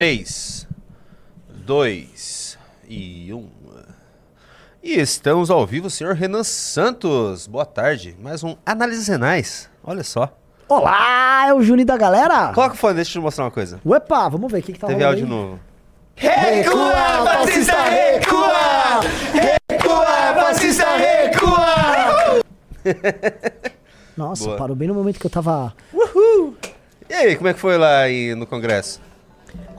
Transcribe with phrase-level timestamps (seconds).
[0.00, 0.68] 3,
[1.66, 2.56] 2
[2.88, 3.48] e 1.
[4.80, 7.48] E estamos ao vivo, senhor Renan Santos.
[7.48, 8.16] Boa tarde.
[8.22, 9.68] Mais um Análises Renais.
[9.82, 10.32] Olha só.
[10.68, 12.52] Olá, é o Juni da galera.
[12.52, 13.80] Coloca o fone, deixa eu te mostrar uma coisa.
[13.84, 15.30] Uepa, vamos ver o que, que tá Teve áudio aí.
[15.30, 15.58] novo.
[16.14, 16.92] Recua,
[17.24, 19.00] fascista, recua!
[19.68, 22.40] Recua, fascista, recua!
[24.16, 24.56] Nossa, Boa.
[24.58, 25.74] parou bem no momento que eu tava...
[27.10, 29.07] E aí, como é que foi lá aí no Congresso?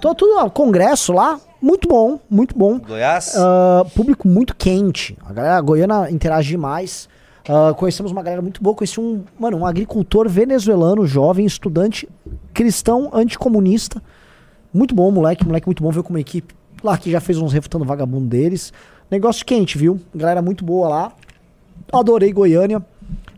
[0.02, 2.80] Tô tudo ó, congresso lá, muito bom, muito bom.
[2.80, 3.34] Goiás?
[3.38, 5.18] Ah, público muito quente.
[5.26, 7.10] A galera goiana interage demais.
[7.48, 8.76] Ah, conhecemos uma galera muito boa.
[8.76, 12.08] Conheci um, mano, um agricultor venezuelano, jovem, estudante,
[12.54, 14.02] cristão, anticomunista.
[14.74, 15.46] Muito bom, moleque.
[15.46, 15.92] Moleque muito bom.
[15.92, 16.54] Veio com uma equipe
[16.84, 18.72] lá que já fez uns refutando vagabundo deles.
[19.12, 20.00] Negócio quente, viu?
[20.16, 21.12] Galera muito boa lá.
[21.92, 22.82] Adorei Goiânia.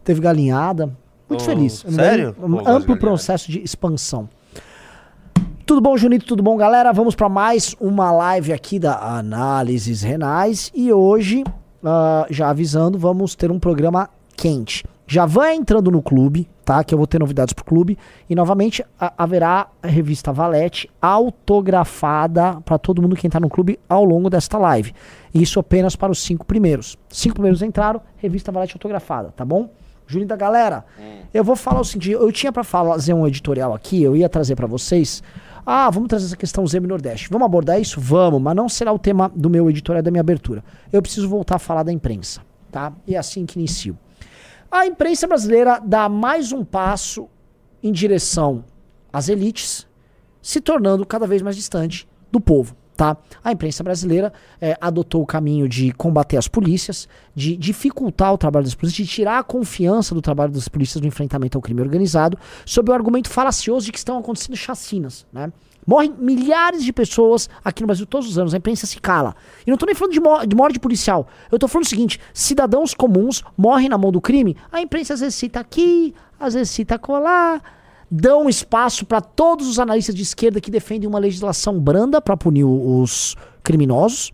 [0.04, 0.88] Teve galinhada.
[1.30, 1.86] Muito Oh, feliz.
[1.90, 2.36] sério?
[2.42, 4.28] Um Pô, amplo processo de expansão.
[5.72, 6.26] Tudo bom, Junito?
[6.26, 6.92] Tudo bom, galera?
[6.92, 11.46] Vamos para mais uma live aqui da Análises Renais e hoje,
[11.82, 14.84] ah, já avisando, vamos ter um programa quente.
[15.08, 16.84] Já vai entrando no clube, tá?
[16.84, 17.98] Que eu vou ter novidades pro clube
[18.30, 18.84] e novamente
[19.18, 24.58] haverá a revista Valete autografada para todo mundo que entrar no clube ao longo desta
[24.58, 24.94] live.
[25.34, 26.98] Isso apenas para os cinco primeiros.
[27.08, 29.70] Cinco primeiros entraram, revista Valete autografada, tá bom?
[30.06, 30.84] Juninho da galera,
[31.34, 34.58] eu vou falar o seguinte, eu tinha pra fazer um editorial aqui, eu ia trazer
[34.58, 35.24] pra vocês.
[35.66, 37.30] Ah, vamos trazer essa questão Zeme Nordeste.
[37.30, 38.00] Vamos abordar isso?
[38.00, 40.64] Vamos, mas não será o tema do meu editorial da minha abertura.
[40.92, 42.94] Eu preciso voltar a falar da imprensa, tá?
[43.08, 43.98] E é assim que inicio.
[44.72, 47.28] A imprensa brasileira dá mais um passo
[47.84, 48.64] em direção
[49.12, 49.88] às elites,
[50.42, 52.76] se tornando cada vez mais distante do povo.
[52.96, 53.18] Tá?
[53.44, 58.66] A imprensa brasileira eh, adotou o caminho de combater as polícias, de dificultar o trabalho
[58.66, 62.38] das polícias, de tirar a confiança do trabalho das polícias no enfrentamento ao crime organizado,
[62.66, 65.26] sob o argumento falacioso de que estão acontecendo chacinas.
[65.34, 65.52] Né?
[65.88, 69.36] Morrem milhares de pessoas aqui no Brasil todos os anos, a imprensa se cala.
[69.66, 71.28] E não estou nem falando de, mo- de morte policial.
[71.52, 75.22] Eu estou falando o seguinte: cidadãos comuns morrem na mão do crime, a imprensa às
[75.22, 77.64] vezes cita aqui, às vezes cita colar
[78.12, 82.66] dão espaço para todos os analistas de esquerda que defendem uma legislação branda para punir
[82.66, 84.34] os criminosos.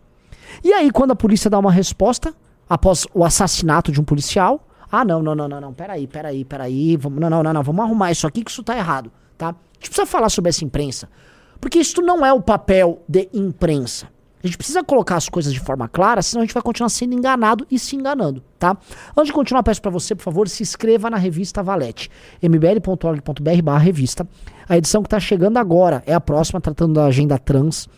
[0.64, 2.34] E aí, quando a polícia dá uma resposta,
[2.68, 6.96] após o assassinato de um policial, ah, não, não, não, não, não, peraí, peraí, peraí,
[6.96, 9.50] vamos, não, não, não, não, vamos arrumar isso aqui que isso tá errado, tá?
[9.50, 11.08] A gente precisa falar sobre essa imprensa,
[11.60, 14.08] porque isso não é o papel de imprensa.
[14.42, 17.14] A gente precisa colocar as coisas de forma clara, senão a gente vai continuar sendo
[17.14, 18.76] enganado e se enganando, tá?
[19.16, 22.08] Antes de continuar, peço pra você, por favor, se inscreva na revista Valete,
[22.40, 24.26] mbl.org.br revista.
[24.68, 27.88] A edição que tá chegando agora é a próxima, tratando da agenda trans,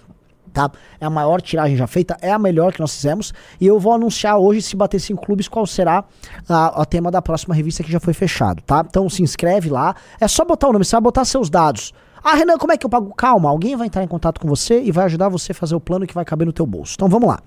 [0.52, 0.70] tá?
[1.00, 3.32] É a maior tiragem já feita, é a melhor que nós fizemos.
[3.60, 6.04] E eu vou anunciar hoje, se bater cinco clubes, qual será
[6.48, 8.84] a tema da próxima revista que já foi fechado, tá?
[8.88, 9.94] Então se inscreve lá.
[10.20, 11.92] É só botar o nome, você vai botar seus dados.
[12.22, 13.14] Ah, Renan, como é que eu pago?
[13.14, 15.80] Calma, alguém vai entrar em contato com você e vai ajudar você a fazer o
[15.80, 16.94] plano que vai caber no teu bolso.
[16.94, 17.40] Então vamos lá.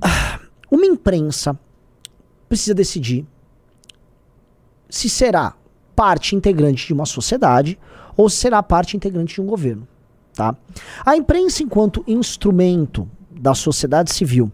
[0.00, 0.40] Ah,
[0.70, 1.58] Uma imprensa
[2.48, 3.26] precisa decidir
[4.88, 5.54] se será
[5.96, 7.78] parte integrante de uma sociedade
[8.16, 9.86] ou se será parte integrante de um governo.
[10.34, 10.56] Tá?
[11.04, 14.50] A imprensa, enquanto instrumento da sociedade civil,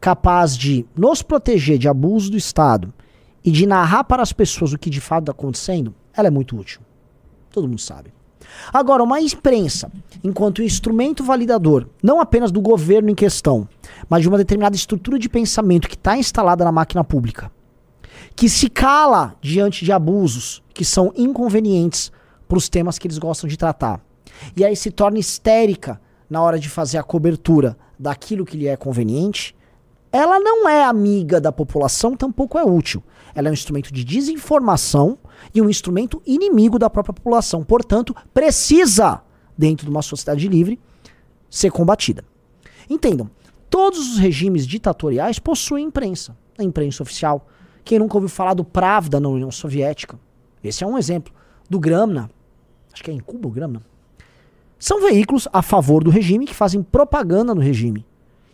[0.00, 2.92] capaz de nos proteger de abuso do Estado
[3.44, 6.56] e de narrar para as pessoas o que de fato está acontecendo, ela é muito
[6.56, 6.80] útil.
[7.50, 8.12] Todo mundo sabe.
[8.72, 9.90] Agora, uma imprensa,
[10.22, 13.68] enquanto instrumento validador, não apenas do governo em questão,
[14.08, 17.50] mas de uma determinada estrutura de pensamento que está instalada na máquina pública,
[18.36, 22.12] que se cala diante de abusos que são inconvenientes
[22.46, 24.00] para os temas que eles gostam de tratar.
[24.56, 26.00] E aí se torna histérica
[26.30, 29.54] na hora de fazer a cobertura daquilo que lhe é conveniente.
[30.12, 33.02] Ela não é amiga da população, tampouco é útil.
[33.38, 35.16] Ela é um instrumento de desinformação
[35.54, 37.62] e um instrumento inimigo da própria população.
[37.62, 39.22] Portanto, precisa,
[39.56, 40.76] dentro de uma sociedade livre,
[41.48, 42.24] ser combatida.
[42.90, 43.30] Entendam,
[43.70, 46.36] todos os regimes ditatoriais possuem imprensa.
[46.58, 47.46] A imprensa oficial.
[47.84, 50.18] Quem nunca ouviu falar do Pravda na União Soviética?
[50.64, 51.32] Esse é um exemplo.
[51.70, 52.28] Do Gramna.
[52.92, 53.80] Acho que é em Cuba o Gramna.
[54.80, 58.04] São veículos a favor do regime que fazem propaganda no regime.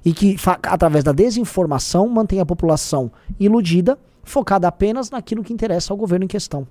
[0.05, 3.11] E que, através da desinformação, mantém a população
[3.41, 6.67] iludida, focada apenas naquilo que interessa ao governo em questão.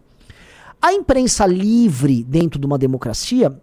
[0.81, 3.57] A imprensa livre dentro de uma democracia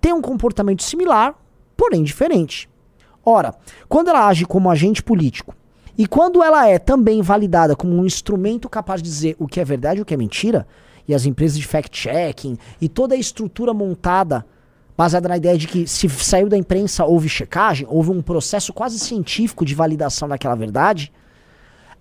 [0.00, 1.34] tem um comportamento similar,
[1.76, 2.68] porém diferente.
[3.24, 3.54] Ora,
[3.88, 5.54] quando ela age como agente político
[5.98, 9.64] e quando ela é também validada como um instrumento capaz de dizer o que é
[9.64, 10.66] verdade e o que é mentira,
[11.06, 14.46] e as empresas de fact-checking e toda a estrutura montada
[14.96, 18.98] baseada na ideia de que se saiu da imprensa houve checagem, houve um processo quase
[18.98, 21.10] científico de validação daquela verdade,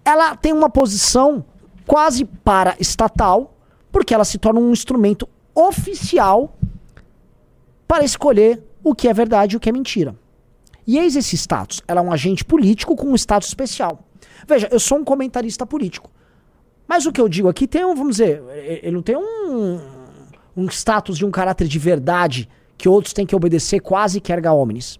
[0.09, 1.45] ela tem uma posição
[1.85, 3.55] quase para estatal,
[3.91, 6.57] porque ela se torna um instrumento oficial
[7.87, 10.15] para escolher o que é verdade e o que é mentira.
[10.87, 11.83] E eis esse status.
[11.87, 13.99] Ela é um agente político com um status especial.
[14.47, 16.09] Veja, eu sou um comentarista político.
[16.87, 18.41] Mas o que eu digo aqui tem um, vamos dizer,
[18.81, 19.79] ele não tem um,
[20.57, 24.53] um status de um caráter de verdade que outros têm que obedecer quase que erga
[24.53, 24.99] omnes.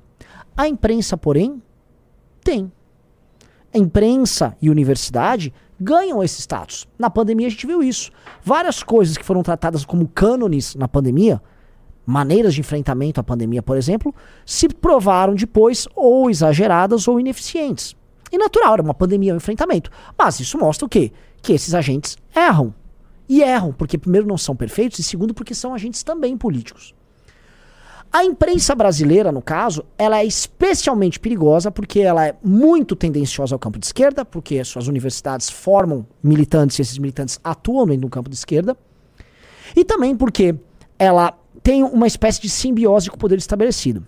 [0.55, 1.59] A imprensa, porém,
[2.43, 2.71] tem.
[3.73, 6.87] A imprensa e universidade ganham esse status.
[6.97, 8.11] Na pandemia a gente viu isso.
[8.43, 11.41] Várias coisas que foram tratadas como cânones na pandemia,
[12.05, 14.13] maneiras de enfrentamento à pandemia, por exemplo,
[14.45, 17.95] se provaram depois ou exageradas ou ineficientes.
[18.31, 19.91] E natural, era uma pandemia, um enfrentamento.
[20.17, 21.11] Mas isso mostra o quê?
[21.41, 22.73] Que esses agentes erram.
[23.27, 26.95] E erram, porque primeiro não são perfeitos e segundo porque são agentes também políticos.
[28.11, 33.59] A imprensa brasileira, no caso, ela é especialmente perigosa porque ela é muito tendenciosa ao
[33.59, 38.35] campo de esquerda, porque suas universidades formam militantes e esses militantes atuam no campo de
[38.35, 38.75] esquerda.
[39.75, 40.55] E também porque
[40.97, 44.05] ela tem uma espécie de simbiose com o poder estabelecido.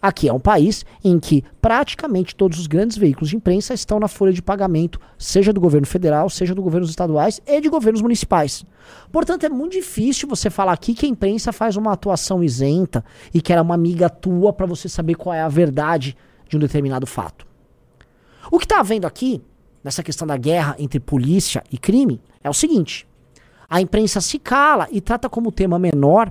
[0.00, 4.08] Aqui é um país em que praticamente todos os grandes veículos de imprensa estão na
[4.08, 8.64] folha de pagamento, seja do governo federal, seja do governo estaduais e de governos municipais.
[9.10, 13.40] Portanto, é muito difícil você falar aqui que a imprensa faz uma atuação isenta e
[13.40, 16.16] que era uma amiga tua para você saber qual é a verdade
[16.48, 17.46] de um determinado fato.
[18.50, 19.42] O que está havendo aqui,
[19.82, 23.08] nessa questão da guerra entre polícia e crime, é o seguinte:
[23.68, 26.30] a imprensa se cala e trata como tema menor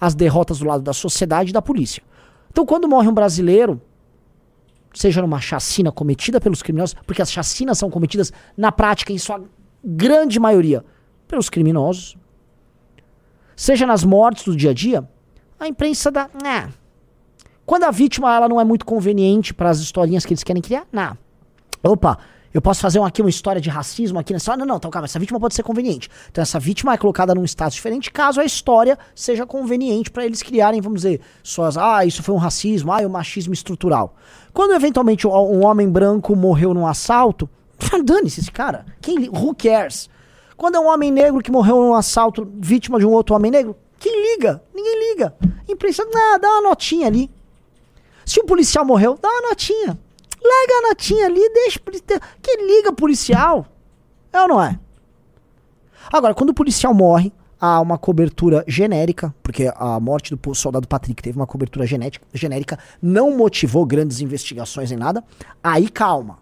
[0.00, 2.02] as derrotas do lado da sociedade e da polícia.
[2.58, 3.80] Então, quando morre um brasileiro,
[4.92, 9.40] seja numa chacina cometida pelos criminosos, porque as chacinas são cometidas na prática, em sua
[9.84, 10.84] grande maioria,
[11.28, 12.16] pelos criminosos,
[13.54, 15.08] seja nas mortes do dia a dia,
[15.56, 16.28] a imprensa dá.
[16.42, 16.70] Nah.
[17.64, 20.84] Quando a vítima ela não é muito conveniente para as historinhas que eles querem criar,
[20.90, 21.16] nah.
[21.80, 22.18] Opa,
[22.52, 24.56] eu posso fazer aqui uma história de racismo aqui nessa.
[24.56, 26.08] Não, não, então calma, essa vítima pode ser conveniente.
[26.30, 30.42] Então essa vítima é colocada num status diferente caso a história seja conveniente para eles
[30.42, 31.76] criarem, vamos dizer, suas.
[31.76, 34.14] Ah, isso foi um racismo, ah, é um machismo estrutural.
[34.52, 37.48] Quando eventualmente um homem branco morreu num assalto,
[38.04, 38.86] dane-se esse cara.
[39.00, 40.08] Quem, who cares?
[40.56, 43.76] Quando é um homem negro que morreu num assalto, vítima de um outro homem negro,
[43.98, 44.62] quem liga?
[44.74, 45.34] Ninguém liga.
[45.68, 47.30] Imprensa, ah, dá uma notinha ali.
[48.24, 49.98] Se o policial morreu, dá uma notinha.
[50.42, 51.80] Larga a notinha ali, deixa.
[52.42, 53.66] Quem liga policial?
[54.32, 54.78] É ou não é?
[56.12, 61.22] Agora, quando o policial morre, há uma cobertura genérica, porque a morte do soldado Patrick
[61.22, 65.24] teve uma cobertura genética, genérica, não motivou grandes investigações em nada.
[65.62, 66.38] Aí calma.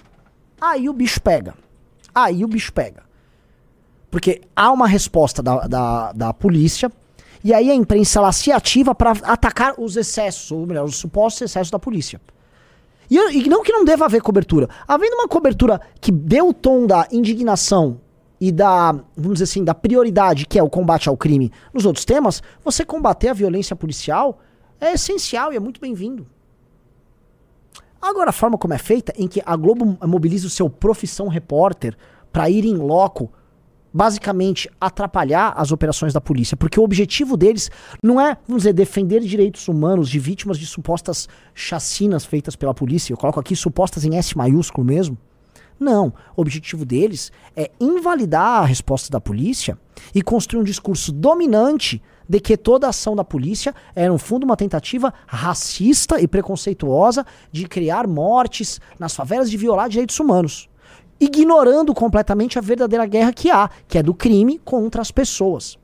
[0.61, 1.55] Aí o bicho pega.
[2.15, 3.03] Aí o bicho pega.
[4.11, 6.91] Porque há uma resposta da, da, da polícia,
[7.43, 11.43] e aí a imprensa ela se ativa para atacar os excessos, ou melhor, os supostos
[11.43, 12.21] excessos da polícia.
[13.11, 14.69] E, e, não que não deva haver cobertura.
[14.87, 18.01] Havendo uma cobertura que dê o tom da indignação
[18.41, 22.05] e da, vamos dizer assim, da prioridade que é o combate ao crime nos outros
[22.05, 24.41] temas, você combater a violência policial
[24.81, 26.27] é essencial e é muito bem-vindo.
[28.01, 31.97] Agora, a forma como é feita, em que a Globo mobiliza o seu profissão repórter
[32.31, 33.33] para ir em loco
[33.93, 37.71] basicamente atrapalhar as operações da polícia, porque o objetivo deles
[38.03, 43.13] não é, vamos dizer, defender direitos humanos de vítimas de supostas chacinas feitas pela polícia.
[43.13, 45.17] Eu coloco aqui supostas em S maiúsculo mesmo.
[45.79, 49.79] Não, o objetivo deles é invalidar a resposta da polícia
[50.15, 54.45] e construir um discurso dominante de que toda a ação da polícia é, no fundo,
[54.45, 60.69] uma tentativa racista e preconceituosa de criar mortes nas favelas, de violar direitos humanos
[61.21, 65.79] ignorando completamente a verdadeira guerra que há, que é do crime contra as pessoas.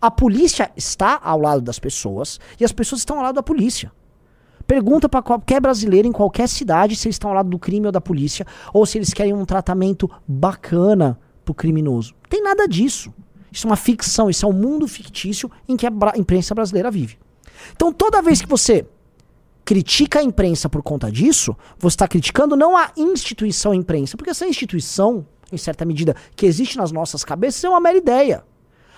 [0.00, 3.92] A polícia está ao lado das pessoas e as pessoas estão ao lado da polícia.
[4.66, 7.92] Pergunta para qualquer brasileiro em qualquer cidade se eles estão ao lado do crime ou
[7.92, 12.14] da polícia, ou se eles querem um tratamento bacana pro criminoso.
[12.22, 13.12] Não tem nada disso.
[13.50, 17.18] Isso é uma ficção, isso é um mundo fictício em que a imprensa brasileira vive.
[17.72, 18.86] Então toda vez que você
[19.64, 24.46] critica a imprensa por conta disso, você está criticando não a instituição imprensa, porque essa
[24.46, 28.44] instituição, em certa medida, que existe nas nossas cabeças, é uma mera ideia.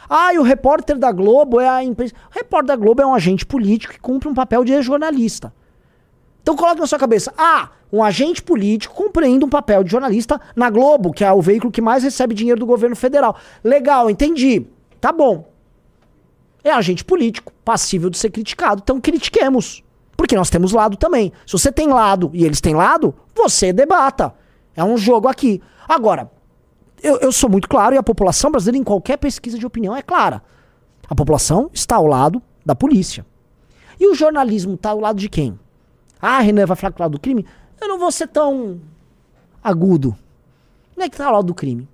[0.09, 2.15] Ah, e o repórter da Globo é a imprensa.
[2.31, 5.53] O repórter da Globo é um agente político que cumpre um papel de jornalista.
[6.43, 10.69] Então coloque na sua cabeça, ah, um agente político cumprindo um papel de jornalista na
[10.69, 13.37] Globo, que é o veículo que mais recebe dinheiro do governo federal.
[13.63, 14.67] Legal, entendi.
[15.01, 15.49] Tá bom.
[16.63, 19.83] É agente político, passível de ser criticado, então critiquemos.
[20.25, 21.35] Porque nós temos lado também.
[21.47, 24.35] Se você tem lado e eles têm lado, você debata.
[24.75, 25.61] É um jogo aqui.
[25.87, 26.31] Agora,
[27.03, 30.01] eu, eu sou muito claro e a população brasileira, em qualquer pesquisa de opinião, é
[30.01, 30.43] clara.
[31.11, 33.27] A população está ao lado da polícia.
[34.01, 35.61] E o jornalismo está ao lado de quem?
[36.19, 37.45] Ah, Renan vai falar do lado do crime?
[37.79, 38.81] Eu não vou ser tão
[39.63, 40.17] agudo.
[40.97, 41.87] Não é que está ao lado do crime.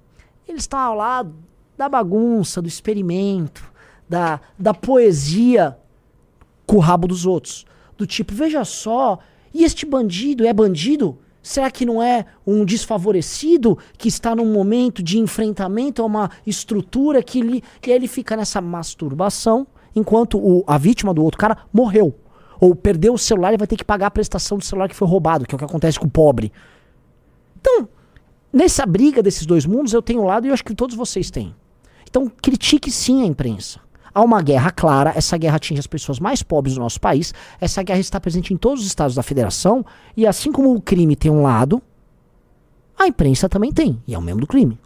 [0.46, 1.34] Ele está ao lado
[1.76, 3.64] da bagunça, do experimento,
[4.08, 5.76] da, da poesia
[6.64, 7.66] com o rabo dos outros
[8.00, 9.18] Do tipo, veja só,
[9.52, 11.18] e este bandido é bandido?
[11.42, 17.22] Será que não é um desfavorecido que está num momento de enfrentamento a uma estrutura
[17.22, 21.58] que ele, e aí ele fica nessa masturbação enquanto o, a vítima do outro cara
[21.70, 22.18] morreu?
[22.58, 25.06] Ou perdeu o celular e vai ter que pagar a prestação do celular que foi
[25.06, 26.50] roubado, que é o que acontece com o pobre.
[27.60, 27.86] Então,
[28.50, 31.30] nessa briga desses dois mundos, eu tenho um lado e eu acho que todos vocês
[31.30, 31.54] têm.
[32.08, 33.78] Então, critique sim a imprensa.
[34.12, 37.82] Há uma guerra clara, essa guerra atinge as pessoas mais pobres do nosso país, essa
[37.82, 39.84] guerra está presente em todos os estados da federação,
[40.16, 41.82] e assim como o crime tem um lado,
[42.98, 44.78] a imprensa também tem, e é o mesmo do crime.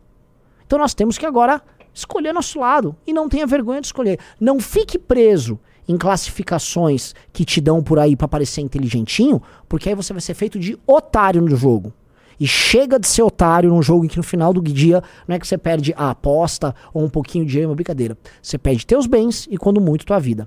[0.67, 1.63] Então nós temos que agora
[1.93, 4.19] escolher nosso lado, e não tenha vergonha de escolher.
[4.41, 9.95] Não fique preso em classificações que te dão por aí para parecer inteligentinho, porque aí
[9.95, 11.93] você vai ser feito de otário no jogo.
[12.39, 15.39] E chega de ser otário num jogo em que no final do dia não é
[15.39, 18.17] que você perde a aposta ou um pouquinho de dinheiro, uma brincadeira.
[18.43, 20.47] Você perde teus bens e, quando muito, tua vida.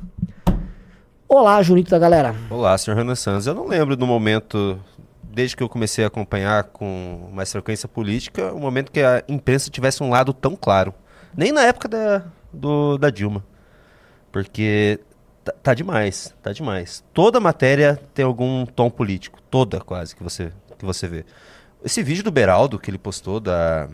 [1.29, 2.33] Olá, Junito da galera.
[2.49, 3.47] Olá, senhor Renan Santos.
[3.47, 4.79] Eu não lembro do momento,
[5.23, 9.69] desde que eu comecei a acompanhar com mais frequência política, o momento que a imprensa
[9.69, 10.93] tivesse um lado tão claro.
[11.35, 13.43] Nem na época da, do, da Dilma.
[14.31, 14.99] Porque
[15.43, 17.03] tá, tá demais, tá demais.
[17.13, 19.39] Toda matéria tem algum tom político.
[19.49, 21.25] Toda, quase, que você, que você vê.
[21.83, 23.87] Esse vídeo do Beraldo que ele postou da.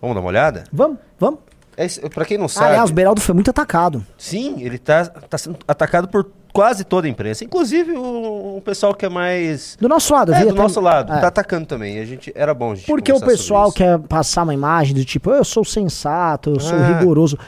[0.00, 0.64] Vamos dar uma olhada?
[0.72, 1.40] Vamos, vamos.
[1.76, 2.70] É, pra quem não sabe.
[2.70, 4.04] Aliás, o Beraldo foi muito atacado.
[4.18, 7.44] Sim, ele tá, tá sendo atacado por quase toda a imprensa.
[7.44, 9.76] Inclusive o, o pessoal que é mais.
[9.80, 11.12] Do nosso lado, É, do nosso lado.
[11.12, 11.20] É.
[11.20, 11.98] Tá atacando também.
[11.98, 15.30] A gente, era bom a gente Porque o pessoal quer passar uma imagem do tipo,
[15.30, 16.98] eu sou sensato, eu sou Ah.
[16.98, 17.38] rigoroso.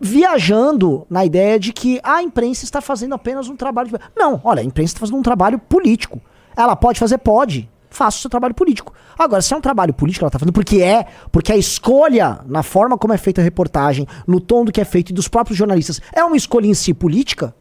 [0.00, 3.90] Viajando na ideia de que a imprensa está fazendo apenas um trabalho.
[3.90, 6.20] de- Não, olha, a imprensa está fazendo um trabalho político.
[6.56, 7.18] Ela pode fazer?
[7.18, 7.68] Pode.
[7.90, 8.92] Faça o seu trabalho político.
[9.18, 12.62] Agora, se é um trabalho político, ela está fazendo porque é, porque a escolha na
[12.62, 15.56] forma como é feita a reportagem, no tom do que é feito e dos próprios
[15.56, 17.54] jornalistas, é uma escolha em si política.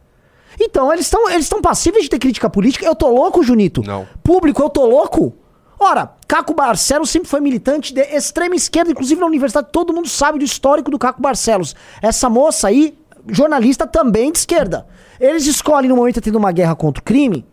[0.60, 2.86] Então, eles estão eles passíveis de ter crítica política.
[2.86, 3.84] Eu tô louco, Junito?
[3.84, 4.08] Não.
[4.24, 5.36] Público, eu tô louco?
[5.80, 10.40] Ora, Caco Barcelos sempre foi militante de extrema esquerda, inclusive na universidade, todo mundo sabe
[10.40, 11.76] do histórico do Caco Barcelos.
[12.02, 14.88] Essa moça aí, jornalista também de esquerda.
[15.20, 17.46] Eles escolhem no momento de ter uma guerra contra o crime,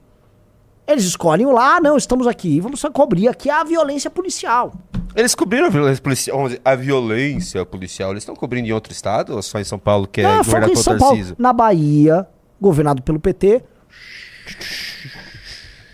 [0.87, 4.73] eles escolhem lá, ah, não, estamos aqui, vamos cobrir aqui a violência policial.
[5.17, 6.41] Eles cobriram a violência policial.
[6.65, 8.11] A violência policial.
[8.11, 10.47] Eles estão cobrindo em outro estado ou só em São Paulo, que é Ah, foco
[10.47, 11.37] governado em São Paulo.
[11.39, 12.27] Na Bahia,
[12.61, 13.63] governado pelo PT.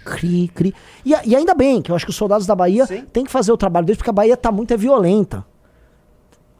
[0.05, 0.75] Cri, cri.
[1.05, 3.05] E, e ainda bem, que eu acho que os soldados da Bahia Sim.
[3.13, 5.45] têm que fazer o trabalho deles, porque a Bahia tá muito é violenta.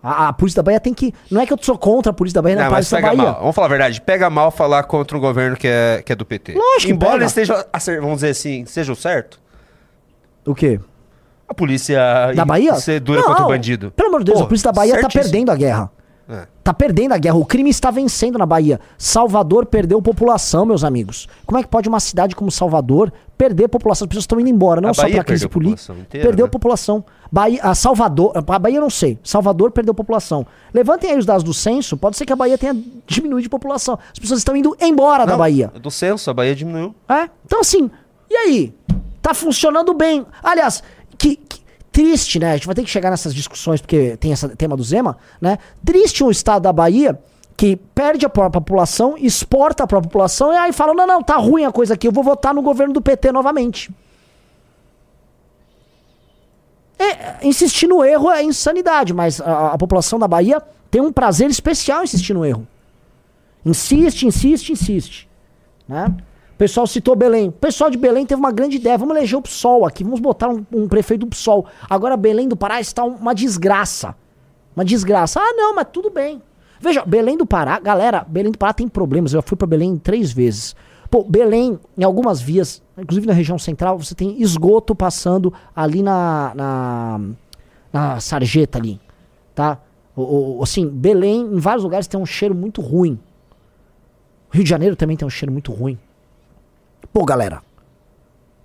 [0.03, 1.13] A, a polícia da Bahia tem que.
[1.31, 3.23] Não é que eu sou contra a polícia da Bahia, não, Não, mas pega Bahia.
[3.23, 3.41] mal.
[3.41, 4.01] Vamos falar a verdade.
[4.01, 6.55] Pega mal falar contra um governo que é, que é do PT.
[6.55, 9.39] Lógico que Embora eles estejam, acer- vamos dizer assim, sejam certo,
[10.47, 10.81] O quê?
[11.49, 12.75] a polícia Da Bahia?
[12.77, 13.91] ser dura Não, contra o bandido.
[13.91, 15.25] Pelo amor de Deus, Pô, a polícia da Bahia tá certíssimo.
[15.25, 15.91] perdendo a guerra.
[16.31, 16.47] É.
[16.63, 17.37] Tá perdendo a guerra.
[17.37, 18.79] O crime está vencendo na Bahia.
[18.97, 21.27] Salvador perdeu população, meus amigos.
[21.45, 24.05] Como é que pode uma cidade como Salvador perder população?
[24.05, 25.95] As pessoas estão indo embora, não A só pela crise perdeu política.
[26.09, 26.51] Perdeu né?
[26.51, 27.05] população.
[27.33, 29.19] Bahia, a Salvador, a Bahia eu não sei.
[29.25, 30.47] Salvador perdeu população.
[30.73, 33.99] Levantem aí os dados do censo, pode ser que a Bahia tenha diminuído de população.
[34.13, 35.73] As pessoas estão indo embora da Não, Bahia.
[35.83, 36.95] Do censo, a Bahia diminuiu.
[37.09, 37.29] É?
[37.45, 37.91] Então, assim,
[38.31, 38.75] e aí?
[39.21, 40.25] Tá funcionando bem.
[40.43, 40.83] Aliás,
[41.19, 41.60] que, que-
[41.93, 42.53] triste, né?
[42.53, 45.59] A gente vai ter que chegar nessas discussões, porque tem esse tema do Zema, né?
[45.85, 47.19] Triste um estado da Bahia
[47.57, 51.37] que perde a própria população, exporta a própria população e aí fala: não, não, tá
[51.37, 53.91] ruim a coisa aqui, eu vou votar no governo do PT novamente.
[56.99, 61.49] É, insistir no erro é insanidade, mas a, a população da Bahia tem um prazer
[61.51, 62.67] especial em insistir no erro.
[63.65, 65.29] Insiste, insiste, insiste.
[65.89, 66.15] Né?
[66.61, 67.49] Pessoal citou Belém.
[67.49, 68.99] O pessoal de Belém teve uma grande ideia.
[68.99, 70.05] Vamos eleger o PSOL aqui.
[70.05, 71.65] Vamos botar um, um prefeito do PSOL.
[71.89, 74.15] Agora Belém do Pará está um- uma desgraça.
[74.77, 75.41] Uma desgraça.
[75.41, 76.43] Ah, não, mas tudo bem.
[76.79, 79.33] Veja, Belém do Pará, galera, Belém do Pará tem problemas.
[79.33, 80.77] Eu fui para Belém três vezes.
[81.11, 86.53] Pô, Belém, em algumas vias, inclusive na região central, você tem esgoto passando ali na,
[86.55, 87.21] na,
[87.91, 89.01] na sarjeta ali,
[89.55, 89.79] tá?
[90.15, 93.19] O, o- assim, Belém, em vários lugares tem um cheiro muito ruim.
[94.51, 95.99] Rio de Janeiro também tem um cheiro muito ruim.
[97.13, 97.63] Pô, galera.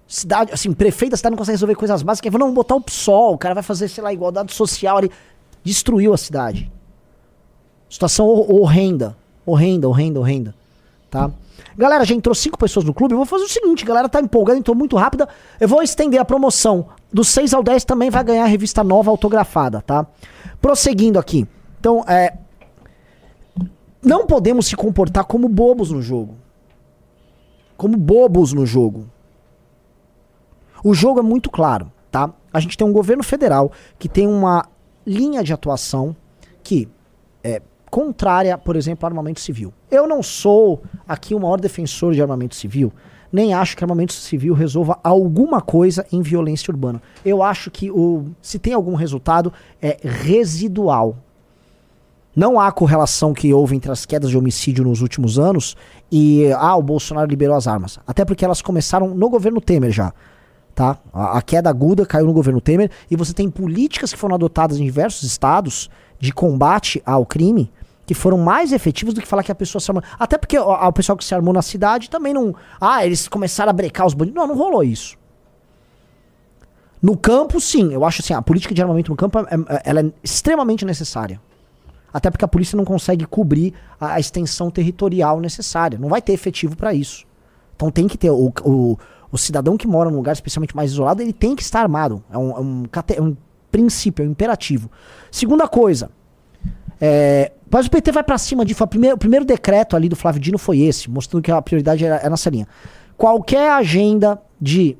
[0.07, 2.31] Cidade, assim, prefeito da cidade não consegue resolver coisas básicas.
[2.31, 5.09] Vamos botar o PSOL, o cara vai fazer, sei lá, igualdade social ali.
[5.63, 6.71] Destruiu a cidade.
[7.89, 9.17] Situação hor- horrenda.
[9.45, 10.55] Horrenda, horrenda, horrenda.
[11.09, 11.31] Tá?
[11.77, 13.13] Galera, já entrou cinco pessoas no clube.
[13.13, 15.27] Eu vou fazer o seguinte, galera tá empolgada, entrou muito rápida.
[15.59, 16.87] Eu vou estender a promoção.
[17.11, 20.05] Dos 6 ao 10 também vai ganhar a revista nova autografada, tá?
[20.61, 21.47] Prosseguindo aqui.
[21.79, 22.33] Então, é.
[24.03, 26.35] Não podemos se comportar como bobos no jogo.
[27.77, 29.07] Como bobos no jogo.
[30.83, 32.31] O jogo é muito claro, tá?
[32.53, 34.65] A gente tem um governo federal que tem uma
[35.05, 36.15] linha de atuação
[36.63, 36.87] que
[37.43, 39.73] é contrária, por exemplo, ao armamento civil.
[39.89, 42.91] Eu não sou aqui o maior defensor de armamento civil,
[43.31, 47.01] nem acho que armamento civil resolva alguma coisa em violência urbana.
[47.23, 49.51] Eu acho que o, se tem algum resultado,
[49.81, 51.17] é residual.
[52.35, 55.75] Não há correlação que houve entre as quedas de homicídio nos últimos anos
[56.11, 57.97] e ah, o Bolsonaro liberou as armas.
[58.05, 60.13] Até porque elas começaram no governo Temer já.
[60.73, 60.97] Tá?
[61.13, 64.77] A, a queda aguda caiu no governo Temer e você tem políticas que foram adotadas
[64.77, 65.89] em diversos estados
[66.19, 67.71] de combate ao crime
[68.05, 70.03] que foram mais efetivos do que falar que a pessoa se armou.
[70.19, 72.53] Até porque o, pessoal que se armou na cidade também não.
[72.79, 74.39] Ah, eles começaram a brecar os bandidos.
[74.39, 75.17] Não, não rolou isso.
[77.01, 77.93] No campo, sim.
[77.93, 81.41] Eu acho assim, a política de armamento no campo é, é, ela é extremamente necessária.
[82.15, 85.99] Até porque a polícia não consegue cobrir a, a extensão territorial necessária.
[85.99, 87.25] Não vai ter efetivo para isso.
[87.75, 88.29] Então tem que ter.
[88.29, 88.97] O, o,
[89.29, 92.23] o, cidadão que mora num lugar especialmente mais isolado, ele tem que estar armado.
[92.31, 92.83] É um, é um,
[93.17, 93.35] é um
[93.69, 94.89] princípio, é um imperativo.
[95.29, 96.09] Segunda coisa.
[97.01, 98.73] É, mas o PT vai para cima de.
[98.81, 102.05] O primeiro, o primeiro decreto ali do Flávio Dino foi esse, mostrando que a prioridade
[102.05, 102.65] era nessa linha.
[103.17, 104.97] Qualquer agenda de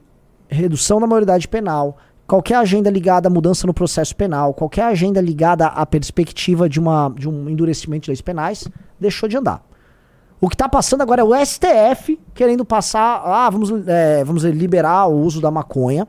[0.50, 5.68] redução da maioridade penal, qualquer agenda ligada à mudança no processo penal, qualquer agenda ligada
[5.68, 8.68] à perspectiva de, uma, de um endurecimento de leis penais,
[9.00, 9.64] deixou de andar.
[10.42, 15.08] O que está passando agora é o STF querendo passar, ah, vamos, é, vamos liberar
[15.08, 16.08] o uso da maconha,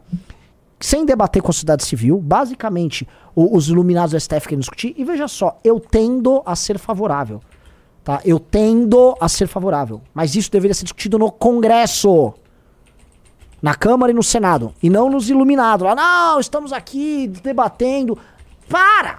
[0.80, 5.04] sem debater com a sociedade civil, basicamente o, os iluminados do STF querem discutir, e
[5.04, 7.40] veja só, eu tendo a ser favorável.
[8.02, 8.20] Tá?
[8.24, 10.00] Eu tendo a ser favorável.
[10.14, 12.34] Mas isso deveria ser discutido no Congresso.
[13.66, 14.72] Na Câmara e no Senado.
[14.80, 15.84] E não nos iluminados.
[15.84, 18.16] Lá, não, estamos aqui debatendo.
[18.68, 19.18] Para!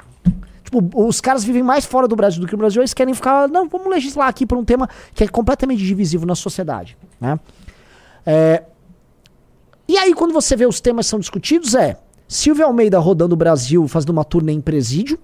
[0.64, 2.82] Tipo, os caras vivem mais fora do Brasil do que no Brasil.
[2.82, 3.50] Eles querem ficar.
[3.50, 6.98] Não, vamos legislar aqui por um tema que é completamente divisivo na sociedade.
[7.20, 7.38] Né?
[8.26, 8.64] É...
[9.86, 13.86] E aí, quando você vê os temas são discutidos, é Silvio Almeida rodando o Brasil,
[13.86, 15.20] fazendo uma turnê em presídio.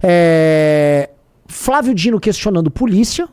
[0.00, 1.10] É...
[1.48, 3.28] Flávio Dino questionando polícia.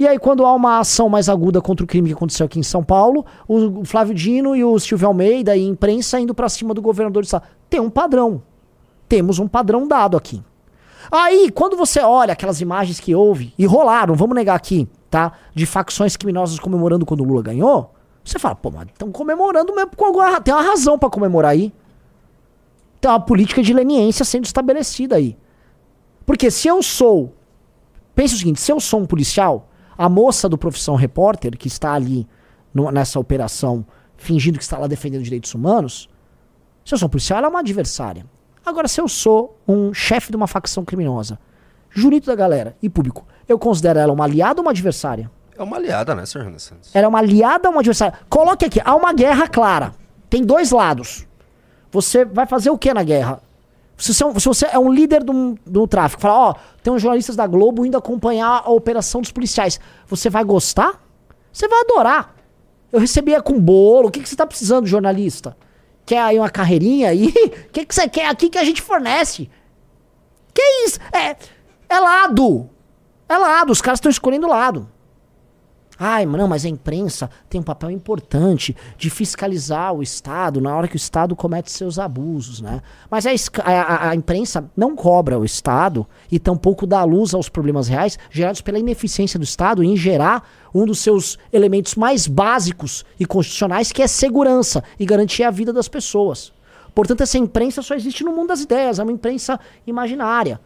[0.00, 2.62] E aí, quando há uma ação mais aguda contra o crime que aconteceu aqui em
[2.62, 6.72] São Paulo, o Flávio Dino e o Silvio Almeida e a imprensa indo para cima
[6.72, 7.44] do governador de Estado.
[7.68, 8.42] Tem um padrão.
[9.06, 10.42] Temos um padrão dado aqui.
[11.12, 15.32] Aí, quando você olha aquelas imagens que houve, e rolaram, vamos negar aqui, tá?
[15.54, 17.92] De facções criminosas comemorando quando o Lula ganhou,
[18.24, 20.40] você fala, pô, mas estão comemorando mesmo com alguma.
[20.40, 21.74] Tem uma razão para comemorar aí.
[23.02, 25.36] Tem uma política de leniência sendo estabelecida aí.
[26.24, 27.34] Porque se eu sou.
[28.14, 29.66] Pense o seguinte: se eu sou um policial,
[30.00, 32.26] a moça do Profissão Repórter, que está ali
[32.72, 33.84] no, nessa operação,
[34.16, 36.08] fingindo que está lá defendendo direitos humanos,
[36.82, 38.24] se eu sou um policial, ela é uma adversária.
[38.64, 41.38] Agora, se eu sou um chefe de uma facção criminosa,
[41.90, 45.30] jurito da galera e público, eu considero ela uma aliada ou uma adversária?
[45.54, 46.50] É uma aliada, né, Sr.
[46.58, 46.96] Santos?
[46.96, 48.18] Ela é uma aliada ou uma adversária?
[48.30, 49.92] Coloque aqui, há uma guerra clara.
[50.30, 51.26] Tem dois lados.
[51.92, 53.42] Você vai fazer o que na guerra?
[54.00, 56.90] Se você, é um, se você é um líder do, do tráfico, fala, ó, tem
[56.92, 59.78] uns jornalistas da Globo indo acompanhar a operação dos policiais.
[60.06, 60.98] Você vai gostar?
[61.52, 62.34] Você vai adorar.
[62.90, 64.08] Eu recebia com bolo.
[64.08, 65.56] O que, que você tá precisando, jornalista?
[66.06, 67.32] Quer aí uma carreirinha aí?
[67.68, 69.50] O que, que você quer aqui que a gente fornece?
[70.54, 70.98] Que isso?
[71.12, 71.36] É,
[71.88, 72.68] é lado.
[73.28, 73.70] É lado.
[73.70, 74.88] Os caras estão escolhendo lado.
[76.02, 80.88] Ai, não, mas a imprensa tem um papel importante de fiscalizar o Estado na hora
[80.88, 82.80] que o Estado comete seus abusos, né?
[83.10, 83.30] Mas a,
[83.62, 88.62] a, a imprensa não cobra o Estado e tampouco dá luz aos problemas reais gerados
[88.62, 94.00] pela ineficiência do Estado em gerar um dos seus elementos mais básicos e constitucionais, que
[94.00, 96.50] é segurança e garantir a vida das pessoas.
[96.94, 100.62] Portanto, essa imprensa só existe no mundo das ideias, é uma imprensa imaginária.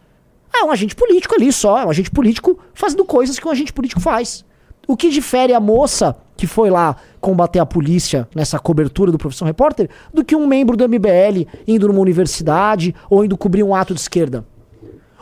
[0.55, 3.73] É um agente político ali só, é um agente político fazendo coisas que um agente
[3.73, 4.45] político faz.
[4.87, 9.47] O que difere a moça que foi lá combater a polícia nessa cobertura do Profissão
[9.47, 13.93] Repórter do que um membro do MBL indo numa universidade ou indo cobrir um ato
[13.93, 14.45] de esquerda?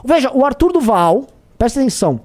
[0.03, 2.19] Veja, o Arthur Duval, presta atenção,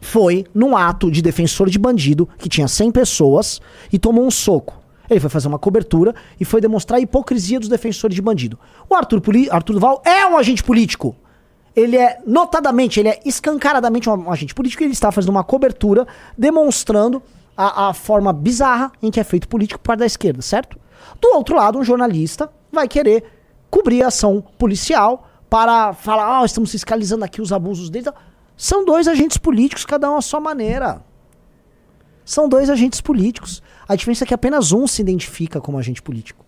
[0.00, 3.60] foi num ato de defensor de bandido que tinha 100 pessoas
[3.92, 4.78] e tomou um soco.
[5.10, 8.58] Ele foi fazer uma cobertura e foi demonstrar a hipocrisia dos defensores de bandido.
[8.88, 11.16] O Arthur, Arthur Duval é um agente político
[11.78, 17.22] ele é notadamente, ele é escancaradamente um agente político ele está fazendo uma cobertura demonstrando
[17.56, 20.78] a, a forma bizarra em que é feito político por parte da esquerda, certo?
[21.20, 23.24] Do outro lado, um jornalista vai querer
[23.70, 28.08] cobrir a ação policial para falar, ah, oh, estamos fiscalizando aqui os abusos deles.
[28.56, 31.02] São dois agentes políticos, cada um à sua maneira.
[32.24, 33.62] São dois agentes políticos.
[33.88, 36.44] A diferença é que apenas um se identifica como agente político.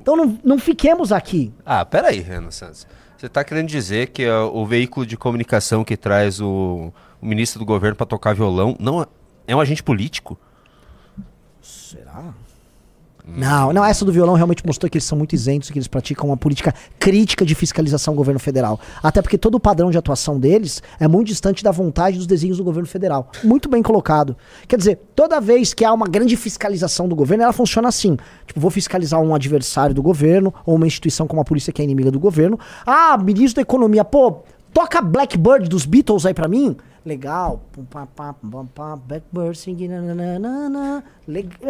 [0.00, 1.52] Então não, não fiquemos aqui.
[1.64, 2.86] Ah, peraí, Renan Santos.
[3.22, 7.60] Você está querendo dizer que uh, o veículo de comunicação que traz o, o ministro
[7.60, 9.06] do governo para tocar violão não é,
[9.46, 10.36] é um agente político?
[11.60, 12.34] Será?
[13.24, 15.86] Não, não, essa do violão realmente mostrou que eles são muito isentos e que eles
[15.86, 18.80] praticam uma política crítica de fiscalização do governo federal.
[19.00, 22.58] Até porque todo o padrão de atuação deles é muito distante da vontade dos desenhos
[22.58, 23.30] do governo federal.
[23.44, 24.36] Muito bem colocado.
[24.66, 28.16] Quer dizer, toda vez que há uma grande fiscalização do governo, ela funciona assim.
[28.44, 31.84] Tipo, vou fiscalizar um adversário do governo ou uma instituição como a polícia que é
[31.84, 32.58] inimiga do governo.
[32.84, 34.42] Ah, ministro da economia, pô,
[34.74, 37.62] toca Blackbird dos Beatles aí pra mim legal.
[37.72, 39.88] Pum, pá, pá, pum, pá, Blackbird singing.
[39.88, 41.02] nananana.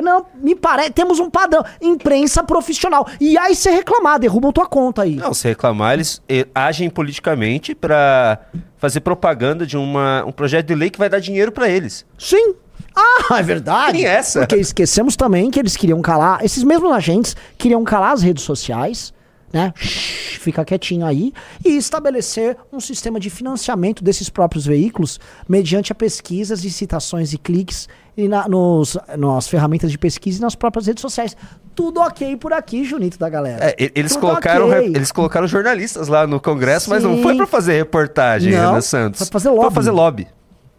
[0.02, 0.90] Não, me parece.
[0.90, 1.64] Temos um padrão.
[1.80, 3.06] Imprensa profissional.
[3.20, 5.16] E aí você reclamar, derrubam tua conta aí.
[5.16, 6.22] Não, se reclamar, eles
[6.54, 8.38] agem politicamente pra
[8.76, 12.04] fazer propaganda de uma, um projeto de lei que vai dar dinheiro pra eles.
[12.18, 12.54] Sim.
[12.94, 14.04] Ah, é verdade.
[14.04, 14.40] Essa.
[14.40, 19.14] Porque esquecemos também que eles queriam calar, esses mesmos agentes queriam calar as redes sociais,
[19.52, 19.72] né?
[19.76, 21.32] Shhh, fica quietinho aí
[21.64, 27.38] e estabelecer um sistema de financiamento desses próprios veículos mediante a pesquisas e citações e
[27.38, 31.36] cliques e na, nos, nas ferramentas de pesquisa e nas próprias redes sociais.
[31.74, 33.74] Tudo ok por aqui, Junito da galera.
[33.78, 34.80] É, eles Tudo colocaram, ok.
[34.80, 37.22] re- eles colocaram jornalistas lá no Congresso, mas não Sim.
[37.22, 39.18] foi pra fazer reportagem, Não, Renan Santos.
[39.20, 39.60] foi fazer lobby.
[39.62, 40.28] pra fazer lobby.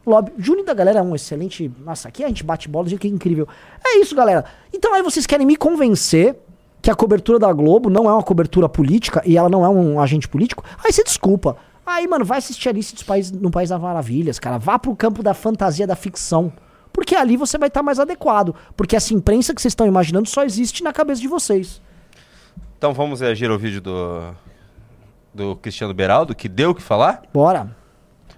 [0.05, 0.33] Lobby.
[0.37, 1.71] Juninho da galera é um excelente.
[1.79, 3.47] Nossa, aqui a gente bate bola que é incrível.
[3.83, 4.43] É isso, galera.
[4.73, 6.35] Então aí vocês querem me convencer
[6.83, 10.01] que a cobertura da Globo não é uma cobertura política e ela não é um
[10.01, 10.65] agente político?
[10.83, 11.55] Aí você desculpa.
[11.85, 14.57] Aí, mano, vai assistir Alice dos País, no País das Maravilhas, cara.
[14.57, 16.51] Vá pro campo da fantasia, da ficção.
[16.91, 18.53] Porque ali você vai estar mais adequado.
[18.75, 21.81] Porque essa imprensa que vocês estão imaginando só existe na cabeça de vocês.
[22.77, 24.33] Então vamos reagir ao vídeo do,
[25.33, 27.23] do Cristiano Beraldo, que deu o que falar?
[27.33, 27.73] Bora.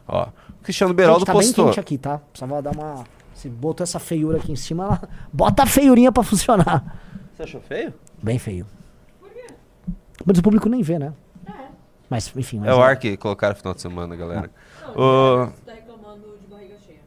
[0.08, 1.66] Ó, o Cristiano Beraldo Gente, tá postou.
[1.66, 2.20] bem quente aqui, tá?
[2.20, 3.06] Precisava dar uma...
[3.34, 5.02] Se botou essa feiura aqui em cima, ela...
[5.34, 7.02] bota a feiurinha pra funcionar.
[7.34, 7.92] Você achou feio?
[8.26, 8.66] Bem feio.
[10.26, 11.14] Mas o público nem vê, né?
[12.10, 12.58] Mas, enfim.
[12.58, 14.50] Mas É o ar que colocaram no final de semana, galera.
[14.96, 15.46] O...
[15.64, 16.98] tá reclamando de barriga cheia.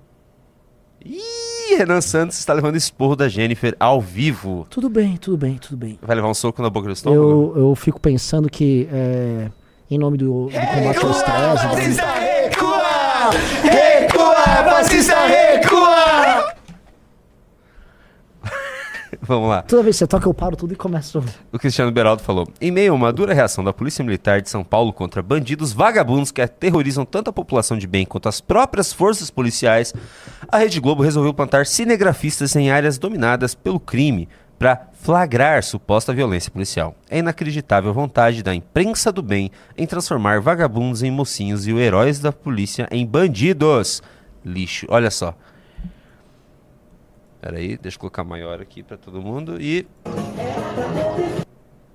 [1.05, 4.65] Ih, Renan Santos está levando esporro da Jennifer ao vivo.
[4.71, 5.99] Tudo bem, tudo bem, tudo bem.
[6.01, 7.53] Vai levar um soco na boca do estômago?
[7.57, 9.51] Eu, eu fico pensando que, é,
[9.91, 12.01] em nome do, do combate ao estresse...
[12.01, 13.31] recua!
[13.65, 14.35] Recua!
[14.71, 16.59] Fascista recua!
[19.23, 19.63] Vamos lá.
[19.63, 21.23] Toda vez que você toca, eu paro tudo e começo...
[21.53, 24.63] O Cristiano Beraldo falou: Em meio a uma dura reação da Polícia Militar de São
[24.63, 29.31] Paulo contra bandidos vagabundos que aterrorizam tanto a população de bem quanto as próprias forças
[29.31, 29.93] policiais,
[30.49, 34.29] a Rede Globo resolveu plantar cinegrafistas em áreas dominadas pelo crime
[34.59, 36.95] para flagrar suposta violência policial.
[37.09, 41.81] É inacreditável a vontade da imprensa do bem em transformar vagabundos em mocinhos e os
[41.81, 44.03] heróis da polícia em bandidos.
[44.45, 44.87] Lixo.
[44.89, 45.35] Olha só.
[47.49, 49.87] Peraí, deixa eu colocar maior aqui pra todo mundo e.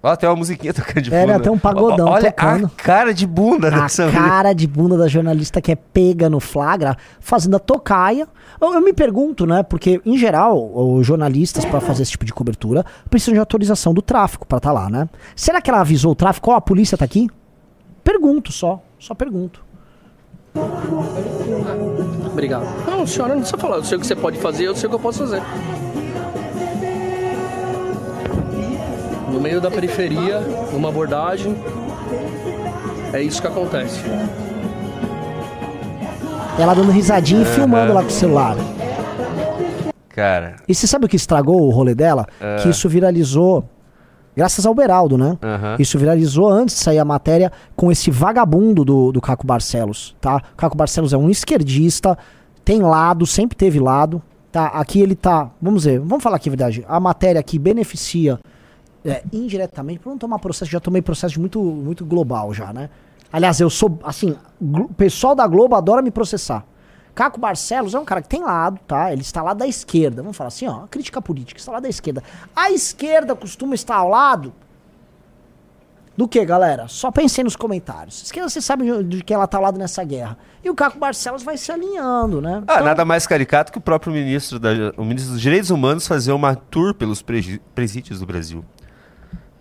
[0.01, 2.65] Ó, tem uma musiquinha tocando de É, né, tem um pagodão Olha tocando.
[2.65, 6.39] a cara de bunda A dessa cara de bunda da jornalista que é pega no
[6.39, 8.27] flagra, fazendo a tocaia.
[8.59, 9.61] Eu, eu me pergunto, né?
[9.61, 14.01] Porque, em geral, os jornalistas, para fazer esse tipo de cobertura, precisam de autorização do
[14.01, 15.07] tráfico pra estar lá, né?
[15.35, 16.49] Será que ela avisou o tráfico?
[16.49, 17.27] Ó, a polícia tá aqui?
[18.03, 18.81] Pergunto só.
[18.97, 19.62] Só pergunto.
[22.31, 22.65] Obrigado.
[22.85, 23.77] Não, senhora, não precisa falar.
[23.77, 25.41] Eu sei o que você pode fazer, eu sei o que eu posso fazer.
[29.31, 30.39] No meio da periferia,
[30.71, 31.55] numa abordagem,
[33.11, 33.99] é isso que acontece.
[36.59, 38.55] Ela dando risadinha e filmando lá com o celular.
[40.09, 40.57] Cara.
[40.67, 42.27] E você sabe o que estragou o rolê dela?
[42.61, 43.65] Que isso viralizou
[44.35, 45.37] graças ao Beraldo, né?
[45.41, 45.75] Aham.
[45.79, 50.37] Isso viralizou antes de sair a matéria com esse vagabundo do, do Caco Barcelos, tá?
[50.53, 52.17] O Caco Barcelos é um esquerdista,
[52.63, 54.67] tem lado, sempre teve lado, tá?
[54.67, 56.85] Aqui ele tá, vamos ver, vamos falar aqui a verdade.
[56.87, 58.39] A matéria aqui beneficia
[59.05, 62.89] é, indiretamente, por não tomar processo, já tomei processo muito, muito global já, né?
[63.31, 66.63] Aliás, eu sou, assim, o pessoal da Globo adora me processar.
[67.15, 69.11] Caco Barcelos é um cara que tem lado, tá?
[69.11, 70.21] Ele está lá da esquerda.
[70.21, 72.23] Vamos falar assim, ó, crítica política, está lá da esquerda.
[72.55, 74.51] A esquerda costuma estar ao lado
[76.17, 76.87] do que, galera?
[76.87, 78.21] Só pensei nos comentários.
[78.21, 80.37] A esquerda, você sabe de- que ela tá ao lado nessa guerra.
[80.63, 82.63] E o Caco Barcelos vai se alinhando, né?
[82.67, 86.31] Ah, nada mais caricato que o próprio ministro, da, o ministro dos Direitos Humanos fazer
[86.31, 88.63] uma tour pelos presídios do Brasil.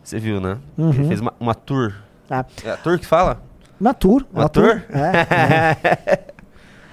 [0.03, 0.59] Você viu, né?
[0.77, 0.91] Uhum.
[0.91, 1.95] Ele fez uma, uma tour.
[2.29, 2.45] Tá.
[2.65, 3.43] É a tour que fala?
[3.81, 4.25] Uma tour.
[4.33, 4.83] Uma uma tour?
[4.91, 5.77] É,
[6.15, 6.25] é.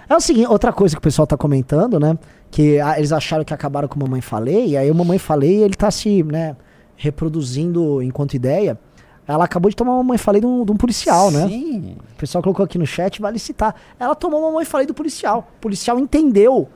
[0.10, 2.18] É o seguinte, outra coisa que o pessoal tá comentando, né?
[2.50, 5.62] Que ah, eles acharam que acabaram com o Mamãe Falei, e aí o Mamãe Falei,
[5.64, 6.56] ele tá se, né,
[6.98, 8.80] reproduzindo enquanto ideia.
[9.28, 11.48] Ela acabou de tomar uma Mamãe Falei de um, de um policial, né?
[11.48, 11.96] Sim.
[12.14, 13.76] O pessoal colocou aqui no chat, vale citar.
[14.00, 15.48] Ela tomou uma Mamãe Falei do policial.
[15.58, 16.68] O policial entendeu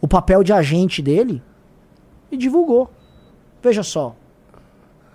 [0.00, 1.42] o papel de agente dele
[2.30, 2.88] e divulgou.
[3.60, 4.14] Veja só.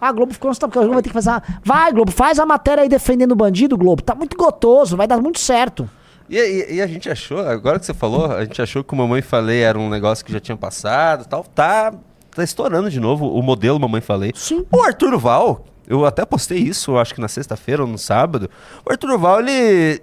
[0.02, 1.30] A Globo ficou porque a Globo vai ter que fazer.
[1.30, 4.02] uma- Vai, Globo, faz a matéria aí defendendo o bandido, Globo.
[4.02, 5.90] Tá muito gotoso, vai dar muito certo.
[6.30, 8.98] E, e- e a gente achou, agora que você falou, a gente achou que o
[8.98, 11.44] Mamãe Falei era um negócio que já tinha passado e tal.
[11.44, 11.94] Tá.
[12.34, 14.32] tá estourando de novo o modelo Mamãe Falei.
[14.36, 14.66] Sim.
[14.72, 18.50] O Arthur Val, eu até postei isso, acho que na sexta-feira ou no sábado.
[18.86, 20.02] O Arthur Val, ele.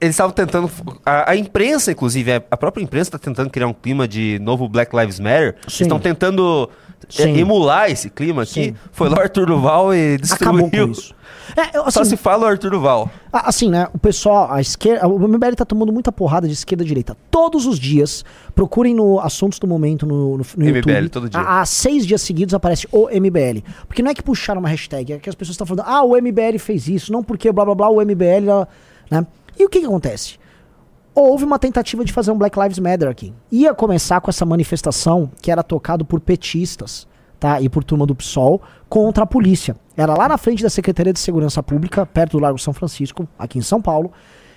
[0.00, 0.70] Eles estavam tentando.
[1.06, 4.94] A, a imprensa, inclusive, a- própria imprensa está tentando criar um clima de novo Black
[4.94, 5.56] Lives Matter.
[5.66, 5.84] Sim.
[5.84, 6.68] estão tentando
[7.08, 7.36] Sim.
[7.38, 8.52] emular esse clima aqui.
[8.66, 8.74] Sim.
[8.92, 10.50] Foi lá o Arthur Duval e destruiu.
[10.66, 11.14] Acabou com isso.
[11.56, 13.10] É, eu, Só assim, se fala o Arthur Duval.
[13.32, 13.86] assim, né?
[13.92, 15.06] O pessoal, a esquerda.
[15.06, 17.16] O MBL tá tomando muita porrada de esquerda e direita.
[17.30, 21.08] Todos os dias, procurem no Assuntos do Momento no, no, no MBL, YouTube.
[21.10, 21.40] todo dia.
[21.40, 23.62] Há, há seis dias seguidos aparece o MBL.
[23.86, 26.16] Porque não é que puxaram uma hashtag, é que as pessoas estão falando, ah, o
[26.20, 28.46] MBL fez isso, não porque blá blá blá, o MBL.
[28.46, 28.68] lá",
[29.10, 29.26] Né?
[29.58, 30.38] E o que que acontece?
[31.14, 33.32] Houve uma tentativa de fazer um Black Lives Matter aqui.
[33.52, 37.06] Ia começar com essa manifestação que era tocado por petistas,
[37.38, 37.60] tá?
[37.60, 39.76] E por turma do PSOL contra a polícia.
[39.96, 43.58] Era lá na frente da Secretaria de Segurança Pública, perto do Largo São Francisco, aqui
[43.58, 44.10] em São Paulo.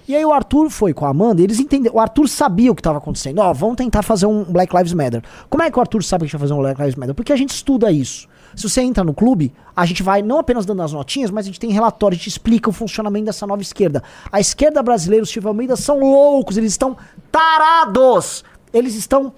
[0.07, 1.97] E aí o Arthur foi com a Amanda, eles entenderam.
[1.97, 3.39] O Arthur sabia o que estava acontecendo.
[3.39, 5.21] Ó, vamos tentar fazer um Black Lives Matter.
[5.49, 7.13] Como é que o Arthur sabe que a gente vai fazer um Black Lives Matter?
[7.13, 8.27] Porque a gente estuda isso.
[8.57, 11.47] Se você entra no clube, a gente vai não apenas dando as notinhas, mas a
[11.47, 14.01] gente tem relatório, a gente explica o funcionamento dessa nova esquerda.
[14.31, 16.97] A esquerda brasileira, os Silvio Almeida, são loucos, eles estão
[17.31, 18.43] tarados.
[18.73, 19.31] Eles estão,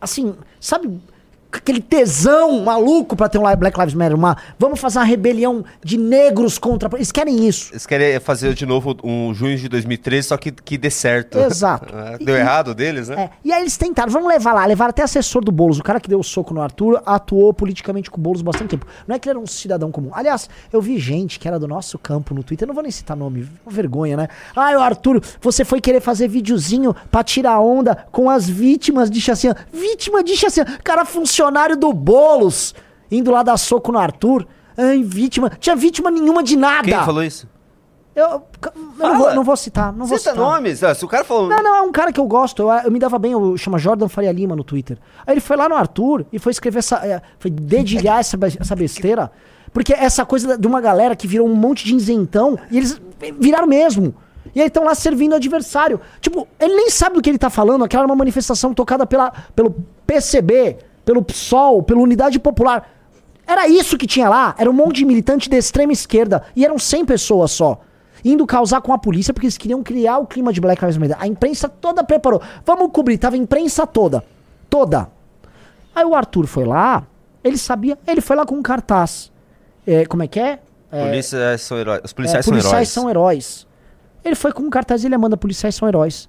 [0.00, 0.98] assim, sabe,
[1.56, 5.96] aquele tesão maluco pra ter um Black Lives Matter, uma, vamos fazer uma rebelião de
[5.98, 6.88] negros contra.
[6.94, 7.72] Eles querem isso.
[7.72, 11.38] Eles querem fazer de novo um junho de 2013, só que, que dê certo.
[11.38, 11.86] Exato.
[11.96, 13.16] É, Deu E- errado deles, né?
[13.24, 15.98] É, e aí eles tentaram, vamos levar lá, levaram até assessor do Boulos, o cara
[15.98, 18.86] que deu o soco no Arthur, atuou politicamente com o Boulos bastante tempo.
[19.06, 20.10] Não é que ele era um cidadão comum.
[20.12, 23.16] Aliás, eu vi gente que era do nosso campo no Twitter, não vou nem citar
[23.16, 24.28] nome, uma vergonha, né?
[24.54, 29.20] Ah, o Arthur, você foi querer fazer videozinho pra tirar onda com as vítimas de
[29.20, 29.56] chacina.
[29.72, 31.04] Vítima de chacina, cara
[31.46, 32.74] funcionário do Boulos,
[33.10, 34.46] indo lá dar soco no Arthur.
[34.76, 35.50] Ai, vítima.
[35.58, 36.88] Tinha vítima nenhuma de nada.
[36.88, 37.48] Quem falou isso?
[38.14, 38.42] Eu, eu
[38.98, 40.44] não, vou, não vou citar, não vou Cita citar.
[40.44, 40.82] nomes.
[40.82, 41.48] Ah, se o cara falou.
[41.48, 42.62] Não, não, é um cara que eu gosto.
[42.62, 44.98] Eu, eu me dava bem, eu chama Jordan Faria Lima no Twitter.
[45.26, 46.96] Aí ele foi lá no Arthur e foi escrever essa.
[47.06, 49.30] é, foi dedilhar essa, essa besteira.
[49.70, 53.00] Porque essa coisa de uma galera que virou um monte de isentão e eles
[53.38, 54.14] viraram mesmo.
[54.54, 56.00] E aí estão lá servindo o adversário.
[56.18, 57.84] Tipo, ele nem sabe do que ele tá falando.
[57.84, 62.90] Aquela era uma manifestação tocada pela, pelo PCB, pelo PSOL, pela Unidade Popular.
[63.46, 64.56] Era isso que tinha lá.
[64.58, 66.42] Era um monte de militante de extrema esquerda.
[66.54, 67.80] E eram 100 pessoas só.
[68.24, 71.16] Indo causar com a polícia porque eles queriam criar o clima de Black Lives Matter.
[71.20, 72.42] A imprensa toda preparou.
[72.64, 73.16] Vamos cobrir.
[73.18, 74.24] Tava a imprensa toda.
[74.68, 75.08] Toda.
[75.94, 77.06] Aí o Arthur foi lá.
[77.44, 77.96] Ele sabia.
[78.04, 79.30] Ele foi lá com um cartaz.
[79.86, 80.58] É, como é que é?
[80.90, 82.00] É, Polícias são heróis.
[82.04, 82.88] Os é, policiais são policiais heróis.
[82.88, 83.66] são heróis.
[84.24, 86.28] Ele foi com um cartaz e ele manda policiais são heróis.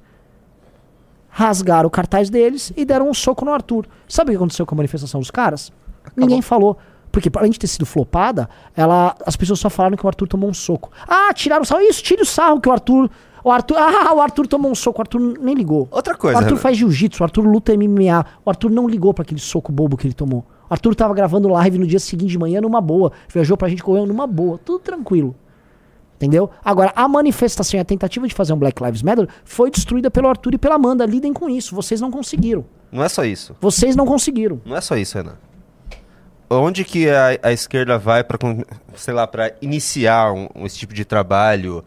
[1.39, 3.85] Rasgaram o cartaz deles e deram um soco no Arthur.
[4.07, 5.71] Sabe o que aconteceu com a manifestação dos caras?
[6.15, 6.75] Ninguém falou.
[7.11, 10.49] Porque além de ter sido flopada, ela, as pessoas só falaram que o Arthur tomou
[10.49, 10.89] um soco.
[11.07, 11.81] Ah, tiraram o sarro.
[11.81, 13.07] Isso, tire o sarro que o Arthur.
[13.43, 13.75] O Arthur.
[13.79, 14.97] Ah, o Arthur tomou um soco.
[14.99, 15.87] O Arthur nem ligou.
[15.91, 16.39] Outra O coisa.
[16.39, 16.59] Arthur Renan.
[16.61, 18.25] faz jiu-jitsu, o Arthur luta MMA.
[18.43, 20.39] O Arthur não ligou pra aquele soco bobo que ele tomou.
[20.67, 23.11] O Arthur tava gravando live no dia seguinte de manhã numa boa.
[23.31, 24.57] Viajou pra gente correndo numa boa.
[24.57, 25.35] Tudo tranquilo.
[26.17, 26.49] Entendeu?
[26.65, 30.27] Agora, a manifestação e a tentativa de fazer um Black Lives Matter foi destruída pelo
[30.27, 31.05] Arthur e pela Amanda.
[31.05, 31.75] Lidem com isso.
[31.75, 32.65] Vocês não conseguiram.
[32.91, 33.55] Não é só isso.
[33.61, 34.59] Vocês não conseguiram.
[34.65, 35.35] Não é só isso, Renan.
[36.49, 38.37] Onde que a, a esquerda vai para,
[38.95, 41.83] sei lá, para iniciar um, esse tipo de trabalho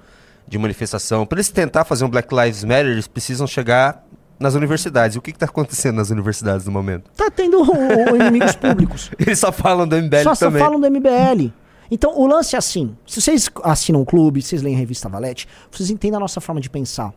[0.47, 1.25] de manifestação?
[1.25, 4.05] Para eles tentar fazer um Black Lives Matter, eles precisam chegar
[4.39, 5.17] nas universidades.
[5.17, 7.11] O que está acontecendo nas universidades no momento?
[7.17, 9.11] Tá tendo o- o- inimigos públicos.
[9.19, 10.63] Eles só falam do MBL Só, só também.
[10.63, 11.51] falam do MBL.
[11.91, 12.97] Então, o lance é assim.
[13.07, 16.61] Se vocês assinam um clube, vocês leem a revista Valete, vocês entendem a nossa forma
[16.61, 17.13] de pensar.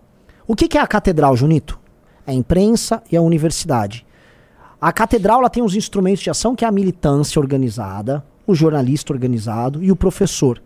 [0.48, 1.80] O que, que é a catedral, Junito?
[2.26, 4.06] É a imprensa e a universidade.
[4.82, 9.14] A catedral ela tem os instrumentos de ação que é a militância organizada, o jornalista
[9.14, 10.62] organizado e o professor.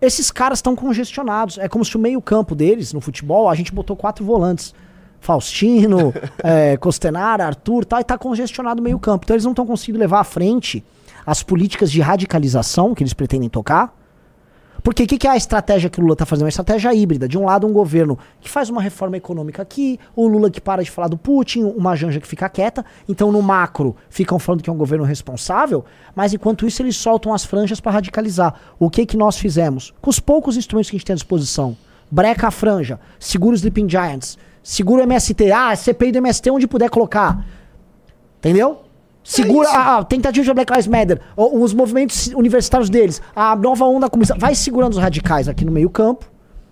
[0.00, 1.58] Esses caras estão congestionados.
[1.58, 4.74] É como se o meio-campo deles, no futebol, a gente botou quatro volantes.
[5.18, 6.12] Faustino,
[6.44, 9.24] é, Costenara, Arthur, tal, e tá congestionado o meio-campo.
[9.24, 10.84] Então eles não estão conseguindo levar à frente
[11.26, 13.94] as políticas de radicalização que eles pretendem tocar.
[14.84, 16.44] Porque o que, que é a estratégia que o Lula está fazendo?
[16.44, 17.26] Uma estratégia híbrida.
[17.26, 20.82] De um lado, um governo que faz uma reforma econômica aqui, o Lula que para
[20.82, 22.84] de falar do Putin, uma Janja que fica quieta.
[23.08, 27.32] Então, no macro, ficam falando que é um governo responsável, mas enquanto isso, eles soltam
[27.32, 28.54] as franjas para radicalizar.
[28.78, 29.94] O que, que nós fizemos?
[30.02, 31.74] Com os poucos instrumentos que a gente tem à disposição.
[32.10, 35.50] Breca a franja, segura os Sleeping Giants, segura o MST.
[35.50, 37.42] Ah, CPI do MST onde puder colocar.
[38.38, 38.83] Entendeu?
[39.24, 43.84] Segura a, a tentativa de Black Lives Matter, o- os movimentos universitários deles, a nova
[43.86, 44.36] onda comunista.
[44.38, 46.30] Vai segurando os radicais aqui no meio-campo,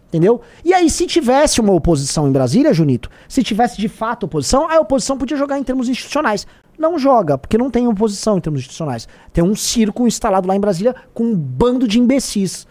[0.08, 0.42] entendeu?
[0.62, 4.78] E aí, se tivesse uma oposição em Brasília, Junito, se tivesse de fato oposição, a
[4.78, 6.46] oposição podia jogar em termos institucionais.
[6.78, 9.08] Não joga, porque não tem oposição em termos institucionais.
[9.32, 12.66] Tem um circo instalado lá em Brasília com um bando de imbecis.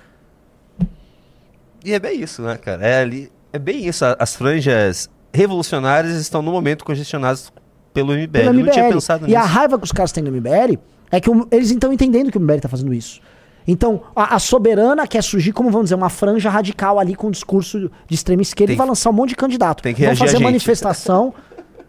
[1.83, 2.85] E é bem isso, né, cara?
[2.85, 4.03] É, ali, é bem isso.
[4.19, 7.51] As franjas revolucionárias estão no momento congestionadas
[7.93, 8.27] pelo MBL.
[8.31, 8.65] pelo Eu MBL.
[8.65, 9.53] não tinha pensado e a nisso.
[9.53, 10.77] raiva que os caras têm do MBL
[11.11, 13.19] é que o- eles estão entendendo que o MBL tá fazendo isso.
[13.67, 17.31] Então, a, a soberana quer surgir como, vamos dizer, uma franja radical ali com um
[17.31, 19.83] discurso de extrema esquerda Tem e vai lançar um monte de candidato.
[19.83, 21.31] tem que Vão a fazer manifestação,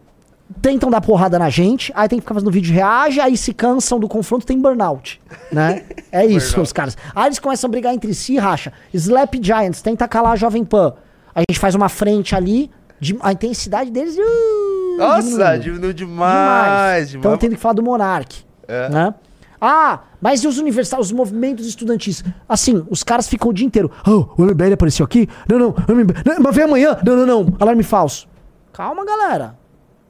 [0.61, 3.99] tentam dar porrada na gente, aí tem que ficar fazendo vídeo reage, aí se cansam
[3.99, 5.83] do confronto, tem burnout, né?
[6.13, 6.95] É isso, os caras.
[7.15, 8.71] Aí eles começam a brigar entre si, racha.
[8.93, 10.93] Slap Giants, tenta calar a Jovem Pan.
[11.35, 12.71] A gente faz uma frente ali,
[13.03, 14.17] de- a intensidade deles...
[14.17, 17.11] uh, Nossa, diminuiu Demais.
[17.11, 17.15] demais.
[17.15, 18.45] Então tendo que falar do Monark.
[18.69, 18.89] É.
[18.89, 19.15] Né?
[19.61, 22.23] Ah, mas e os universitários, os movimentos estudantis?
[22.49, 23.91] Assim, os caras ficam o dia inteiro.
[24.07, 25.29] Oh, o MBL apareceu aqui?
[25.49, 26.97] Não, não, não, mas vem amanhã.
[27.05, 27.57] Não, não, não.
[27.61, 28.29] Alarme falso.
[28.73, 29.57] Calma, galera.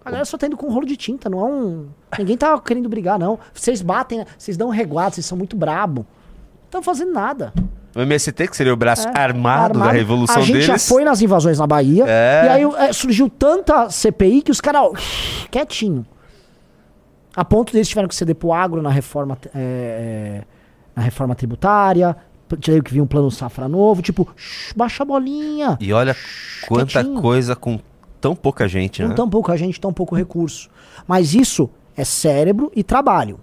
[0.05, 1.87] A galera só tá indo com um rolo de tinta, não é um.
[2.19, 3.39] Ninguém tá querendo brigar, não.
[3.55, 6.01] Vocês batem, vocês dão um reguado, vocês são muito brabo.
[6.61, 7.53] Não estão fazendo nada.
[7.95, 10.67] O MST, que seria o braço É, armado, da revolução A gente deles.
[10.67, 12.05] já foi nas invasões na Bahia.
[12.07, 12.43] É.
[12.45, 14.91] E aí é, surgiu tanta CPI que os caras,
[15.51, 16.07] quietinho.
[17.37, 20.43] A ponto deles tiveram que ceder pro agro na reforma, é, é,
[20.97, 22.17] na reforma tributária.
[22.61, 24.03] Tirei que vir um plano safra novo.
[24.03, 24.29] Tipo,
[24.77, 25.79] baixa a bolinha.
[25.81, 26.15] E olha
[26.69, 27.21] quanta quietinho.
[27.21, 27.79] coisa com
[28.21, 29.09] tão pouca gente, né?
[29.09, 30.69] Não tão pouca gente, tão pouco recurso.
[31.07, 33.41] Mas isso é cérebro e trabalho.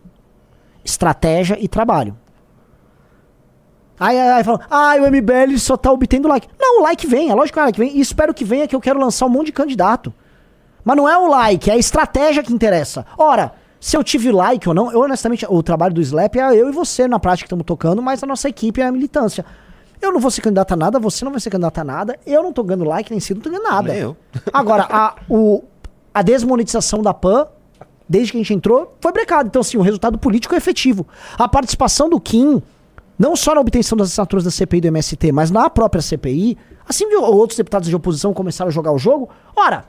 [0.85, 2.15] Estratégia e trabalho.
[3.99, 6.47] Aí, aí, aí fala, ah, o MBL só tá obtendo like.
[6.57, 7.97] Não, o like vem, é lógico que o like vem.
[7.97, 10.13] E espero que venha que eu quero lançar um monte de candidato.
[10.83, 13.05] Mas não é o like, é a estratégia que interessa.
[13.17, 16.69] Ora, se eu tive like ou não, eu honestamente, o trabalho do Slap é eu
[16.69, 19.45] e você na prática que estamos tocando, mas a nossa equipe é a militância.
[20.01, 22.41] Eu não vou ser candidato a nada, você não vai ser candidato a nada, eu
[22.41, 23.91] não tô ganhando like, nem cedo, não tô ganhando nada.
[23.91, 24.17] Nem eu.
[24.53, 25.63] Agora, a, o,
[26.13, 27.47] a desmonetização da PAN,
[28.07, 29.47] desde que a gente entrou, foi brecada.
[29.47, 31.05] Então, assim, o resultado político é efetivo.
[31.37, 32.61] A participação do Kim,
[33.19, 37.09] não só na obtenção das assinaturas da CPI do MST, mas na própria CPI, assim
[37.09, 39.83] que outros deputados de oposição começaram a jogar o jogo, ora,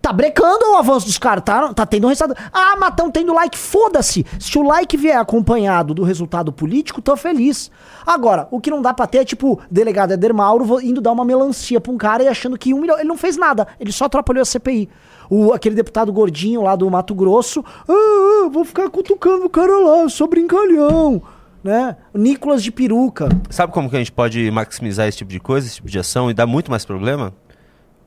[0.00, 2.34] tá brecando o avanço dos caras, tá, tá tendo um resultado.
[2.50, 4.24] Ah, mas tão tendo like, foda-se.
[4.38, 7.70] Se o like vier acompanhado do resultado político, tô feliz.
[8.06, 11.24] Agora, o que não dá pra ter é tipo, delegado Eder Mauro indo dar uma
[11.24, 12.98] melancia pra um cara e achando que um milhão.
[12.98, 14.88] Ele não fez nada, ele só atrapalhou a CPI.
[15.28, 19.78] O, aquele deputado gordinho lá do Mato Grosso, ah, ah, vou ficar cutucando o cara
[19.78, 21.22] lá, eu sou brincalhão.
[21.62, 21.96] Né?
[22.14, 23.28] O Nicolas de peruca.
[23.50, 26.30] Sabe como que a gente pode maximizar esse tipo de coisa, esse tipo de ação
[26.30, 27.34] e dar muito mais problema?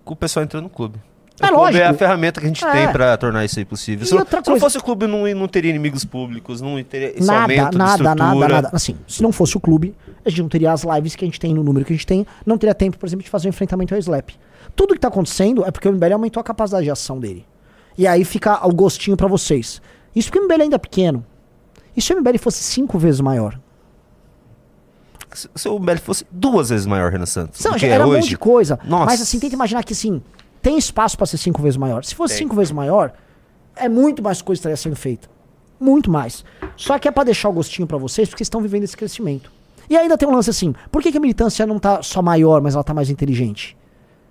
[0.03, 0.99] Com o pessoal entrando no clube.
[1.39, 1.83] É o clube lógico.
[1.83, 2.71] é a ferramenta que a gente É.
[2.71, 4.05] tem pra tornar isso aí possível.
[4.05, 7.41] Se, não- se não fosse o clube, não, não teria inimigos públicos, não teria nada,
[7.41, 8.47] aumento de nada, nada, estrutura.
[8.55, 8.69] nada.
[8.71, 11.39] Assim, se não fosse o clube, a gente não teria as lives que a gente
[11.39, 13.49] tem no número que a gente tem, não teria tempo, por exemplo, de fazer um
[13.49, 14.29] enfrentamento ao Slap.
[14.75, 17.45] Tudo que tá acontecendo é porque o MBL aumentou a capacidade de ação dele.
[17.97, 19.81] E aí fica o gostinho pra vocês.
[20.15, 21.25] Isso porque o MBL ainda é pequeno.
[21.95, 23.59] E se o MBL fosse cinco vezes maior?
[25.33, 28.05] Se, se o MBL fosse duas vezes maior, Renan Santos, Não, do que era é
[28.05, 28.79] um hoje, monte de coisa.
[28.83, 29.05] Nossa.
[29.05, 30.21] Mas assim, tenta imaginar que assim,
[30.61, 32.03] tem espaço pra ser cinco vezes maior.
[32.03, 33.13] Se fosse cinco vezes maior,
[33.75, 35.27] é muito mais coisa que estaria sendo feita.
[35.79, 36.45] Muito mais.
[36.77, 39.51] Só que é pra deixar o gostinho pra vocês, porque vocês estão vivendo esse crescimento.
[39.89, 42.61] E ainda tem um lance assim, por que, que a militância não tá só maior,
[42.61, 43.75] mas ela tá mais inteligente?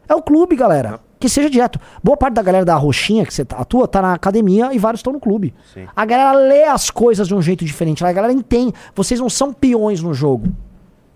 [0.09, 1.01] É o clube, galera.
[1.23, 1.79] Que seja direto.
[2.03, 4.99] Boa parte da galera da roxinha que você tá- atua tá na academia e vários
[4.99, 5.55] estão no clube.
[5.73, 5.87] Sim.
[5.95, 8.05] A galera lê as coisas de um jeito diferente.
[8.05, 8.75] A galera entende.
[8.93, 10.49] Vocês não são peões no jogo.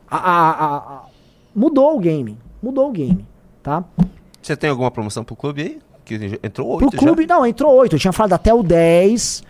[0.08, 1.00] A- a- a-
[1.52, 2.38] Mudou o game.
[2.62, 3.26] Mudou o game.
[3.64, 3.82] Tá?
[4.40, 5.78] Você tem alguma promoção pro clube aí?
[6.04, 7.96] Que entrou oito Pro clube, não, entrou oito.
[7.96, 9.42] Eu tinha falado até o 10.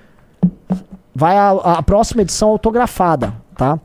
[1.14, 3.78] Vai a próxima edição autografada, tá?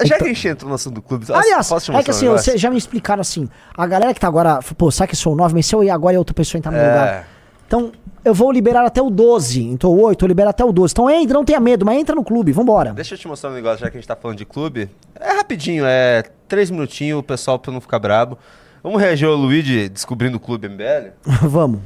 [0.00, 0.04] Já.
[0.06, 2.28] Já que a gente entrou no assunto do clube, Aliás, posso te é que assim,
[2.28, 3.48] vocês já me explicaram assim.
[3.76, 5.90] A galera que tá agora, pô, sabe que sou o 9, mas se eu ir
[5.90, 6.86] agora e outra pessoa entrar no É.
[6.88, 7.28] lugar.
[7.66, 7.90] Então,
[8.24, 9.62] eu vou liberar até o 12.
[9.64, 10.92] Então, o 8, eu libero até o 12.
[10.92, 12.92] Então, entra, não tenha medo, mas entra no clube, vambora.
[12.92, 14.88] Deixa eu te mostrar um negócio, já que a gente tá falando de clube.
[15.18, 18.38] É rapidinho, é três minutinhos, o pessoal pra não ficar brabo.
[18.82, 21.10] Vamos reagir ao Luigi descobrindo o clube MBL?
[21.42, 21.80] Vamos.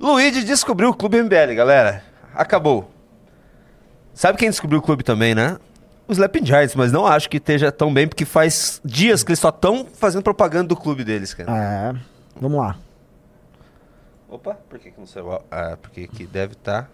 [0.00, 2.02] Luigi descobriu o clube MBL, galera.
[2.34, 2.90] Acabou.
[4.14, 5.58] Sabe quem descobriu o clube também, né?
[6.06, 9.38] Os Slapping Giants, mas não acho que esteja tão bem, porque faz dias que eles
[9.38, 11.50] só estão fazendo propaganda do clube deles, cara.
[11.56, 11.94] É,
[12.38, 12.76] vamos lá.
[14.28, 15.40] Opa, por que, que não saiu?
[15.50, 16.90] Ah, porque aqui deve estar.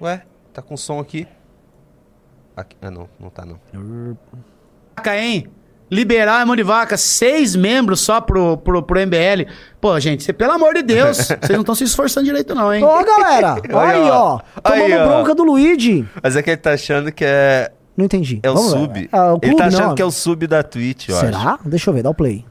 [0.00, 1.26] Ué, tá com som aqui.
[2.56, 2.76] aqui.
[2.80, 3.58] Ah, não, não tá não.
[4.96, 5.48] vaca, hein?
[5.90, 9.50] Liberar é mão de vaca, seis membros só pro, pro, pro MBL.
[9.80, 12.84] Pô, gente, cê, pelo amor de Deus, vocês não estão se esforçando direito, não, hein?
[12.84, 14.38] Ó, galera, olha aí, ó.
[14.62, 15.06] Tomando Aí, ó.
[15.08, 16.06] bronca do Luigi.
[16.22, 18.38] Mas é que ele tá achando que é, Não entendi.
[18.42, 18.78] é o Vamos ver.
[18.80, 19.08] sub.
[19.12, 19.94] Ah, o ele clube, tá achando não.
[19.94, 21.24] que é o sub da Twitch, eu acho.
[21.26, 21.58] Será?
[21.64, 22.44] Deixa eu ver, dá o play.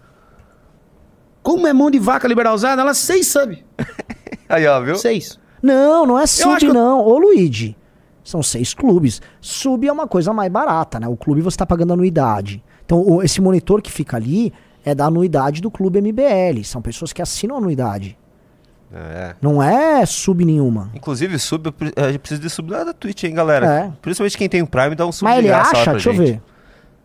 [1.43, 2.81] Como é mão de vaca liberalizada?
[2.81, 3.63] Ela seis sub.
[4.49, 4.95] Aí, ó, viu?
[4.95, 5.39] Seis.
[5.61, 6.99] Não, não é sub, acho que eu- não.
[7.01, 7.75] Ô, Luigi.
[8.23, 9.21] São seis clubes.
[9.39, 11.07] Sub é uma coisa mais barata, né?
[11.07, 12.61] O clube você tá pagando anuidade.
[12.87, 14.53] Então, o- esse monitor que fica ali
[14.85, 16.63] é da anuidade do Clube MBL.
[16.63, 18.17] São pessoas que assinam a anuidade.
[18.93, 19.35] É.
[19.41, 20.89] Não é sub nenhuma.
[20.95, 21.67] Inclusive, sub,
[21.97, 23.67] eu a gente precisa de sub lá da Twitch, hein, galera?
[23.67, 23.91] É.
[24.01, 26.25] Principalmente quem tem o Prime, dá um sub Mas de ele acha, deixa eu gente.
[26.31, 26.41] ver.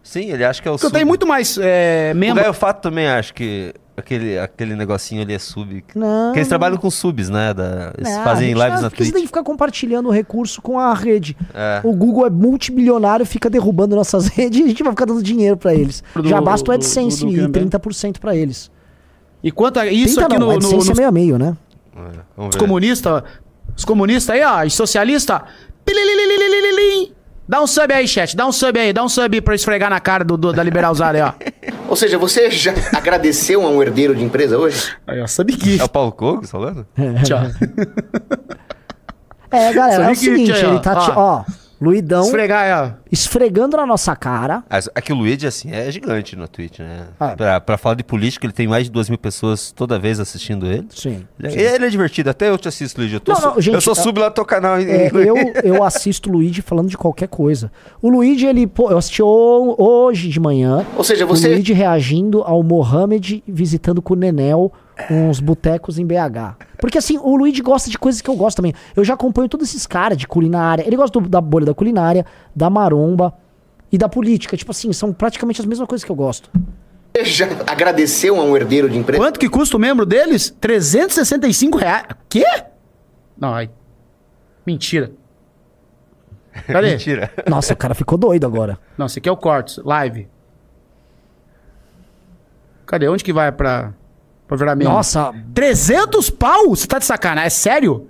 [0.04, 0.96] Sim, ele acha que é o Porque eu sub.
[0.96, 2.40] tenho muito mais é, O membro.
[2.40, 5.84] Gaio Fato também acha que aquele, aquele negocinho ali é sub.
[5.94, 6.26] Não.
[6.26, 7.52] Porque eles trabalham com subs, né?
[7.54, 9.12] Da, eles Não, a fazem lives não- na porque você Twitch.
[9.12, 11.36] tem que ficar compartilhando o recurso com a rede.
[11.54, 11.80] É.
[11.84, 15.56] O Google é multibilionário, fica derrubando nossas redes e a gente vai ficar dando dinheiro
[15.56, 16.02] pra eles.
[16.14, 17.60] Do- Já basta o do- AdSense do- do e Cambé.
[17.60, 18.70] 30% pra eles.
[19.42, 21.38] E quanto a isso 30 aqui não, no, no, AdSense nos é meio a meio,
[21.38, 21.56] né?
[21.96, 22.00] É,
[22.36, 23.22] Vamos Os comunistas,
[23.76, 25.40] os comunistas aí, ó, os socialistas.
[27.48, 28.36] Dá um sub aí, chat.
[28.36, 31.18] Dá um sub aí, dá um sub pra esfregar na cara do, do- da Liberalzada
[31.18, 31.32] aí, ó.
[31.88, 34.94] Ou seja, você já agradeceu a um herdeiro de empresa hoje?
[35.06, 35.78] Aí, ó, sub aqui.
[35.80, 36.86] É o Paulo Cogos falando?
[37.24, 37.40] Tchau.
[39.54, 41.44] É, galera, é o que- seguinte, que- ele tá, ó.
[41.82, 43.02] Luidão Esfregar ó.
[43.10, 44.62] esfregando na nossa cara.
[44.70, 47.06] Ah, É que o Luigi, assim, é gigante no Twitch, né?
[47.18, 47.34] Ah.
[47.36, 50.66] Pra, pra falar de política, ele tem mais de duas mil pessoas toda vez assistindo
[50.66, 50.86] ele.
[50.90, 51.24] Sim.
[51.42, 53.14] Ele, ele é divertido, até eu te assisto, Luigi.
[53.14, 54.76] Eu, tô Não, não, gente, eu sou é- sub lá no teu canal.
[54.76, 57.70] É, eu, eu assisto o Luigi falando de qualquer coisa.
[58.00, 60.86] O Luigi, ele, pô, eu assisti ho- hoje de manhã.
[60.96, 64.72] Ou seja, O você Luigi reagindo ao Mohamed visitando com o Nenel
[65.10, 66.56] uns botecos em BH.
[66.78, 68.74] Porque assim, o Luigi gosta de coisas que eu gosto também.
[68.96, 70.84] Eu já acompanho todos esses caras de culinária.
[70.86, 72.24] Ele gosta do- da bolha da culinária,
[72.54, 73.32] da maromba
[73.90, 74.56] e da política.
[74.56, 76.50] Tipo assim, são praticamente as mesmas coisas que eu gosto.
[77.24, 79.22] já agradeceu a um herdeiro de empresa?
[79.22, 80.54] Quanto que custa o membro deles?
[80.60, 82.06] 365 reais.
[82.28, 82.44] Quê?
[83.38, 83.70] Não, ai.
[84.66, 85.12] Mentira.
[86.66, 86.90] Cadê?
[86.92, 87.30] Mentira.
[87.48, 88.78] Nossa, o cara ficou doido agora.
[88.96, 90.28] Não, esse aqui é o Cortes, live.
[92.86, 93.08] Cadê?
[93.08, 93.92] Onde que vai pra,
[94.56, 94.94] pra virar membro?
[94.94, 96.68] Nossa, 300 pau?
[96.70, 97.46] Você tá de sacanagem?
[97.46, 98.08] É sério?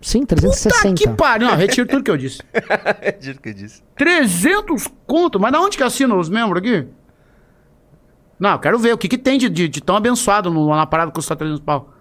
[0.00, 0.94] sim, Puta 360.
[0.94, 1.48] que pariu.
[1.48, 2.40] Não, retiro tudo que eu disse.
[3.02, 3.82] É disso que eu disse.
[3.96, 5.38] 300 conto?
[5.38, 6.86] Mas da onde que assina os membros aqui?
[8.38, 10.86] Não, eu quero ver o que, que tem de, de, de tão abençoado no- na
[10.86, 11.92] parada que custa 300 pau.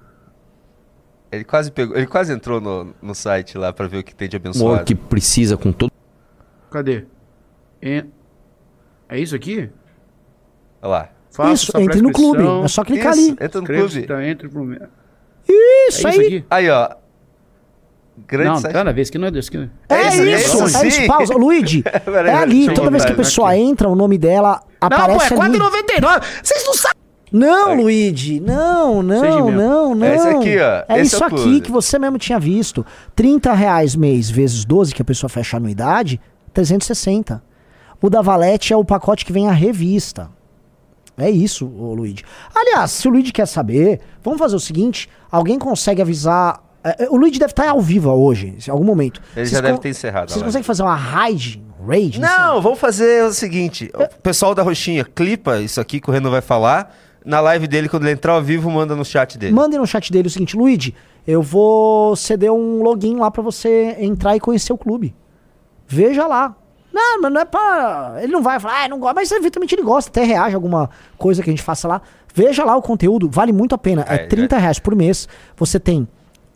[1.31, 4.27] Ele quase pegou, ele quase entrou no, no site lá pra ver o que tem
[4.29, 4.85] de abençoado.
[4.85, 5.91] que precisa com todo
[6.71, 7.05] Cadê?
[7.81, 8.05] É,
[9.09, 9.69] é isso aqui?
[10.81, 11.09] Olha lá.
[11.31, 12.43] Faça Isso, entre no clube.
[12.63, 13.37] É só clicar Isso, ali.
[13.45, 14.01] entra no clube.
[14.07, 14.73] tá, entre pro.
[14.73, 14.79] Isso,
[15.47, 16.25] É isso aí.
[16.25, 16.45] aqui?
[16.49, 16.89] Aí, ó.
[18.27, 18.73] Grande Não, site.
[18.73, 19.49] cada vez que não é desse.
[19.49, 19.57] Que...
[19.87, 20.23] É, É isso,
[20.57, 21.07] isso, é isso, sim.
[21.07, 21.33] pausa.
[21.35, 23.61] Luigi, é ali, toda vez que a pessoa aqui.
[23.61, 25.57] entra, o nome dela Não, pô, aparece é ali.
[25.57, 26.23] 4,99.
[26.43, 26.99] Vocês não sabem.
[27.31, 30.05] Não, Luigi, não, não, não, não.
[30.07, 30.93] É esse aqui, ó.
[30.93, 32.83] É Esse é isso o aqui que você mesmo tinha visto.
[33.15, 36.19] 30 reais mês vezes 12, que a pessoa fecha a anuidade,
[36.53, 37.41] 360.
[38.01, 40.29] O da Valete é o pacote que vem a revista.
[41.19, 42.23] É isso, ô Luigi.
[42.55, 46.63] Aliás, se o Luigi quer saber, vamos fazer o seguinte: alguém consegue avisar.
[46.83, 49.21] é, é, o Luigi deve estar ao vivo hoje, em algum momento.
[49.35, 50.31] Ele Vocês já deve ter encerrado.
[50.31, 51.61] Vocês conseguem fazer uma raid?
[51.85, 52.19] Raid?
[52.19, 53.91] Não, vamos fazer o seguinte.
[53.93, 56.95] O pessoal da Roxinha, clipa isso aqui que o Renan vai falar.
[57.25, 59.53] Na live dele, quando ele entrar ao vivo, manda no chat dele.
[59.53, 60.95] Mandem no chat dele o seguinte, Luigi,
[61.27, 65.15] eu vou ceder um login lá pra você entrar e conhecer o clube.
[65.87, 66.55] Veja lá.
[66.99, 68.15] Não, mas não é pra.
[68.21, 70.89] Ele não vai falar, ah, não gosta, mas eventualmente ele gosta, até reage a alguma
[71.17, 72.01] coisa que a gente faça lá.
[72.33, 74.05] Veja lá o conteúdo, vale muito a pena.
[74.07, 75.27] É, É, 30 reais por mês.
[75.55, 76.07] Você tem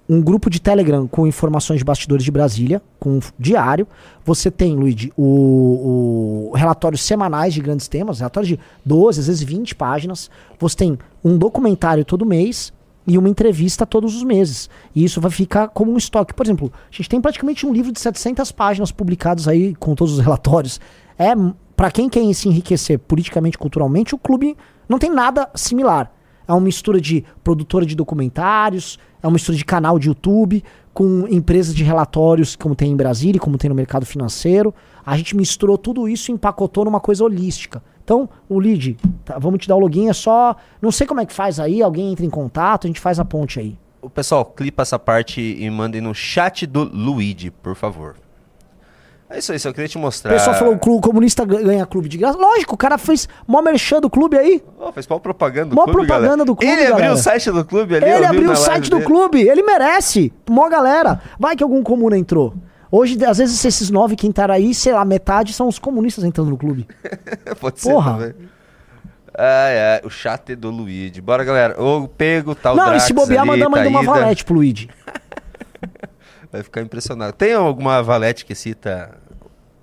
[0.08, 3.88] um grupo de Telegram com informações de bastidores de Brasília, com diário.
[4.26, 9.42] Você tem, Luigi, o, o relatórios semanais de grandes temas, relatórios de 12, às vezes
[9.42, 10.30] 20 páginas.
[10.60, 12.74] Você tem um documentário todo mês
[13.06, 14.70] e uma entrevista todos os meses.
[14.96, 16.34] E isso vai ficar como um estoque.
[16.34, 20.14] Por exemplo, a gente tem praticamente um livro de 700 páginas publicados aí com todos
[20.14, 20.80] os relatórios.
[21.18, 21.34] É
[21.76, 24.56] para quem quer se enriquecer politicamente, culturalmente, o clube
[24.88, 26.12] não tem nada similar.
[26.48, 31.28] É uma mistura de produtora de documentários, é uma mistura de canal de YouTube, com
[31.28, 34.74] empresas de relatórios, como tem em Brasília, como tem no mercado financeiro.
[35.06, 37.82] A gente misturou tudo isso e empacotou numa coisa holística.
[38.04, 40.56] Então, o lead, tá, vamos te dar o login, é só.
[40.82, 43.26] Não sei como é que faz aí, alguém entra em contato, a gente faz a
[43.26, 43.78] ponte aí.
[44.02, 48.16] O pessoal, clipa essa parte e mandem no chat do Luigi, por favor.
[49.30, 50.32] É isso aí, só queria te O mostrar.
[50.34, 52.38] pessoal falou: o clube comunista ganha clube de graça.
[52.38, 54.62] Lógico, o cara fez mó merchan do clube aí.
[54.78, 56.46] Oh, fez mó propaganda do Mó clube, propaganda galera.
[56.46, 57.14] do clube, Ele abriu galera.
[57.14, 59.08] o site do clube ali, Ele abriu o site do dele.
[59.08, 60.32] clube, ele merece.
[60.48, 61.20] Mó galera.
[61.40, 62.54] Vai que algum comuna entrou.
[62.96, 66.52] Hoje, às vezes, esses nove que entraram aí, sei lá, metade são os comunistas entrando
[66.52, 66.88] no clube.
[67.60, 68.12] Pode ser Porra.
[68.12, 68.34] também.
[69.34, 71.20] Ah, é, o chat do Luigi.
[71.20, 71.82] Bora, galera.
[71.82, 74.92] Ou pego tal Não, e se bobear, mandamos ainda uma valete pro Luigi.
[76.54, 77.34] Vai ficar impressionado.
[77.34, 79.18] Tem alguma valete que cita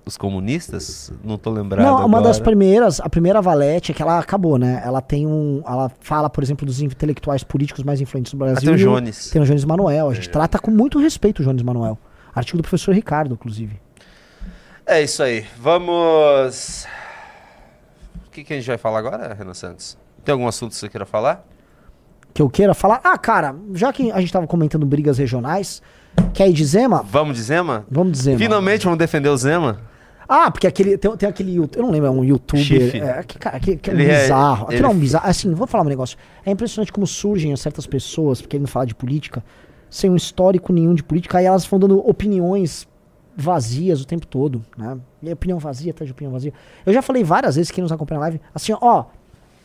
[0.05, 1.11] os comunistas?
[1.21, 2.23] Não tô lembrado Não, uma agora.
[2.23, 4.81] das primeiras, a primeira valete é que ela acabou, né?
[4.85, 5.61] Ela tem um.
[5.67, 8.61] Ela fala, por exemplo, dos intelectuais políticos mais influentes do Brasil.
[8.61, 9.31] tem o Jones.
[9.31, 10.09] Tem o Jones Manuel.
[10.09, 11.99] A gente trata com muito respeito o Jones Manuel.
[12.33, 13.79] Artigo do professor Ricardo, inclusive.
[14.85, 15.45] É isso aí.
[15.57, 16.85] Vamos.
[18.31, 19.97] que, que a gente vai falar agora, Renan Santos?
[20.23, 21.45] Tem algum assunto que você queira falar?
[22.33, 23.01] Que eu queira falar.
[23.03, 25.81] Ah, cara, já que a gente tava comentando brigas regionais,
[26.33, 27.03] quer ir de Zema?
[27.03, 27.85] Vamos de Zema?
[27.89, 28.37] Vamos dizer.
[28.37, 29.81] Finalmente vamos defender o Zema?
[30.29, 30.97] Ah, porque aquele.
[30.97, 31.57] Tem, tem aquele.
[31.57, 32.63] Eu não lembro, é um youtuber.
[32.63, 33.01] Chifre.
[33.01, 34.65] É, que, cara, que, que é Ele é- bizarro.
[34.67, 35.27] Aquilo é um ele- bizarro.
[35.27, 36.17] Assim, vou falar um negócio.
[36.45, 39.43] É impressionante como surgem certas pessoas, querendo falar de política,
[39.91, 42.87] sem um histórico nenhum de política, aí elas vão dando opiniões
[43.35, 44.97] vazias o tempo todo, né?
[45.21, 46.53] E opinião vazia, tá de opinião vazia.
[46.85, 49.05] Eu já falei várias vezes, quem nos acompanha na live, assim, ó.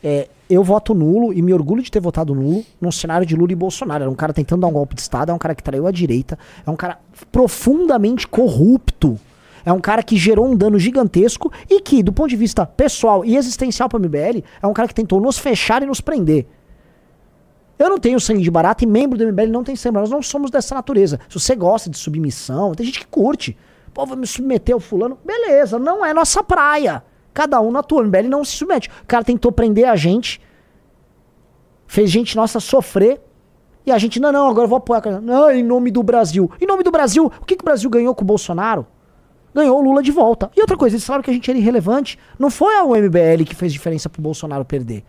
[0.03, 3.53] é, eu voto nulo e me orgulho de ter votado nulo num cenário de Lula
[3.53, 4.03] e Bolsonaro.
[4.03, 5.91] Era um cara tentando dar um golpe de Estado, é um cara que traiu a
[5.91, 6.99] direita, é um cara
[7.31, 9.17] profundamente corrupto.
[9.65, 13.25] É um cara que gerou um dano gigantesco e que, do ponto de vista pessoal
[13.25, 16.45] e existencial para o MBL, é um cara que tentou nos fechar e nos prender.
[17.79, 19.97] Eu não tenho sangue de barata e membro do MBL não tem sangue.
[19.97, 21.19] Nós não somos dessa natureza.
[21.29, 23.55] Se você gosta de submissão, tem gente que curte.
[23.93, 25.17] Pô, vou me submeter ao fulano.
[25.23, 27.03] Beleza, não é nossa praia.
[27.33, 28.01] Cada um na tua.
[28.01, 28.89] O MBL não se submete.
[29.03, 30.41] O cara tentou prender a gente.
[31.85, 33.21] Fez gente nossa sofrer.
[33.85, 35.21] E a gente, não, não, agora eu vou apoiar.
[35.21, 36.51] Não, em nome do Brasil.
[36.59, 38.85] Em nome do Brasil, o que, que o Brasil ganhou com o Bolsonaro?
[39.53, 40.51] Ganhou o Lula de volta.
[40.55, 42.19] E outra coisa, eles falaram que a gente era irrelevante.
[42.37, 45.03] Não foi a MBL que fez diferença pro Bolsonaro perder.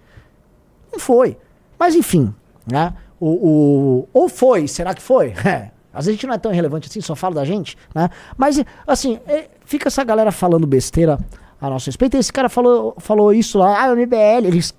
[0.92, 1.36] Não foi.
[1.78, 2.34] Mas enfim,
[2.70, 2.94] né?
[3.20, 5.34] O, o- ou foi, será que foi?
[5.44, 5.70] É.
[5.90, 8.08] Às vezes a gente não é tão irrelevante assim, só fala da gente, né?
[8.36, 11.18] Mas, assim, é, fica essa galera falando besteira
[11.60, 12.16] a nosso respeito.
[12.16, 14.72] Esse cara falou, falou isso lá, ah, o MBL, eles...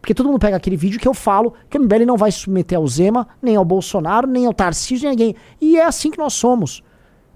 [0.00, 2.38] Porque todo mundo pega aquele vídeo que eu falo que o MBL não vai se
[2.40, 5.36] submeter ao Zema, nem ao Bolsonaro, nem ao Tarcísio, nem ninguém.
[5.60, 6.82] E é assim que nós somos.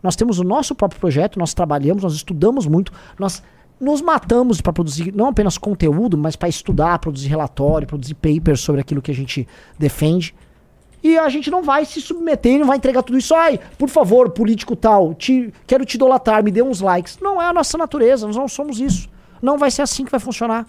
[0.02, 3.42] Nós temos o nosso próprio projeto, nós trabalhamos, nós estudamos muito, nós
[3.80, 8.80] nos matamos para produzir não apenas conteúdo, mas para estudar, produzir relatório, produzir papers sobre
[8.80, 9.46] aquilo que a gente
[9.78, 10.34] defende.
[11.02, 13.34] E a gente não vai se submeter não vai entregar tudo isso.
[13.34, 17.18] Ai, por favor, político tal, te, quero te idolatrar, me dê uns likes.
[17.20, 19.08] Não é a nossa natureza, nós não somos isso.
[19.40, 20.66] Não vai ser assim que vai funcionar.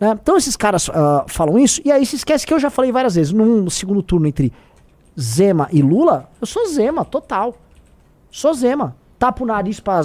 [0.00, 0.18] Né?
[0.20, 3.14] Então esses caras ah, falam isso, e aí se esquece que eu já falei várias
[3.14, 4.52] vezes, num segundo turno entre
[5.18, 7.54] Zema e Lula, eu sou Zema, total.
[8.30, 8.96] Sou Zema.
[9.18, 10.00] Tapo o nariz pra,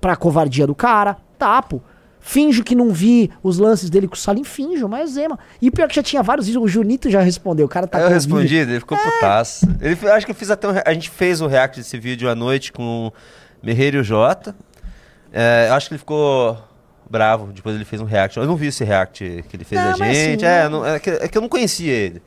[0.00, 1.82] pra covardia do cara, tapo.
[2.20, 5.38] Finjo que não vi os lances dele com o Salim, finjo, mas é Zema.
[5.62, 8.08] E pior que já tinha vários vídeos, o Junito já respondeu, o cara tá eu
[8.08, 8.72] respondi, vídeo.
[8.72, 9.64] ele ficou putaço.
[9.80, 12.34] Ele, acho que eu fiz até um, A gente fez o react desse vídeo à
[12.34, 13.12] noite com o
[13.62, 14.54] Merreiro Jota.
[15.32, 16.58] É, eu acho que ele ficou
[17.08, 17.52] bravo.
[17.52, 18.36] Depois ele fez um react.
[18.36, 20.44] Eu não vi esse react que ele fez Não, mas gente.
[20.44, 22.20] assim, é, não- não- é que, é que eu não conhecia ele.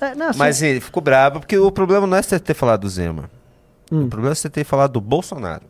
[0.00, 2.82] É, não, assim, Mas ele ficou bravo, porque o problema não é você ter falado
[2.82, 3.28] do Zema.
[3.90, 4.04] Hum.
[4.04, 5.64] O problema é você ter falado do Bolsonaro.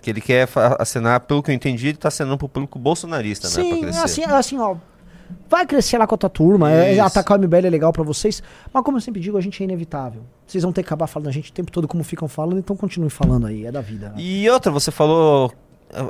[0.00, 3.54] Que ele quer acenar, pelo que eu entendi, ele tá acenando pro público bolsonarista, né?
[3.54, 4.00] Sim, crescer.
[4.04, 4.76] assim, assim, ó.
[5.48, 6.70] Vai crescer lá com a tua turma.
[6.70, 8.42] é- atacar o MBL é legal pra vocês.
[8.72, 10.22] Mas como eu sempre digo, a gente é inevitável.
[10.46, 12.74] Vocês vão ter que acabar falando a gente o tempo todo como ficam falando, então
[12.74, 13.66] continue falando aí.
[13.66, 14.08] É da vida.
[14.10, 14.14] né?
[14.16, 15.52] E outra, você falou.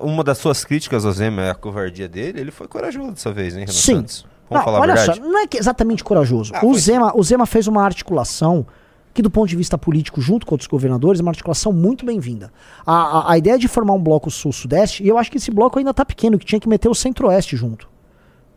[0.03, 2.41] Uma das suas críticas ao Zema é a covardia dele.
[2.41, 3.95] Ele foi corajoso dessa vez, hein, Renan Sim.
[3.97, 4.26] Santos?
[4.51, 5.18] Vamos Não, falar a olha verdade?
[5.20, 6.53] só, não é que exatamente corajoso.
[6.55, 6.80] Ah, o, foi.
[6.80, 8.66] Zema, o Zema fez uma articulação
[9.19, 12.53] que, do ponto de vista político, junto com outros governadores, é uma articulação muito bem-vinda.
[12.87, 15.77] A, a, a ideia de formar um bloco sul-sudeste, e eu acho que esse bloco
[15.77, 17.89] ainda tá pequeno, que tinha que meter o centro-oeste junto.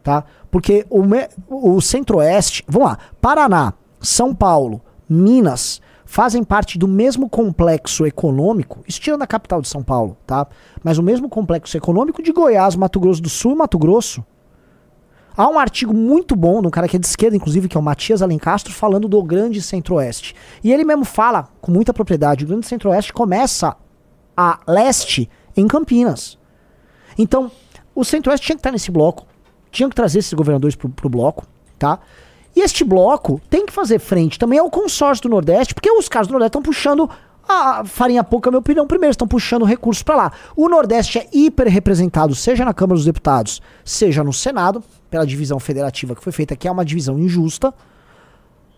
[0.04, 0.24] Tá?
[0.52, 1.02] Porque o,
[1.50, 9.02] o centro-oeste, vamos lá, Paraná, São Paulo, Minas, fazem parte do mesmo complexo econômico, isso
[9.02, 10.46] tirando a capital de São Paulo, tá?
[10.84, 14.24] Mas o mesmo complexo econômico de Goiás, Mato Grosso do Sul e Mato Grosso.
[15.36, 17.80] Há um artigo muito bom de um cara que é de esquerda, inclusive, que é
[17.80, 20.36] o Matias Alencastro, falando do Grande Centro-Oeste.
[20.64, 23.76] E ele mesmo fala com muita propriedade: o Grande Centro-Oeste começa
[24.36, 26.38] a leste em Campinas.
[27.18, 27.52] Então,
[27.96, 29.26] o Centro-Oeste tinha que estar nesse bloco,
[29.70, 31.46] tinha que trazer esses governadores pro, pro bloco,
[31.78, 32.00] tá?
[32.56, 36.28] E este bloco tem que fazer frente também ao consórcio do Nordeste, porque os caras
[36.28, 37.10] do Nordeste estão puxando
[37.48, 40.32] a farinha pouca, minha opinião, primeiro, estão puxando recursos para lá.
[40.56, 45.60] O Nordeste é hiper representado, seja na Câmara dos Deputados, seja no Senado, pela divisão
[45.60, 47.74] federativa que foi feita, que é uma divisão injusta.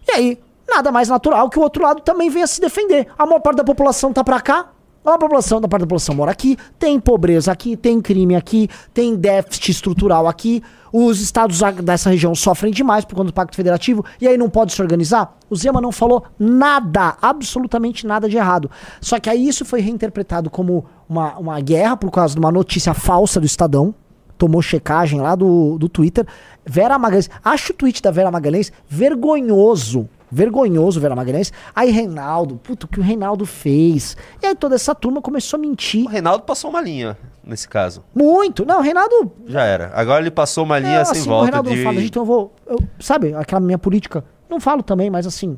[0.07, 3.07] E aí, nada mais natural que o outro lado também venha se defender.
[3.17, 4.69] A maior parte da população tá pra cá,
[5.11, 9.15] a população da parte da população mora aqui, tem pobreza aqui, tem crime aqui, tem
[9.15, 10.63] déficit estrutural aqui.
[10.91, 14.73] Os estados dessa região sofrem demais por conta do Pacto Federativo e aí não pode
[14.73, 15.37] se organizar.
[15.49, 18.69] O Zema não falou nada, absolutamente nada de errado.
[19.01, 22.93] Só que aí isso foi reinterpretado como uma, uma guerra por causa de uma notícia
[22.93, 23.93] falsa do Estadão
[24.35, 26.25] tomou checagem lá do, do Twitter.
[26.65, 30.09] Vera Magalhães, acho o tweet da Vera Magalhães vergonhoso.
[30.33, 31.53] Vergonhoso, Vera Magalhães.
[31.75, 34.17] Aí Reinaldo, puto, o que o Reinaldo fez?
[34.41, 36.05] E aí toda essa turma começou a mentir.
[36.05, 38.03] O Reinaldo passou uma linha nesse caso.
[38.15, 38.65] Muito.
[38.65, 39.31] Não, o Reinaldo.
[39.45, 39.91] Já era.
[39.93, 41.75] Agora ele passou uma linha é, sem assim, o volta Reinaldo de.
[41.75, 42.53] não fala, gente, então eu vou.
[42.65, 44.23] eu- sabe, aquela minha política.
[44.49, 45.57] Não falo também, mas assim.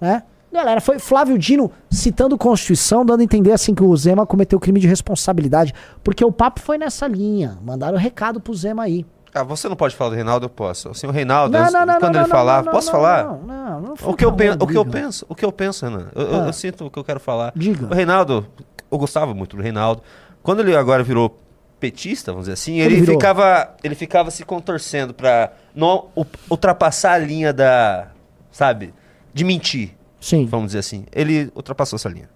[0.00, 0.22] Né?
[0.50, 4.80] Galera, foi Flávio Dino citando Constituição, dando a entender assim que o Zema cometeu crime
[4.80, 5.74] de responsabilidade.
[6.02, 7.58] Porque o papo foi nessa linha.
[7.62, 9.04] Mandaram recado pro Zema aí.
[9.34, 10.88] Ah, você não pode falar do Reinaldo, eu posso.
[10.90, 13.24] Assim, o Reinaldo, Não, não, não, quando ele falar, posso falar?
[13.24, 15.84] Não, não, não O que, eu penso, o que eu penso, o que eu penso,
[15.86, 16.46] Renan, eu, eu- Ah.
[16.46, 17.52] eu sinto o que eu quero falar.
[17.54, 17.86] Diga.
[17.86, 18.46] O Reinaldo,
[18.90, 20.02] eu gostava muito do Reinaldo.
[20.42, 21.38] Quando ele agora virou
[21.78, 26.06] petista, vamos dizer assim, Ele ele ficava, ele ficava se contorcendo pra não
[26.50, 28.08] ultrapassar a linha da,
[28.50, 28.92] sabe,
[29.32, 30.46] de mentir, Sim.
[30.46, 31.04] vamos dizer assim.
[31.12, 32.28] Ele ultrapassou essa linha.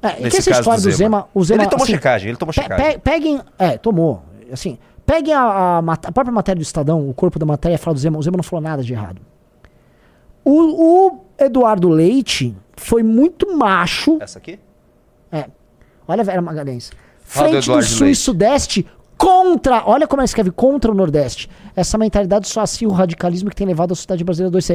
[0.00, 1.28] É, e que Nesse essa história do do Zema, Zema.
[1.34, 2.92] o Zema Ele tomou assim, checagem, ele tomou Pe- checagem.
[2.92, 3.40] pe- peguem.
[3.58, 4.22] É, tomou.
[4.52, 7.94] Assim, peguem a, a mat- a própria matéria do Estadão, o corpo da matéria fala
[7.94, 8.18] do Zema.
[8.18, 9.20] O Zema não falou nada de errado.
[10.44, 10.52] O,
[11.08, 14.18] o Eduardo Leite foi muito macho.
[14.20, 14.58] Essa aqui?
[15.30, 15.46] É.
[16.06, 16.90] Olha, Vera Magalhães.
[17.22, 18.18] Fala do Frente do Eduardo Sul e Leite.
[18.20, 18.86] Sudeste
[19.16, 19.84] contra.
[19.86, 21.48] Olha como ela escreve contra o Nordeste.
[21.76, 24.70] Essa mentalidade só assim o radicalismo que tem levado a sociedade brasileira a 2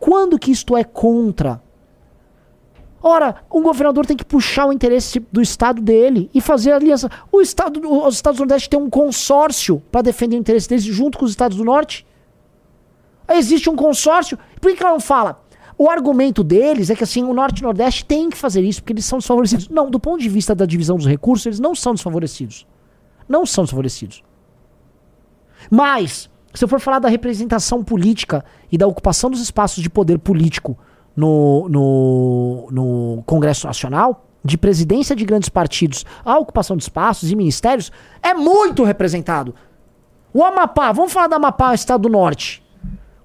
[0.00, 1.60] Quando que isto é contra?
[3.02, 7.10] Ora, um governador tem que puxar o interesse do estado dele e fazer aliança.
[7.32, 11.18] O estado, os estados do Nordeste têm um consórcio para defender o interesse deles junto
[11.18, 12.06] com os estados do Norte.
[13.28, 14.38] Existe um consórcio.
[14.60, 15.42] Por que, que ela não fala?
[15.76, 18.80] O argumento deles é que assim, o Norte e o Nordeste têm que fazer isso
[18.80, 19.68] porque eles são desfavorecidos.
[19.68, 22.66] Não, do ponto de vista da divisão dos recursos, eles não são desfavorecidos.
[23.28, 24.22] Não são desfavorecidos.
[25.68, 30.20] Mas, se eu for falar da representação política e da ocupação dos espaços de poder
[30.20, 30.78] político
[31.16, 37.36] no, no, no Congresso Nacional, de presidência de grandes partidos, a ocupação de espaços e
[37.36, 37.92] ministérios,
[38.22, 39.54] é muito representado.
[40.34, 42.62] O Amapá, vamos falar do Amapá, estado do norte.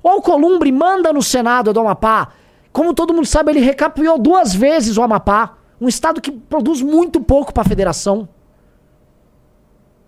[0.04, 2.30] O Alcolumbre manda no Senado do Amapá.
[2.72, 5.58] Como todo mundo sabe, ele recapiou duas vezes o Amapá.
[5.80, 8.28] Um estado que produz muito pouco para a federação.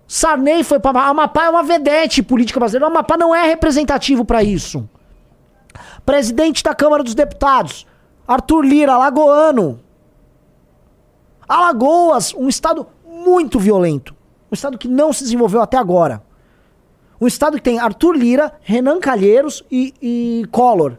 [0.07, 2.87] Sarney foi para Amapá é uma vedete política brasileira.
[2.87, 4.89] O Amapá não é representativo para isso.
[6.13, 7.85] Presidente da Câmara dos Deputados,
[8.27, 9.79] Arthur Lira, alagoano.
[11.47, 14.15] Alagoas, um estado muito violento.
[14.51, 16.23] Um estado que não se desenvolveu até agora.
[17.21, 20.97] Um estado que tem Arthur Lira, Renan Calheiros e, e Collor.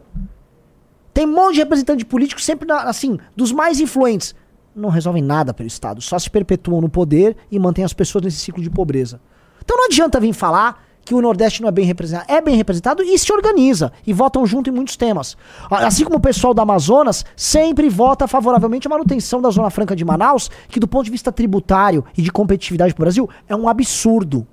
[1.13, 4.33] Tem um monte de representante político sempre, na- assim, dos mais influentes.
[4.73, 8.37] Não resolvem nada pelo Estado, só se perpetuam no poder e mantêm as pessoas nesse
[8.37, 9.19] ciclo de pobreza.
[9.61, 12.31] Então não adianta vir falar que o Nordeste não é bem representado.
[12.31, 13.91] É bem representado e se organiza.
[14.05, 15.35] E votam junto em muitos temas.
[15.69, 20.05] Assim como o pessoal do Amazonas sempre vota favoravelmente a manutenção da Zona Franca de
[20.05, 24.47] Manaus, que do ponto de vista tributário e de competitividade pro Brasil, é um absurdo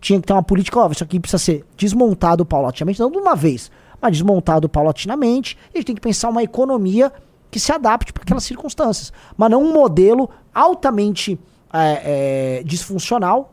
[0.00, 3.34] tinha que ter uma política, ó, isso aqui precisa ser desmontado paulatinamente, não de uma
[3.34, 3.70] vez,
[4.00, 7.12] mas desmontado paulatinamente, e a gente tem que pensar uma economia
[7.50, 11.38] que se adapte para aquelas circunstâncias, mas não um modelo altamente
[11.72, 13.52] é, é, disfuncional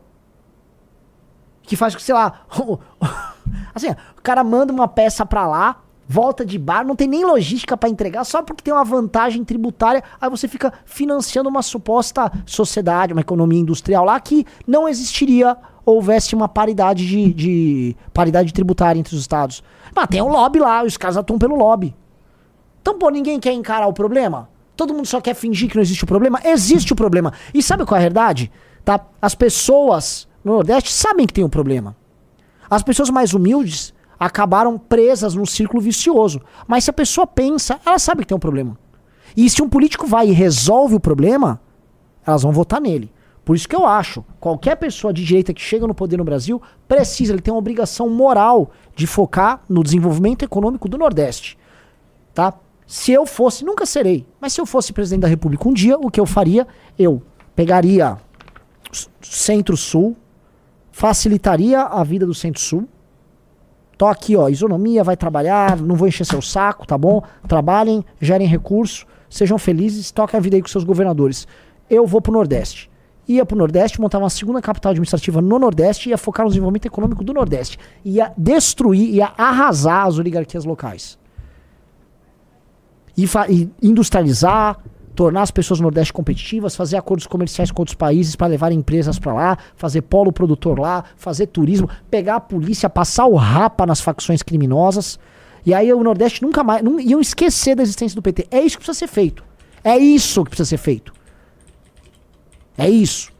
[1.66, 2.40] que faz que, sei lá,
[3.74, 7.76] assim, o cara manda uma peça pra lá, volta de bar, não tem nem logística
[7.76, 13.12] pra entregar, só porque tem uma vantagem tributária, aí você fica financiando uma suposta sociedade,
[13.12, 19.14] uma economia industrial lá que não existiria houvesse uma paridade de, de paridade tributária entre
[19.14, 19.62] os estados.
[19.94, 21.94] Mas tem um lobby lá, os caras atuam pelo lobby.
[22.82, 24.48] Então, pô, ninguém quer encarar o problema?
[24.76, 26.40] Todo mundo só quer fingir que não existe o problema?
[26.44, 27.32] Existe o problema.
[27.54, 28.50] E sabe qual é a verdade?
[28.84, 29.00] Tá?
[29.22, 31.96] As pessoas no Nordeste sabem que tem um problema.
[32.70, 36.40] As pessoas mais humildes acabaram presas num círculo vicioso.
[36.68, 38.78] Mas se a pessoa pensa, ela sabe que tem um problema.
[39.36, 41.60] E se um político vai e resolve o problema,
[42.24, 43.12] elas vão votar nele.
[43.44, 46.62] Por isso que eu acho, qualquer pessoa de direita que chega no poder no Brasil
[46.86, 51.58] precisa, ele tem uma obrigação moral de focar no desenvolvimento econômico do Nordeste.
[52.32, 52.54] Tá?
[52.86, 56.08] Se eu fosse, nunca serei, mas se eu fosse presidente da República um dia, o
[56.08, 56.68] que eu faria?
[56.96, 57.20] Eu
[57.56, 58.16] pegaria
[59.20, 60.16] Centro-Sul,
[60.96, 62.88] facilitaria a vida do Centro-Sul.
[63.98, 67.22] Tô aqui, ó, isonomia, vai trabalhar, não vou encher seu saco, tá bom?
[67.46, 71.46] Trabalhem, gerem recurso, sejam felizes, toquem a vida aí com seus governadores.
[71.90, 72.90] Eu vou pro Nordeste.
[73.28, 77.22] Ia pro Nordeste, montar uma segunda capital administrativa no Nordeste, ia focar no desenvolvimento econômico
[77.22, 77.78] do Nordeste.
[78.02, 81.18] Ia destruir, ia arrasar as oligarquias locais.
[83.26, 84.78] Fa- e industrializar,
[85.16, 89.18] tornar as pessoas do Nordeste competitivas, fazer acordos comerciais com outros países para levar empresas
[89.18, 94.00] para lá, fazer polo produtor lá, fazer turismo, pegar a polícia, passar o rapa nas
[94.00, 95.18] facções criminosas.
[95.64, 96.84] E aí o Nordeste nunca mais.
[96.84, 98.46] Não, iam esquecer da existência do PT.
[98.50, 99.42] É isso que precisa ser feito.
[99.82, 101.12] É isso que precisa ser feito.
[102.76, 103.32] É isso.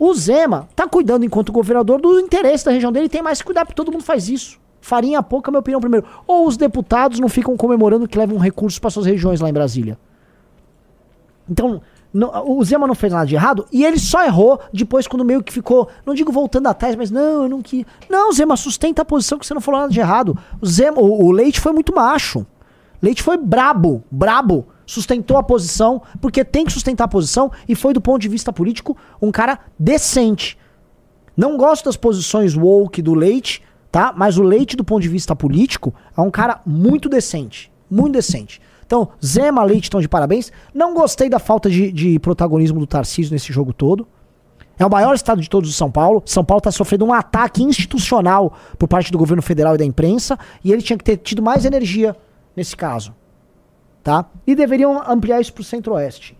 [0.00, 3.66] O Zema tá cuidando, enquanto governador, do interesse da região dele tem mais que cuidar,
[3.66, 4.58] porque todo mundo faz isso.
[4.80, 6.06] Farinha pouca, minha opinião, primeiro.
[6.26, 9.98] Ou os deputados não ficam comemorando que levam recursos para suas regiões lá em Brasília.
[11.48, 11.80] Então,
[12.12, 15.42] não- o Zema não fez nada de errado e ele só errou depois quando meio
[15.42, 17.84] que ficou, não digo voltando atrás, mas não, eu não quis.
[18.08, 20.36] Não, Zema, sustenta a posição que você não falou nada de errado.
[20.60, 22.46] O, Zema, o, o Leite foi muito macho.
[23.00, 24.66] Leite foi brabo, brabo.
[24.86, 28.50] sustentou a posição, porque tem que sustentar a posição, e foi, do ponto de vista
[28.52, 30.56] político, um cara decente.
[31.36, 34.12] Não gosto das posições woke do Leite, tá?
[34.16, 37.70] Mas o Leite, do ponto de vista político, é um cara muito decente.
[37.90, 38.60] Muito decente.
[38.88, 40.50] Então, Zema, Leite estão de parabéns.
[40.72, 44.08] Não gostei da falta de, de protagonismo do Tarcísio nesse jogo todo.
[44.78, 46.22] É o maior estado de todos de São Paulo.
[46.24, 50.38] São Paulo está sofrendo um ataque institucional por parte do governo federal e da imprensa.
[50.64, 52.16] E ele tinha que ter tido mais energia
[52.56, 53.14] nesse caso.
[54.02, 54.24] Tá?
[54.46, 56.38] E deveriam ampliar isso para o centro-oeste.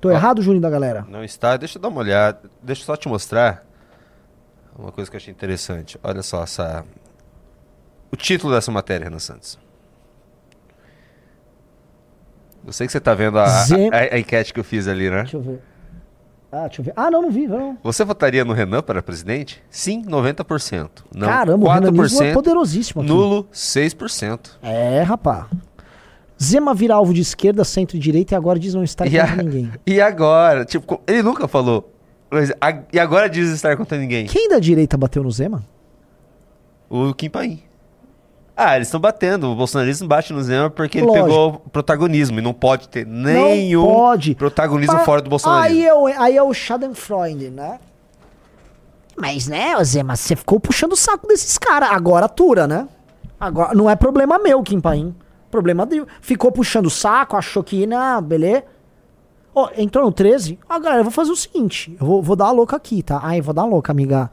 [0.00, 1.06] Tô errado, Juninho da galera?
[1.08, 1.56] Não está.
[1.56, 2.50] Deixa eu dar uma olhada.
[2.60, 3.64] Deixa eu só te mostrar
[4.76, 5.96] uma coisa que eu achei interessante.
[6.02, 6.84] Olha só essa.
[8.10, 9.67] O título dessa matéria, Renan Santos.
[12.68, 15.08] Eu sei que você tá vendo a, Zem- a- a- enquete que eu fiz ali,
[15.08, 15.22] né?
[15.22, 15.58] Deixa eu ver.
[16.52, 16.92] Ah, deixa eu ver.
[16.94, 17.78] Ah, não, não vi, não.
[17.82, 19.62] Você votaria no Renan para presidente?
[19.70, 20.90] Sim, 90%.
[21.14, 23.10] Não, Caramba, o renanismo é poderosíssimo aqui.
[23.10, 24.50] Nulo, 6%.
[24.62, 25.48] É, rapá.
[26.42, 29.72] Zema vira alvo de esquerda, centro e agora diz não estar E, contra a- ninguém.
[29.86, 30.66] e agora?
[30.66, 31.90] Tipo, ele nunca falou.
[32.30, 34.26] Mas a- e agora diz estar contra ninguém?
[34.26, 35.64] Quem da direita bateu no Zema?
[36.90, 37.62] O Kim Paim.
[38.60, 39.52] Ah, eles estão batendo.
[39.52, 41.26] O bolsonarismo bate no Zema porque ele Lógico.
[41.26, 44.34] pegou o protagonismo e não pode ter nenhum pode.
[44.34, 45.78] protagonismo Pa- fora do bolsonarismo.
[45.78, 47.78] Aí é, o, aí é o Schadenfreude, né?
[49.16, 51.90] Mas, né, Zema, você ficou puxando o saco desses caras.
[51.92, 52.88] Agora atura, né?
[53.38, 55.14] Agora, não é problema meu, Kim Paim.
[55.50, 56.06] Problema dele.
[56.20, 58.64] Ficou puxando o saco, achou que, não, beleza.
[59.54, 60.58] Ó, entrou no 13.
[60.68, 61.96] Ó, galera, eu vou fazer o seguinte.
[62.00, 63.20] Eu vou, vou dar a louca aqui, tá?
[63.22, 64.30] Ai, vou dar a louca, amiga.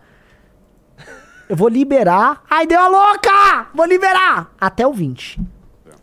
[1.48, 2.44] Eu vou liberar.
[2.50, 3.68] Ai, deu a louca!
[3.74, 4.52] Vou liberar!
[4.60, 5.40] Até o 20.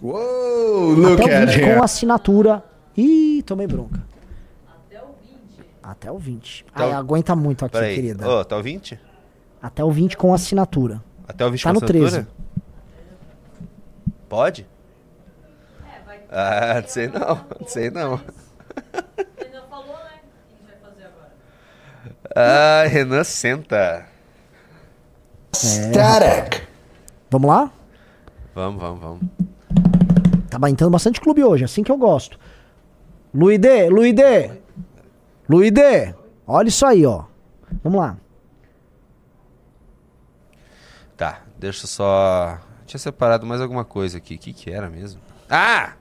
[0.00, 1.74] Whoa, look Até o at 20 him.
[1.74, 2.64] com assinatura.
[2.96, 4.00] Ih, tomei bronca.
[5.82, 6.64] Até o 20.
[6.72, 7.94] Até Ai, o- aguenta muito aqui, Peraí.
[7.96, 8.28] querida.
[8.28, 8.98] Ô, tá o 20?
[9.60, 11.02] Até o 20 com assinatura.
[11.26, 12.10] Até o 20 Tá com no assinatura?
[12.10, 12.26] 13.
[14.28, 14.66] Pode?
[16.30, 17.20] Ah, não sei não.
[17.60, 18.10] Não sei não.
[18.12, 20.20] Não falou, né?
[20.22, 21.32] O que a gente vai fazer agora?
[22.34, 24.06] Ah, Renan senta.
[25.54, 26.66] Static.
[27.30, 27.70] Vamos lá?
[28.54, 29.20] Vamos, vamos, vamos.
[30.50, 32.38] Tá entrando bastante clube hoje, assim que eu gosto.
[33.34, 34.50] Luide, Luide.
[35.48, 36.14] Luide.
[36.46, 37.24] Olha isso aí, ó.
[37.82, 38.16] Vamos lá.
[41.16, 42.58] Tá, deixa eu só.
[42.84, 44.34] Tinha separado mais alguma coisa aqui.
[44.34, 45.20] O que, que era mesmo?
[45.48, 45.92] Ah!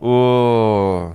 [0.00, 1.12] O.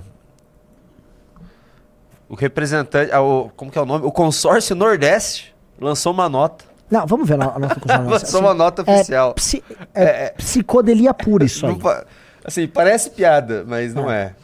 [2.28, 3.12] O representante.
[3.12, 3.50] ah, o...
[3.50, 4.04] Como que é o nome?
[4.04, 6.64] O consórcio Nordeste lançou uma nota.
[6.90, 8.08] Não, vamos ver a no- a nossa conclusão.
[8.08, 9.30] Lançou uma nota oficial.
[9.30, 9.64] É, psi-
[9.94, 11.78] é psicodelia pura isso aí.
[11.78, 12.04] Pa-
[12.44, 14.34] Assim, parece piada, mas não é.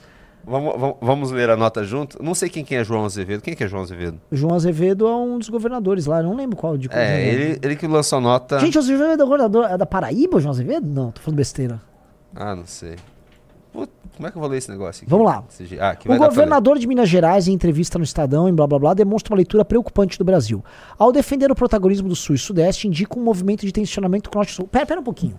[0.42, 2.20] Vamos, vamos, vamos ler a nota junto?
[2.22, 3.42] Não sei quem, quem é João Azevedo.
[3.42, 4.18] Quem que é João Azevedo?
[4.32, 7.40] João Azevedo é um dos governadores lá, não lembro qual de qual É, governador.
[7.40, 8.58] ele, ele que lançou a nota.
[8.58, 10.86] Gente, o João Azevedo é governador é da Paraíba, João Azevedo?
[10.88, 11.78] Não, tô falando besteira.
[12.34, 12.96] Ah, não sei.
[13.72, 15.10] Puta, como é que eu vou ler esse negócio aqui?
[15.10, 15.44] Vamos lá.
[15.80, 18.94] Ah, aqui O governador de Minas Gerais, em entrevista no Estadão, em blá blá blá,
[18.94, 20.64] demonstra uma leitura preocupante do Brasil.
[20.98, 24.38] Ao defender o protagonismo do Sul e Sudeste, indica um movimento de tensionamento com o
[24.38, 24.66] Norte e Sul.
[24.66, 25.38] Pera, pera um pouquinho.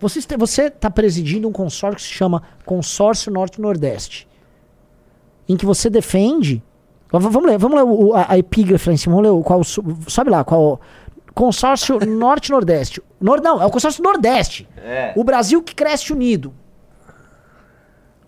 [0.00, 0.18] Você
[0.66, 4.26] está presidindo um consórcio que se chama Consórcio Norte-Nordeste,
[5.48, 6.62] em que você defende.
[7.10, 9.62] Vamos ler, vamos ler o- a, a epígrafe lá em cima, vamos ler o qual.
[9.62, 10.80] Sobe lá, qual.
[11.32, 13.00] Consórcio Norte-Nordeste.
[13.20, 14.68] Nor, não, é o consórcio Nordeste.
[15.16, 16.52] O Brasil que cresce unido.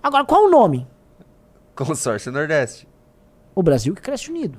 [0.07, 0.87] Agora, qual o nome?
[1.75, 2.87] Consórcio Nordeste.
[3.57, 4.57] o Brasil que cresce unido.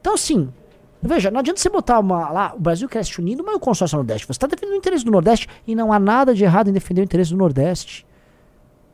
[0.00, 0.52] Então, assim,
[1.00, 4.26] veja, não adianta você botar uma, lá, o Brasil cresce unido, mas o consórcio Nordeste.
[4.26, 7.02] Você está defendendo o interesse do Nordeste e não há nada de errado em defender
[7.02, 8.04] o interesse do Nordeste.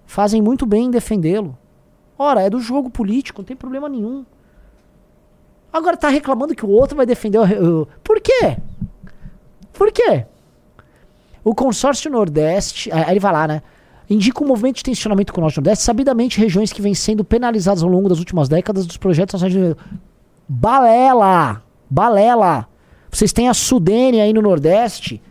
[0.05, 1.57] Fazem muito bem em defendê-lo.
[2.19, 4.27] Ora, é do jogo político, não tem problema nenhum.
[5.73, 7.83] Agora tá reclamando que o outro vai defender o.
[7.83, 8.59] o- Por quê?
[9.73, 10.27] Por quê?
[11.43, 12.93] O consórcio Nordeste.
[12.93, 13.63] Aí ele vai lá, né?
[14.11, 17.81] Indica um movimento de tensionamento com o Norte Nordeste, sabidamente regiões que vêm sendo penalizadas
[17.85, 19.77] ao longo das últimas décadas dos projetos nacionais.
[20.49, 21.63] Balela!
[21.89, 22.67] Balela!
[23.09, 25.23] Vocês têm a Sudene aí no Nordeste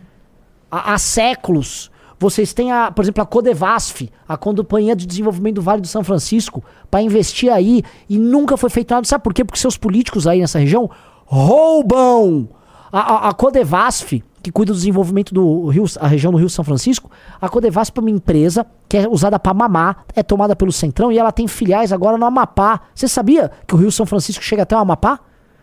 [0.70, 1.90] há, há séculos.
[2.18, 6.02] Vocês têm, a, por exemplo, a Codevasf, a Companhia de Desenvolvimento do Vale do São
[6.02, 9.06] Francisco, para investir aí e nunca foi feito nada.
[9.06, 9.44] Sabe por quê?
[9.44, 10.90] Porque seus políticos aí nessa região
[11.26, 12.48] roubam.
[12.92, 16.64] A, a, a Codevasf, que cuida do desenvolvimento do Rio, a região do Rio São
[16.64, 17.10] Francisco,
[17.40, 21.18] a Codevasf é uma empresa que é usada para mamar, é tomada pelo Centrão e
[21.18, 22.80] ela tem filiais agora no Amapá.
[22.94, 25.20] Você sabia que o Rio São Francisco chega até o Amapá?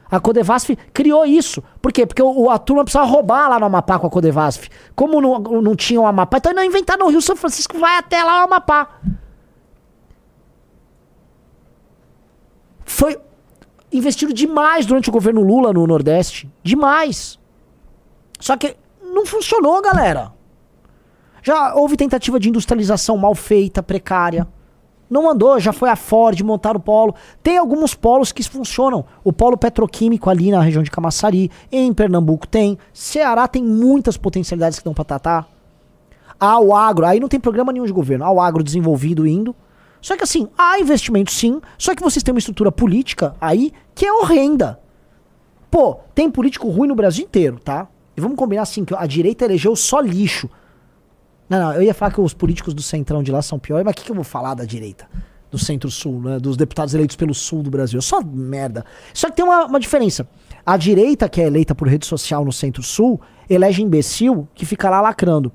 [0.09, 1.61] A Codevasf criou isso.
[1.82, 2.05] Por quê?
[2.05, 4.69] Porque o, a turma precisava roubar lá no Amapá com a Codevasf.
[4.95, 8.23] Como não, não tinha o Amapá, então não inventaram o Rio São Francisco, vai até
[8.23, 8.88] lá o Amapá.
[12.86, 13.19] Foi
[13.91, 16.49] investido demais durante o governo Lula no Nordeste.
[16.63, 17.38] Demais.
[18.39, 20.33] Só que não funcionou, galera.
[21.41, 24.47] Já houve tentativa de industrialização mal feita, precária.
[25.09, 27.15] Não andou, já foi a Ford montar o polo.
[27.41, 29.05] Tem alguns polos que funcionam.
[29.23, 32.77] O polo petroquímico ali na região de Camaçari, em Pernambuco tem.
[32.91, 35.47] Ceará tem muitas potencialidades que dão pra tratar.
[36.39, 38.25] Há o agro, aí não tem programa nenhum de governo.
[38.25, 39.55] Há o agro desenvolvido indo.
[40.01, 44.05] Só que assim, há investimento sim, só que vocês têm uma estrutura política aí que
[44.05, 44.79] é horrenda.
[45.71, 47.88] Pô, tem político ruim no Brasil inteiro, tá?
[48.18, 50.49] E vamos combinar assim, que a direita elegeu só lixo.
[51.47, 53.93] Não, não, eu ia falar que os políticos do centrão de lá são piores, mas
[53.93, 55.07] o que, que eu vou falar da direita?
[55.49, 56.39] Do centro-sul, né?
[56.39, 58.01] Dos deputados eleitos pelo sul do Brasil.
[58.01, 58.84] Só merda.
[59.13, 60.28] Só que tem uma, uma diferença.
[60.65, 64.99] A direita, que é eleita por rede social no centro-sul, elege imbecil que fica lá
[64.99, 65.49] lacrando.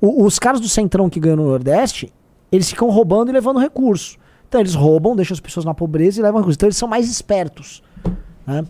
[0.00, 2.10] O- os caras do centrão que ganham no Nordeste,
[2.50, 4.16] eles ficam roubando e levando recurso.
[4.48, 6.56] Então eles roubam, deixam as pessoas na pobreza e levam recurso.
[6.56, 7.82] Então eles são mais espertos.
[8.46, 8.64] Né?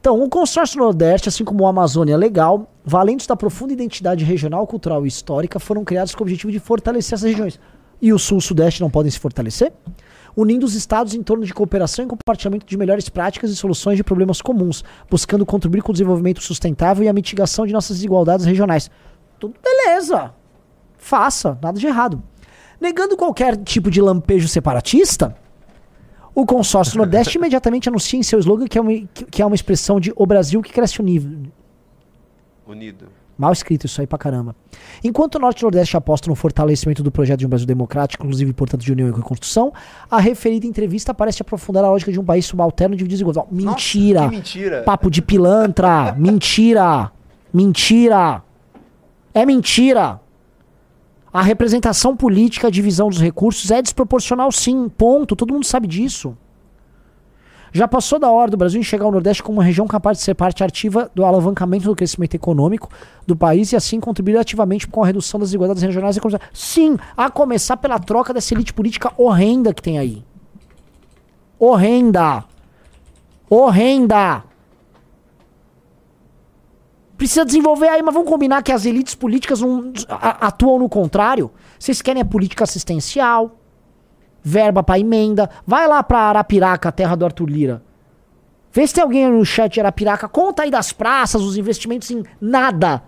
[0.00, 5.04] Então, o consórcio Nordeste, assim como o Amazônia Legal, valentes da profunda identidade regional, cultural
[5.04, 7.58] e histórica, foram criados com o objetivo de fortalecer essas regiões.
[8.00, 9.72] E o Sul e o Sudeste não podem se fortalecer?
[10.36, 14.04] Unindo os estados em torno de cooperação e compartilhamento de melhores práticas e soluções de
[14.04, 18.88] problemas comuns, buscando contribuir com o desenvolvimento sustentável e a mitigação de nossas desigualdades regionais.
[19.40, 20.32] Tudo beleza.
[20.96, 22.22] Faça, nada de errado.
[22.80, 25.34] Negando qualquer tipo de lampejo separatista,
[26.40, 28.92] o consórcio Nordeste imediatamente anuncia em seu slogan que é uma,
[29.30, 31.50] que- é uma expressão de o Brasil que cresce unido.
[32.66, 33.06] Unido.
[33.36, 34.54] Mal escrito isso aí pra caramba.
[35.02, 38.24] Enquanto o Norte e o Nordeste apostam no fortalecimento do projeto de um Brasil democrático,
[38.24, 39.72] inclusive, portanto, de união e reconstrução,
[40.10, 43.46] a referida entrevista parece aprofundar a lógica de um país subalterno de desigualdade.
[43.52, 44.22] Mentira!
[44.28, 44.82] que mentira.
[44.82, 46.12] Papo de pilantra!
[46.18, 47.12] mentira!
[47.54, 48.42] Mentira!
[49.32, 50.20] É mentira!
[51.32, 54.88] A representação política, a divisão dos recursos é desproporcional, sim.
[54.88, 55.36] Ponto.
[55.36, 56.36] Todo mundo sabe disso.
[57.72, 60.34] Já passou da hora do Brasil enxergar o Nordeste como uma região capaz de ser
[60.34, 62.90] parte ativa do alavancamento do crescimento econômico
[63.26, 66.48] do país e assim contribuir ativamente com a redução das desigualdades regionais e econômicas.
[66.52, 70.24] Sim, a começar pela troca dessa elite política horrenda que tem aí.
[71.58, 72.44] Horrenda.
[73.50, 74.47] Horrenda.
[77.18, 81.50] Precisa desenvolver aí, mas vamos combinar que as elites políticas não atuam no contrário.
[81.76, 83.58] Vocês querem a política assistencial,
[84.40, 85.50] verba pra emenda.
[85.66, 87.82] Vai lá pra Arapiraca, terra do Arthur Lira.
[88.72, 90.28] Vê se tem alguém no chat de Arapiraca.
[90.28, 93.02] Conta aí das praças, os investimentos em nada.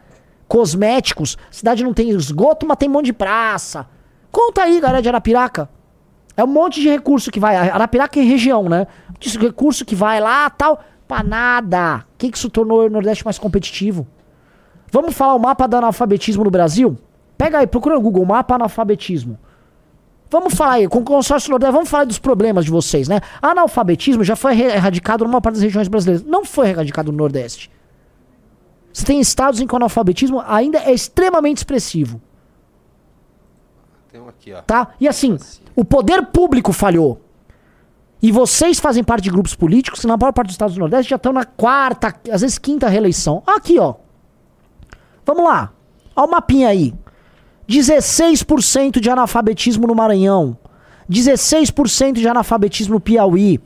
[0.48, 1.38] Cosméticos.
[1.48, 3.86] Cidade não tem esgoto, mas tem um monte de praça.
[4.32, 5.70] Conta aí, galera de Arapiraca.
[6.36, 7.56] É um monte de recurso que vai.
[7.56, 8.88] Arapiraca é região, né?
[9.38, 10.82] Recurso que vai lá tal.
[11.10, 12.04] Pra nada.
[12.14, 14.06] O que, que isso tornou o Nordeste mais competitivo?
[14.92, 16.96] Vamos falar o mapa do analfabetismo no Brasil?
[17.36, 19.36] Pega aí, procura no Google mapa analfabetismo.
[20.30, 23.20] Vamos falar aí, com o consórcio Nordeste, vamos falar dos problemas de vocês, né?
[23.42, 26.24] Analfabetismo já foi erradicado numa parte das regiões brasileiras.
[26.24, 27.72] Não foi erradicado no Nordeste.
[28.92, 32.20] Você tem estados em que o analfabetismo ainda é extremamente expressivo,
[34.12, 34.62] Tem um aqui, ó.
[34.62, 34.90] tá?
[35.00, 35.36] E assim,
[35.74, 37.20] o poder público falhou.
[38.22, 41.08] E vocês fazem parte de grupos políticos que na maior parte dos estados do Nordeste
[41.10, 43.42] já estão na quarta, às vezes quinta reeleição.
[43.46, 43.94] Aqui, ó.
[45.24, 45.72] Vamos lá.
[46.14, 46.92] Olha o mapinha aí.
[47.68, 50.56] 16% de analfabetismo no Maranhão.
[51.10, 53.60] 16% de analfabetismo no Piauí.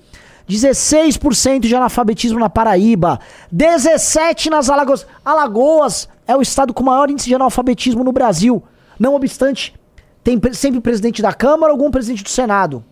[0.48, 3.18] 16% de analfabetismo na Paraíba.
[3.52, 5.06] 17% nas Alagoas.
[5.24, 8.62] Alagoas é o estado com maior índice de analfabetismo no Brasil.
[8.98, 9.74] Não obstante,
[10.22, 12.84] tem pre- sempre presidente da Câmara ou algum presidente do Senado.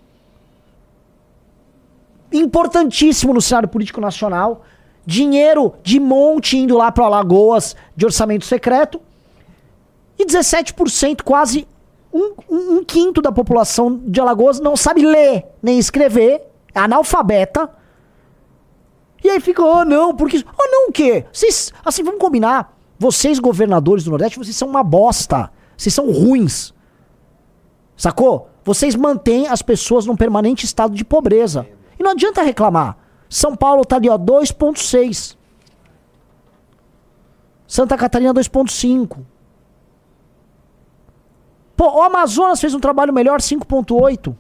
[2.33, 4.65] Importantíssimo no cenário político nacional.
[5.05, 9.01] Dinheiro de monte indo lá para Alagoas de orçamento secreto.
[10.19, 11.67] E 17%, quase
[12.13, 16.43] um, um- um quinto da população de Alagoas não sabe ler nem escrever,
[16.75, 17.69] é analfabeta.
[19.25, 20.45] E aí fica, oh não, porque.
[20.59, 21.25] Oh não, o quê?
[21.33, 22.77] Vocês, assim, vamos combinar.
[22.99, 25.51] Vocês, governadores do Nordeste, vocês são uma bosta.
[25.77, 26.73] Vocês são ruins.
[27.97, 28.49] Sacou?
[28.65, 31.67] Vocês mantêm as pessoas num permanente estado de pobreza.
[32.03, 32.97] Não adianta reclamar.
[33.29, 35.37] São Paulo tá ali, ó, 2,6.
[37.67, 39.21] Santa Catarina, 2,5.
[41.77, 44.37] Pô, o Amazonas fez um trabalho melhor, 5,8.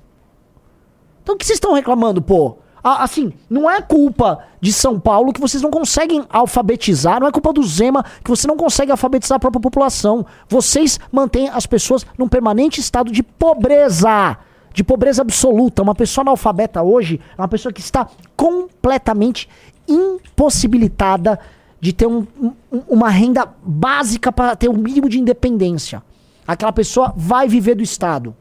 [1.22, 2.58] Então o que vocês estão reclamando, pô?
[2.84, 7.52] Assim, não é culpa de São Paulo que vocês não conseguem alfabetizar, não é culpa
[7.52, 10.26] do Zema que você não consegue alfabetizar a própria população.
[10.48, 14.36] Vocês mantêm as pessoas num permanente estado de pobreza.
[14.74, 15.82] De pobreza absoluta.
[15.82, 19.48] Uma pessoa analfabeta hoje é uma pessoa que está completamente
[19.86, 21.38] impossibilitada
[21.80, 22.52] de ter um- um-
[22.88, 26.02] uma renda básica para ter o mínimo de independência.
[26.46, 28.34] Aquela pessoa vai viver do Estado.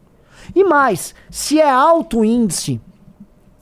[0.55, 2.79] E mais, se é alto índice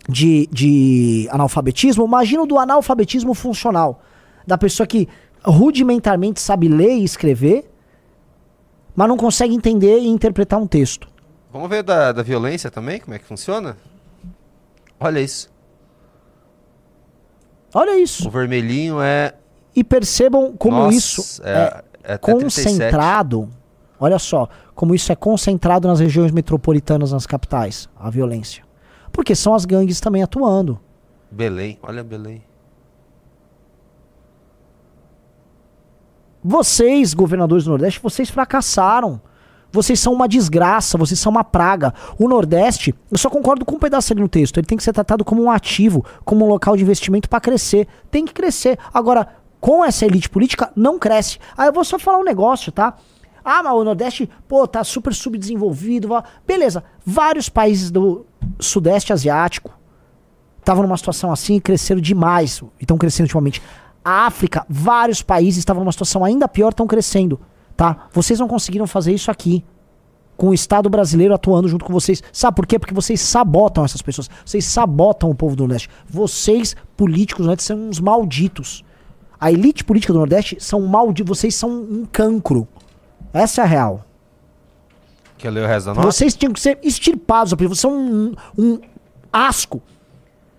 [0.08, 4.02] de, de analfabetismo, imagina o do analfabetismo funcional.
[4.46, 5.08] Da pessoa que
[5.44, 7.70] rudimentarmente sabe ler e escrever,
[8.96, 11.08] mas não consegue entender e interpretar um texto.
[11.52, 13.76] Vamos ver da, da violência também, como é que funciona?
[15.00, 15.50] Olha isso.
[17.74, 18.28] Olha isso.
[18.28, 19.34] O vermelhinho é.
[19.76, 22.68] E percebam como Nossa, isso é- é, é até 37.
[22.74, 23.50] concentrado.
[24.00, 28.64] Olha só, como isso é concentrado nas regiões metropolitanas, nas capitais, a violência.
[29.12, 30.80] Porque são as gangues também atuando.
[31.32, 32.44] Belém, olha Belém.
[36.44, 39.22] Vocês, governadores do Nordeste, vocês fracassaram.
[39.72, 41.94] Vocês são uma desgraça, vocês são uma praga.
[42.18, 44.94] O Nordeste, eu só concordo com um pedaço ali no texto, ele tem que ser
[44.94, 47.88] tratado como um ativo, como um local de investimento para crescer.
[48.10, 48.80] Tem que crescer.
[48.94, 49.28] Agora,
[49.60, 51.38] com essa elite política, não cresce.
[51.58, 52.96] Aí eu vou só falar um negócio, tá?
[53.44, 56.10] Ah, mas o Nordeste, pô, tá super subdesenvolvido.
[56.46, 58.26] Beleza, vários países do
[58.60, 59.72] Sudeste Asiático
[60.60, 62.62] estavam numa situação assim e cresceram demais.
[62.80, 63.62] E estão crescendo ultimamente.
[64.04, 67.40] A África, vários países estavam numa situação ainda pior, estão crescendo.
[67.80, 68.10] Tá?
[68.12, 69.64] Vocês não conseguiram fazer isso aqui.
[70.36, 72.22] Com o Estado brasileiro atuando junto com vocês.
[72.34, 72.78] Sabe por quê?
[72.78, 74.30] Porque vocês sabotam essas pessoas.
[74.46, 75.88] Vocês sabotam o povo do Nordeste.
[76.06, 78.84] Vocês, políticos do Nordeste, são uns malditos.
[79.40, 81.40] A elite política do Nordeste são malditos.
[81.40, 82.68] Vocês são um cancro.
[83.32, 84.06] Essa é a real.
[85.38, 86.06] Quer ler o resto da nota?
[86.06, 87.54] Vocês tinham que ser extirpados.
[87.54, 88.80] Vocês são um, um
[89.32, 89.82] asco.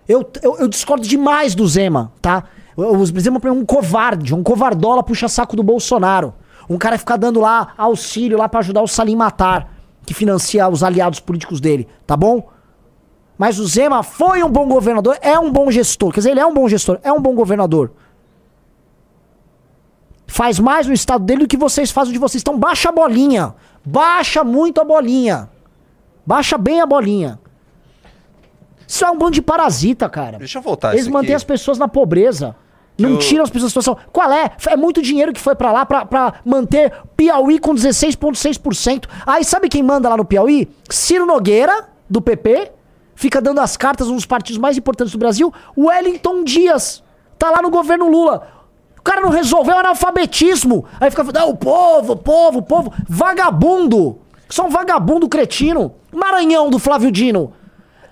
[0.07, 2.45] Eu, eu, eu discordo demais do Zema, tá?
[2.75, 6.33] O o Zema é um covarde, um covardola puxa-saco do Bolsonaro.
[6.69, 9.71] Um cara fica dando lá auxílio lá pra ajudar o Salim Matar,
[10.05, 12.49] que financia os aliados políticos dele, tá bom?
[13.37, 16.13] Mas o Zema foi um bom governador, é um bom gestor.
[16.13, 17.91] Quer dizer, ele é um bom gestor, é um bom governador.
[20.27, 22.41] Faz mais no estado dele do que vocês fazem de vocês.
[22.41, 23.53] Então baixa a bolinha.
[23.83, 25.49] Baixa muito a bolinha.
[26.25, 27.39] Baixa bem a bolinha.
[28.87, 30.37] Isso é um bando de parasita, cara.
[30.37, 32.55] Deixa eu voltar Eles mantêm as pessoas na pobreza.
[33.01, 34.05] Não eu- tiram as pessoas da situação.
[34.11, 34.51] Qual é?
[34.67, 39.05] É muito dinheiro que foi pra lá pra, pra manter Piauí com 16,6%.
[39.25, 40.69] Aí sabe quem manda lá no Piauí?
[40.89, 42.71] Ciro Nogueira, do PP.
[43.15, 45.53] Fica dando as cartas um dos partidos mais importantes do Brasil.
[45.77, 47.03] Wellington Dias.
[47.37, 48.47] Tá lá no governo Lula.
[48.97, 50.85] O cara não resolveu o analfabetismo.
[50.99, 52.93] Aí fica falando, ah, o povo, o povo, o povo.
[53.07, 54.19] Vagabundo.
[54.49, 55.93] Só um vagabundo cretino.
[56.11, 57.53] Maranhão do Flávio Dino.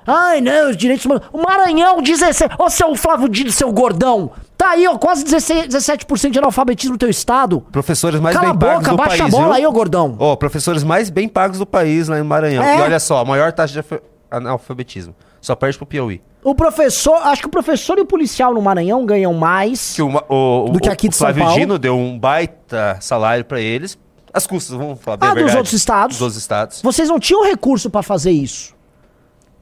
[0.08, 1.28] Ai, não, os direitos humanos.
[1.32, 2.50] O Maranhão, 16.
[2.58, 4.32] Ô, seu Flávio Dino, seu gordão.
[4.60, 7.62] Tá aí, ó, quase 16, 17% de analfabetismo no teu estado.
[7.72, 9.54] Professores mais Cala bem a pagos boca, do baixa país, a bola viu?
[9.54, 10.18] aí, ô gordão.
[10.20, 12.62] Ó, professores mais bem pagos do país lá em Maranhão.
[12.62, 12.78] É.
[12.78, 15.16] E olha só, a maior taxa de alfa- analfabetismo.
[15.40, 16.22] Só perde pro Piauí.
[16.44, 19.94] O professor, acho que o professor e o policial no Maranhão ganham mais.
[19.96, 21.58] Que o, o, Do que o- aqui o de São Flávio Paulo.
[21.58, 23.98] Dino deu um baita salário pra eles.
[24.34, 25.58] As custas, vamos falar bem Ah, a dos verdade.
[25.58, 26.16] outros estados.
[26.18, 26.82] Dos outros estados.
[26.82, 28.76] Vocês não tinham recurso pra fazer isso.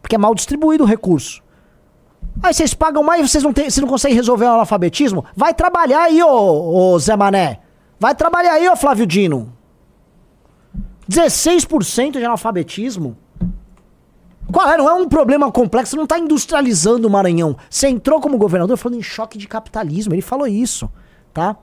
[0.02, 1.41] Porque é mal distribuído o recurso.
[2.41, 5.26] Aí vocês pagam mais e vocês não, tem, vocês não conseguem resolver o analfabetismo?
[5.36, 7.59] Vai trabalhar aí, ô, ô Zé Mané.
[7.99, 9.51] Vai trabalhar aí, ô Flávio Dino.
[11.09, 13.18] 16% de analfabetismo?
[14.51, 14.78] Qual é?
[14.78, 17.57] Não é um problema complexo, não tá industrializando o Maranhão.
[17.70, 20.13] Você entrou como governador falando em choque de capitalismo.
[20.13, 20.89] Ele falou isso,
[21.34, 21.57] tá?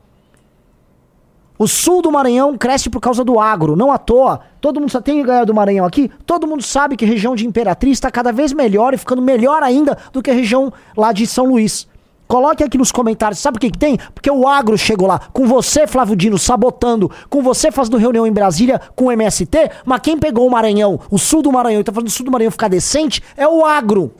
[1.56, 4.40] O sul do Maranhão cresce por causa do agro, não à toa.
[4.60, 6.10] Todo mundo só tem ganhar do Maranhão aqui.
[6.26, 9.62] Todo mundo sabe que a região de Imperatriz está cada vez melhor e ficando melhor
[9.62, 11.86] ainda do que a região lá de São Luís.
[12.26, 13.98] Coloque aqui nos comentários, sabe o que, que tem?
[14.14, 18.32] Porque o agro chegou lá, com você, Flávio Dino, sabotando, com você fazendo reunião em
[18.32, 21.92] Brasília com o MST, mas quem pegou o Maranhão, o sul do Maranhão, e tá
[21.92, 24.12] fazendo o sul do Maranhão ficar decente, é o agro.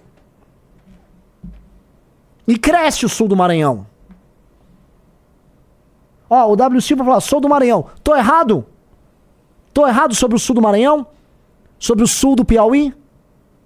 [2.46, 3.86] E cresce o sul do Maranhão.
[6.28, 7.86] Ó, o W Silva falou, sou do Maranhão.
[8.02, 8.66] Tô errado?
[9.72, 11.06] Tô errado sobre o sul do Maranhão?
[11.78, 12.94] Sobre o sul do Piauí?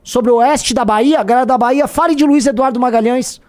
[0.02, 1.22] Sobre o oeste da Bahia?
[1.22, 3.40] Galera da Bahia, fale de Luiz Eduardo Magalhães.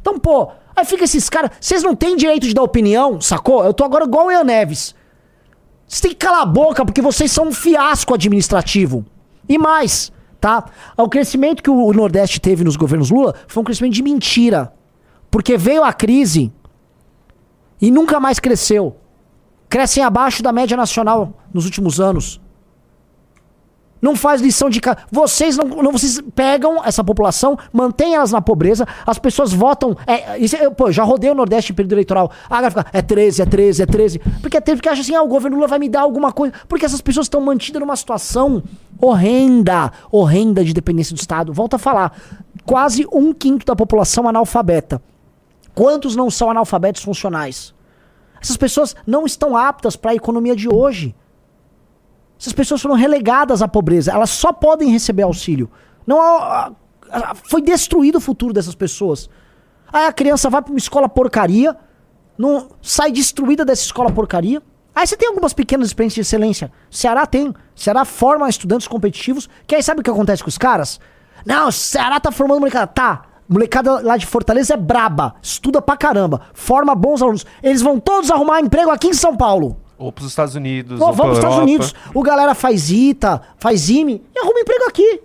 [0.00, 1.50] Então, pô, aí fica esses caras.
[1.60, 3.64] Vocês não têm direito de dar opinião, sacou?
[3.64, 4.94] Eu tô agora igual o Ian Neves.
[5.86, 9.04] Vocês têm que calar a boca porque vocês são um fiasco administrativo.
[9.48, 10.64] E mais, tá?
[10.96, 14.72] O crescimento que o Nordeste teve nos governos Lula foi um crescimento de mentira.
[15.30, 16.52] Porque veio a crise
[17.80, 18.96] e nunca mais cresceu.
[19.68, 22.40] Crescem abaixo da média nacional nos últimos anos.
[24.00, 24.98] Não faz lição de casa.
[25.10, 29.96] Vocês não, não- vocês pegam essa população, mantêm elas na pobreza, as pessoas votam.
[30.06, 32.30] É, isso, eu, pô, já rodei o Nordeste em período eleitoral.
[32.48, 34.18] Vai ficar, é 13, é 13, é 13.
[34.40, 36.54] Porque é 13, porque acha assim, ah, o governo Lula vai me dar alguma coisa.
[36.68, 38.62] Porque essas pessoas estão mantidas numa situação
[39.00, 41.52] horrenda, horrenda de dependência do Estado.
[41.52, 42.16] Volto a falar.
[42.64, 45.02] Quase um quinto da população analfabeta.
[45.76, 47.74] Quantos não são analfabetos funcionais?
[48.40, 51.14] Essas pessoas não estão aptas para a economia de hoje.
[52.40, 54.10] Essas pessoas foram relegadas à pobreza.
[54.10, 55.70] Elas só podem receber auxílio.
[56.06, 56.72] Não há-
[57.44, 59.28] foi destruído o futuro dessas pessoas.
[59.92, 61.76] Aí a criança vai para uma escola porcaria,
[62.38, 64.62] Não, sai destruída dessa escola porcaria.
[64.94, 66.70] Aí você tem algumas pequenas experiências de excelência.
[66.90, 67.54] Ceará tem.
[67.74, 69.48] Ceará forma estudantes competitivos.
[69.66, 71.00] Que aí sabe o que acontece com os caras?
[71.46, 72.86] Não, Ceará tá formando molecada.
[72.88, 73.22] Tá.
[73.48, 75.36] Molecada lá de Fortaleza é braba.
[75.40, 76.42] Estuda pra caramba.
[76.52, 77.46] Forma bons alunos.
[77.62, 79.76] Eles vão todos arrumar emprego aqui em São Paulo.
[79.98, 81.00] Ou pros Estados Unidos.
[81.00, 81.58] Ou vamos pros Estados.
[81.58, 81.94] Unidos.
[82.12, 85.22] O galera faz ITA, faz IME e arruma emprego aqui.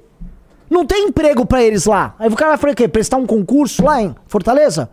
[0.69, 2.15] Não tem emprego pra eles lá.
[2.17, 2.87] Aí o cara vai fazer o quê?
[2.87, 4.89] Prestar um concurso lá em Fortaleza?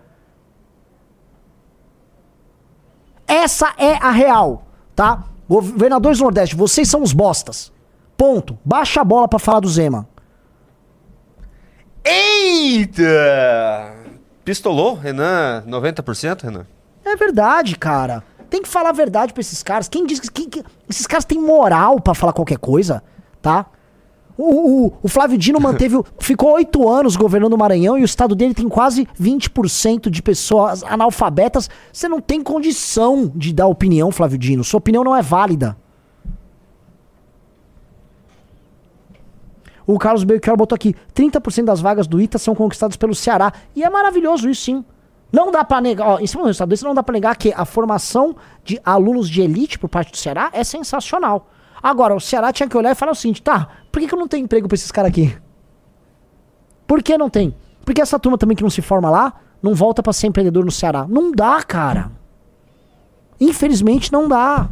[3.27, 4.63] Essa é a real,
[4.97, 5.25] tá?
[5.49, 7.71] Governadores do Nordeste, vocês são os bostas.
[8.17, 8.59] Ponto.
[8.65, 10.09] Baixa a bola pra falar do Zema.
[12.11, 13.95] Eita!
[14.45, 15.63] Pistolou, Renan?
[15.67, 16.67] 90%, Renan?
[17.05, 18.23] É verdade, cara.
[18.49, 19.89] Tem que falar a verdade pra esses caras.
[19.89, 23.03] Quem diz que, quem- que- esses caras têm moral pra falar qualquer coisa,
[23.43, 23.67] tá?
[24.39, 28.05] O, o- o Flávio Dino manteve, o- ficou oito anos governando o Maranhão e o
[28.05, 31.69] estado dele tem quase 20% de pessoas analfabetas.
[31.93, 34.65] Você não tem condição de dar opinião, Flávio Dino.
[34.65, 35.77] Sua opinião não é válida.
[39.89, 43.51] O Carlos Belchior botou aqui: 30% das vagas do ITA são conquistadas pelo Ceará.
[43.75, 44.85] E é maravilhoso isso, sim.
[45.33, 47.53] Não dá pra negar, ó, em cima do resultado desse, não dá pra negar que
[47.55, 51.49] a formação de alunos de elite por parte do Ceará é sensacional.
[51.83, 54.19] Agora, o Ceará tinha que olhar e falar o seguinte: tá, por que, que eu
[54.19, 55.35] não tenho emprego pra esses caras aqui?
[56.87, 57.55] Por que não tem?
[57.83, 60.71] Porque essa turma também que não se forma lá não volta pra ser empreendedor no
[60.71, 61.07] Ceará.
[61.09, 62.13] Não dá, cara.
[63.41, 64.69] Infelizmente não dá.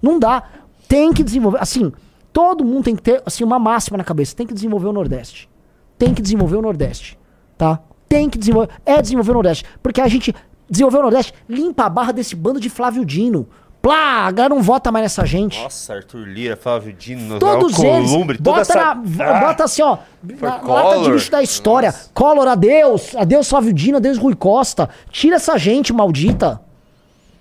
[0.00, 0.42] Não dá.
[0.88, 1.58] Tem que desenvolver.
[1.60, 1.92] Assim,
[2.36, 4.36] todo mundo tem que ter assim, uma máxima na cabeça.
[4.36, 5.48] Tem que desenvolver o Nordeste.
[5.96, 7.18] Tem que desenvolver o Nordeste.
[7.56, 7.80] Tá?
[8.06, 8.68] Tem que desenvolver.
[8.84, 9.64] É desenvolver o Nordeste.
[9.82, 10.34] Porque a gente
[10.68, 13.48] desenvolver o Nordeste limpa a barra desse bando de Flávio Dino.
[13.80, 15.58] Plá, a galera não vota mais nessa gente.
[15.62, 18.10] Nossa, Arthur Lira, Flávio Dino, Todos eles.
[18.10, 18.94] Alcolumbre, toda Bota, essa...
[18.94, 19.96] na, Ah, bota assim, ó.
[20.38, 21.94] Na, lata de lixo da história.
[22.12, 23.16] Collor, adeus.
[23.16, 23.96] Adeus, Flávio Dino.
[23.96, 24.90] Adeus, Rui Costa.
[25.10, 26.60] Tira essa gente maldita.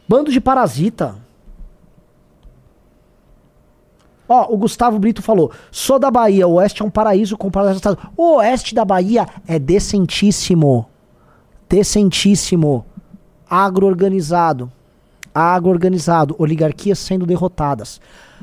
[0.08, 1.25] Bando de parasita.
[4.28, 7.76] Ó, o Gustavo Brito falou: sou da Bahia, o Oeste é um paraíso comparado ao
[7.76, 7.98] Estado.
[8.16, 10.88] O Oeste da Bahia é decentíssimo.
[11.70, 12.86] Decentíssimo.
[13.50, 14.72] Agro-organizado.
[15.34, 16.36] Agro-organizado.
[16.38, 18.02] Oligarquias sendo derrotadas.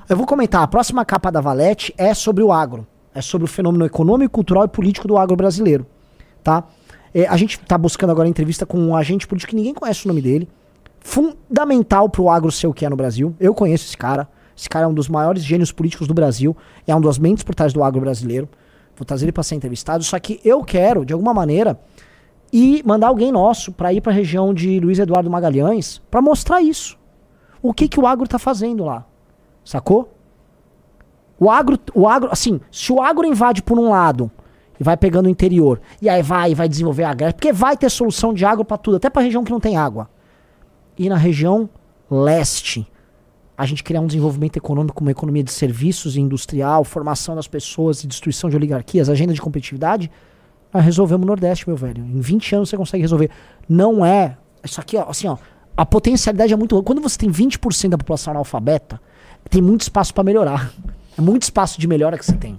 [0.08, 2.86] Eu vou comentar: a próxima capa da Valete é sobre o agro.
[3.14, 5.86] É sobre o fenômeno econômico, cultural e político do agro brasileiro.
[6.42, 6.64] Tá?
[7.14, 10.08] É, a gente tá buscando agora entrevista com um agente político que ninguém conhece o
[10.08, 10.48] nome dele
[11.02, 13.34] fundamental pro agro ser o que é no Brasil.
[13.38, 14.28] Eu conheço esse cara.
[14.56, 16.56] Esse cara é um dos maiores gênios políticos do Brasil.
[16.86, 18.48] É um das mentes por trás do agro brasileiro.
[18.96, 20.04] Vou trazer ele para ser entrevistado.
[20.04, 21.80] Só que eu quero, de alguma maneira,
[22.52, 26.60] ir mandar alguém nosso para ir para a região de Luiz Eduardo Magalhães para mostrar
[26.60, 26.98] isso.
[27.62, 29.06] O que que o agro tá fazendo lá?
[29.64, 30.12] Sacou?
[31.38, 34.30] O agro, o agro, assim, se o agro invade por um lado
[34.78, 37.90] e vai pegando o interior, e aí vai, vai desenvolver a agro, porque vai ter
[37.90, 40.08] solução de agro para tudo, até para região que não tem água
[40.98, 41.68] e na região
[42.10, 42.86] leste.
[43.62, 48.08] A gente criar um desenvolvimento econômico, uma economia de serviços industrial, formação das pessoas e
[48.08, 50.10] destruição de oligarquias, agenda de competitividade,
[50.74, 52.04] nós resolvemos o Nordeste, meu velho.
[52.04, 53.30] Em 20 anos você consegue resolver.
[53.68, 54.36] Não é.
[54.64, 55.36] Isso aqui, ó, assim, ó.
[55.76, 56.82] A potencialidade é muito.
[56.82, 59.00] Quando você tem 20% da população analfabeta,
[59.48, 60.72] tem muito espaço para melhorar.
[61.16, 62.58] É muito espaço de melhora que você tem.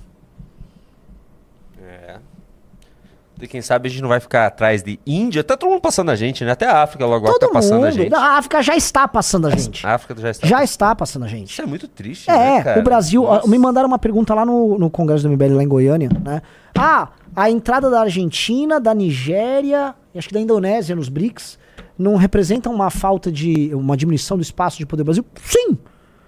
[3.46, 5.44] E quem sabe a gente não vai ficar atrás de Índia.
[5.44, 6.52] Tá todo mundo passando a gente, né?
[6.52, 7.86] Até a África logo agora Todo tá passando mundo.
[7.88, 8.14] a gente.
[8.14, 9.86] A África já está passando a gente.
[9.86, 10.48] A África já está.
[10.48, 11.52] Já está passando a gente.
[11.52, 12.80] Isso é muito triste, É, né, cara?
[12.80, 13.24] o Brasil.
[13.24, 13.48] Nossa.
[13.48, 16.42] me mandaram uma pergunta lá no, no Congresso do MBL, lá em Goiânia, né?
[16.78, 21.58] Ah, a entrada da Argentina, da Nigéria e acho que da Indonésia nos BRICS
[21.98, 23.72] não representa uma falta de.
[23.74, 25.26] uma diminuição do espaço de poder do Brasil?
[25.44, 25.78] Sim!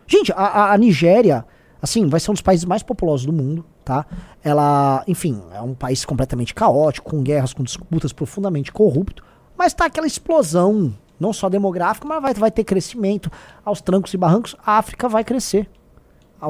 [0.08, 1.46] Gente, a, a- a Nigéria,
[1.86, 4.06] assim, vai ser um dos países mais populosos do mundo, tá?
[4.44, 9.24] Ela, enfim, é um país completamente caótico, com guerras, com disputas profundamente corrupto,
[9.58, 13.32] mas tá aquela explosão, não só demográfica, mas vai, vai ter crescimento
[13.64, 14.56] aos trancos e barrancos.
[14.66, 15.70] A África vai crescer.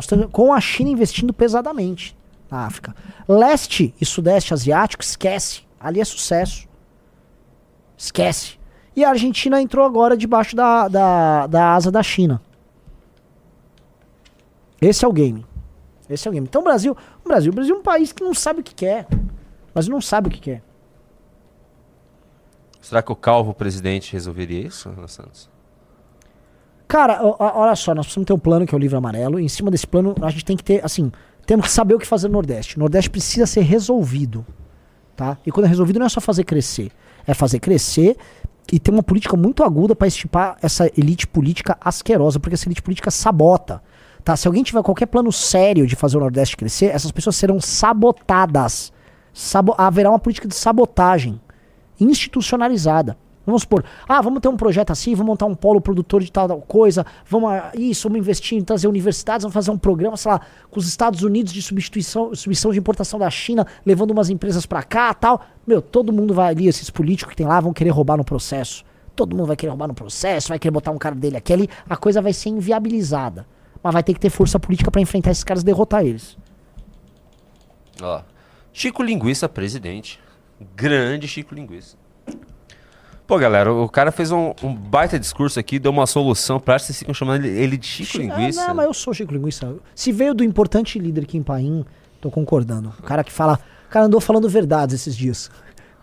[0.07, 2.17] Trancos- com a China investindo pesadamente
[2.49, 2.95] na África.
[3.27, 5.61] Leste e Sudeste Asiático, esquece.
[5.79, 6.67] Ali é sucesso.
[7.97, 8.57] Esquece.
[8.95, 12.41] E a Argentina entrou agora debaixo da, da, da asa da China.
[14.81, 15.45] Esse é o game.
[16.09, 16.47] Esse é o game.
[16.47, 18.75] Então o Brasil, o Brasil, o Brasil é um país que não sabe o que
[18.75, 19.07] quer.
[19.11, 20.63] O Brasil não sabe o que quer.
[22.81, 25.49] Será que o calvo presidente resolveria isso, Renan Santos?
[26.87, 29.39] Cara, olha só, nós precisamos ter um plano que é o livro amarelo.
[29.39, 31.11] E em cima desse plano, a gente tem que ter, assim,
[31.47, 32.77] temos que saber o que fazer no Nordeste.
[32.77, 34.45] O Nordeste precisa ser resolvido.
[35.15, 35.37] Tá?
[35.45, 36.91] E quando é resolvido, não é só fazer crescer.
[37.25, 38.17] É fazer crescer
[38.71, 42.83] e ter uma política muito aguda para estipar essa elite política asquerosa, porque essa elite
[42.83, 43.81] política sabota.
[44.25, 44.35] Tá?
[44.35, 48.91] Se alguém tiver qualquer plano sério de fazer o Nordeste crescer, essas pessoas serão sabotadas.
[49.31, 51.39] Sabo haverá uma política de sabotagem
[51.99, 53.15] institucionalizada.
[53.45, 56.47] Vamos supor, ah, vamos ter um projeto assim, vamos montar um polo produtor de tal,
[56.47, 60.31] tal coisa, vamos ah, isso, vamos investir em trazer universidades, vamos fazer um programa, sei
[60.31, 60.41] lá,
[60.71, 64.81] com os Estados Unidos de substituição, substituição de importação da China, levando umas empresas pra
[64.81, 65.41] cá, tal.
[65.67, 68.83] Meu, todo mundo vai ali, esses políticos que tem lá vão querer roubar no processo.
[69.15, 71.69] Todo mundo vai querer roubar no processo, vai querer botar um cara dele aqui ali,
[71.87, 73.45] a coisa vai ser inviabilizada.
[73.85, 76.35] Mas vai ter que ter força política pra enfrentar esses caras e derrotar eles.
[78.01, 78.23] Ó.
[78.73, 80.19] Chico Linguiça, presidente.
[80.75, 81.95] Grande Chico Linguiça.
[83.27, 86.97] Pô, galera, o cara fez um, um baita discurso aqui, deu uma solução pra vocês
[86.97, 88.63] ficam chamando ele, ele de Chico Linguiça.
[88.63, 89.75] Ah, não, mas eu sou Chico Linguiça.
[89.93, 91.85] Se veio do importante líder Kim Paim,
[92.19, 92.91] tô concordando.
[92.97, 93.59] O cara que fala.
[93.85, 95.51] O cara andou falando verdades esses dias.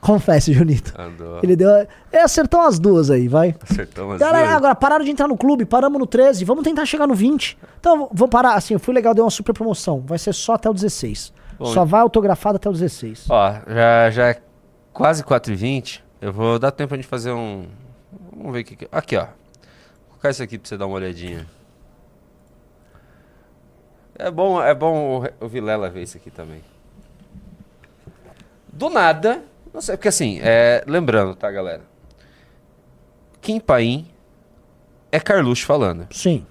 [0.02, 0.92] Confesse, Junito.
[1.00, 1.38] Andou.
[1.44, 1.70] Ele deu.
[2.10, 3.54] É, acertou as duas aí, vai.
[3.62, 4.18] Acertamos.
[4.18, 4.56] Galera, duas.
[4.56, 7.56] agora pararam de entrar no clube, paramos no 13, vamos tentar chegar no 20.
[7.78, 10.00] Então, vou parar, assim, foi legal, deu uma super promoção.
[10.00, 11.32] Vai ser só até o 16.
[11.56, 13.26] Bom, só vai autografado até o 16.
[13.30, 14.42] Ó, já, já é
[14.92, 16.00] quase 4h20.
[16.20, 17.68] Eu vou dar tempo pra gente fazer um.
[18.36, 18.74] Vamos ver o que.
[18.74, 19.20] que- Aqui, ó.
[19.26, 19.30] Vou
[20.10, 21.46] colocar isso aqui pra você dar uma olhadinha.
[24.18, 26.60] É bom, é bom o Vilela ver isso aqui também.
[28.72, 29.42] Do nada.
[29.72, 31.82] Não sei, porque assim, é, lembrando, tá, galera?
[33.40, 34.06] Kim Paim
[35.10, 36.06] é Carluxo falando.
[36.10, 36.46] Sim.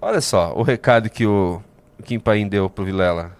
[0.00, 1.62] Olha só o recado que o
[2.04, 3.32] Kim Paim deu pro Vilela.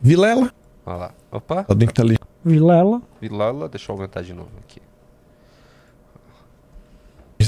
[0.00, 0.52] Vilela,
[0.88, 1.10] Olha lá.
[1.30, 2.16] Opa, tá dentro ali.
[2.42, 3.02] Vilela.
[3.20, 4.80] Vilela, deixa eu aumentar de novo aqui.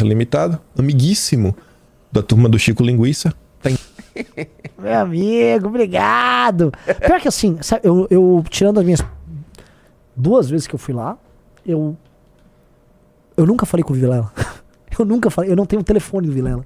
[0.03, 1.57] limitado, amiguíssimo
[2.13, 3.33] da turma do Chico Linguiça.
[3.63, 3.79] Tem
[4.79, 6.71] Meu amigo, obrigado.
[7.07, 9.01] Pior que assim, sabe, eu, eu tirando as minhas
[10.21, 11.17] duas vezes que eu fui lá,
[11.65, 11.97] eu
[13.37, 14.31] eu nunca falei com o Vilela.
[14.99, 16.63] Eu nunca falei, eu não tenho o telefone do Vilela.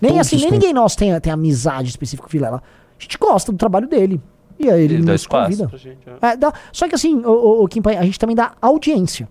[0.00, 2.62] Nem assim, nem ninguém nosso tem, tem amizade específica com o Vilela.
[2.96, 4.20] A gente gosta do trabalho dele.
[4.60, 5.68] E aí ele, Ele dá nos espaço convida.
[5.68, 5.98] pra gente.
[6.08, 6.24] ó.
[6.26, 9.28] É, dá- só que assim, o, o, o Kim Pai, a gente também dá audiência.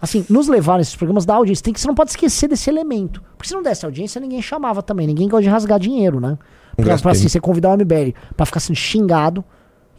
[0.00, 1.62] Assim, nos levar nesses programas dá audiência.
[1.62, 3.22] Tem que, você não pode esquecer desse elemento.
[3.36, 5.06] Porque se não desse audiência, ninguém chamava também.
[5.06, 6.36] Ninguém gosta de rasgar dinheiro, né?
[6.76, 9.44] Pra, pra assim, você convidar o MBL pra ficar sendo xingado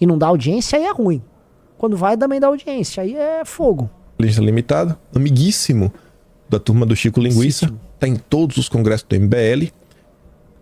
[0.02, 1.22] e não dar audiência, aí é ruim.
[1.86, 3.04] Quando vai, também dá audiência.
[3.04, 3.88] Aí é fogo.
[4.20, 5.94] lista limitado, amiguíssimo
[6.50, 7.66] da turma do Chico Linguiça.
[7.68, 7.80] Amiguíssimo.
[8.00, 9.36] Tá em todos os congressos do MBL.
[9.38, 9.72] Ele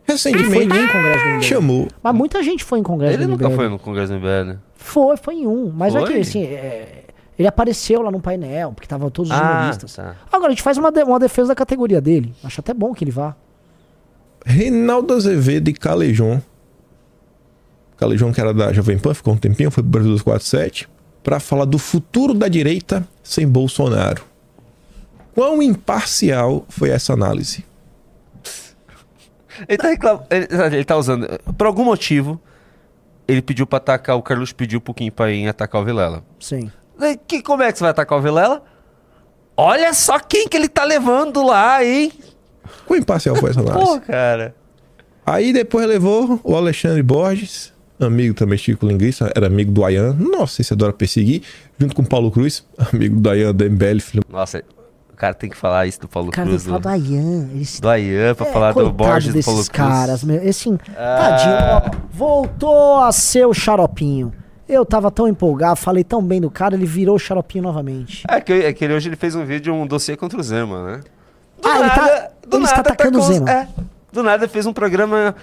[0.06, 1.42] foi Recentemente em um congresso do MBL.
[1.44, 3.56] chamou Mas muita gente foi em congresso Ele do nunca MBL.
[3.56, 4.58] foi no Congresso do MBL, né?
[4.76, 5.72] Foi, foi em um.
[5.74, 6.12] Mas é Foi?
[6.12, 7.04] que assim, é,
[7.40, 9.96] ele apareceu lá no painel, porque tava todos os jornalistas.
[9.96, 10.16] tá.
[10.30, 12.34] Agora, a gente faz uma, de- uma defesa da categoria dele.
[12.44, 13.34] Acho até bom que ele vá.
[14.46, 16.42] Reinaldo Azevedo e Calejon.
[17.96, 20.90] Calejon, que era da Jovem Pan, ficou um tempinho, foi pro Brasil 247,
[21.24, 24.24] para falar do futuro da direita sem Bolsonaro.
[25.34, 27.66] Quão imparcial foi essa análise?
[29.68, 31.28] Ele tá, reclam- ele, ele tá usando.
[31.58, 32.40] Por algum motivo,
[33.28, 34.16] ele pediu pra atacar.
[34.18, 36.24] O Carlos pediu pro Kim Paim atacar o Vilela.
[36.40, 36.72] Sim.
[37.00, 38.64] E Que, como é que você vai atacar o Vilela?
[39.56, 42.12] Olha só quem que ele tá levando lá, hein?
[42.86, 43.86] Quão imparcial foi essa análise?
[43.86, 44.56] Pô, cara.
[45.26, 47.73] Aí depois levou o Alexandre Borges,
[48.06, 50.14] amigo também Chico Linguiça, era amigo do Ayan.
[50.14, 51.42] Nossa, esse adora perseguir.
[51.80, 54.24] Junto com o Paulo Cruz, amigo do Ayan da MBL, filho.
[54.30, 54.64] Nossa,
[55.12, 56.64] o cara tem que falar isso do Paulo Cara, Cruz.
[56.64, 57.50] que falar do Do, Ayan.
[57.54, 59.70] Eles do Ayan, pra É, falar do Borges do Paulo Cruz.
[59.70, 60.48] caras, meu.
[60.48, 61.18] Assim, Ah.
[61.18, 61.56] tadinho,
[61.98, 64.34] ó, voltou a ser o xaropinho.
[64.68, 68.24] Eu tava tão empolgado, falei tão bem do cara, ele virou o xaropinho novamente.
[68.30, 70.86] É que, é que ele hoje ele fez um vídeo, um dossiê contra o Zema,
[70.86, 71.02] né?
[71.64, 73.52] Ah, ele tá- ele está atacando o com os- Zema.
[73.52, 73.68] É,
[74.12, 75.36] do nada fez um programa.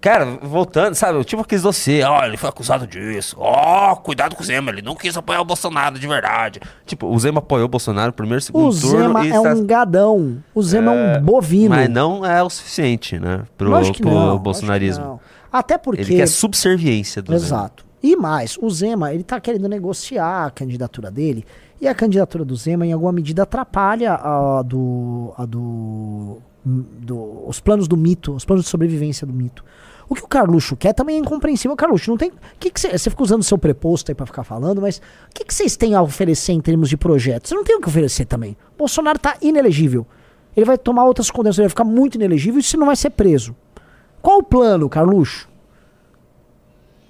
[0.00, 1.24] Cara, voltando, sabe?
[1.24, 2.02] Tipo aqueles dossiê.
[2.02, 3.36] Ó, ele foi acusado disso.
[3.38, 4.70] Ó, cuidado com o Zema.
[4.70, 6.60] Ele não quis apoiar o Bolsonaro de verdade.
[6.84, 8.98] Tipo, o Zema apoiou o Bolsonaro no primeiro, segundo O turno.
[8.98, 10.42] Zema e é está- um gadão.
[10.54, 11.70] O Zema é, um bovino.
[11.74, 13.44] Mas não é o suficiente, né?
[13.56, 15.18] Pro, pro não, bolsonarismo.
[15.50, 16.02] Até porque.
[16.02, 17.36] Ele quer subserviência do Zema.
[17.44, 17.84] Exato.
[18.02, 21.42] E mais, o Zema, ele tá querendo negociar a candidatura dele,
[21.80, 27.60] e a candidatura do Zema, em alguma medida, atrapalha a do, a do, do- os
[27.60, 29.64] planos do mito, os planos de sobrevivência do mito.
[30.08, 31.74] O que o Carluxo quer também é incompreensível.
[31.76, 32.30] Carluxo, não tem.
[32.60, 35.00] Que que você fica usando seu preposto aí pra ficar falando, mas o
[35.34, 37.48] que vocês têm a oferecer em termos de projetos?
[37.48, 38.54] Você não tem o que oferecer também.
[38.76, 40.06] Bolsonaro tá inelegível.
[40.56, 43.10] Ele vai tomar outras condenações, ele vai ficar muito inelegível e você não vai ser
[43.10, 43.56] preso.
[44.20, 45.48] Qual o plano, Carluxo?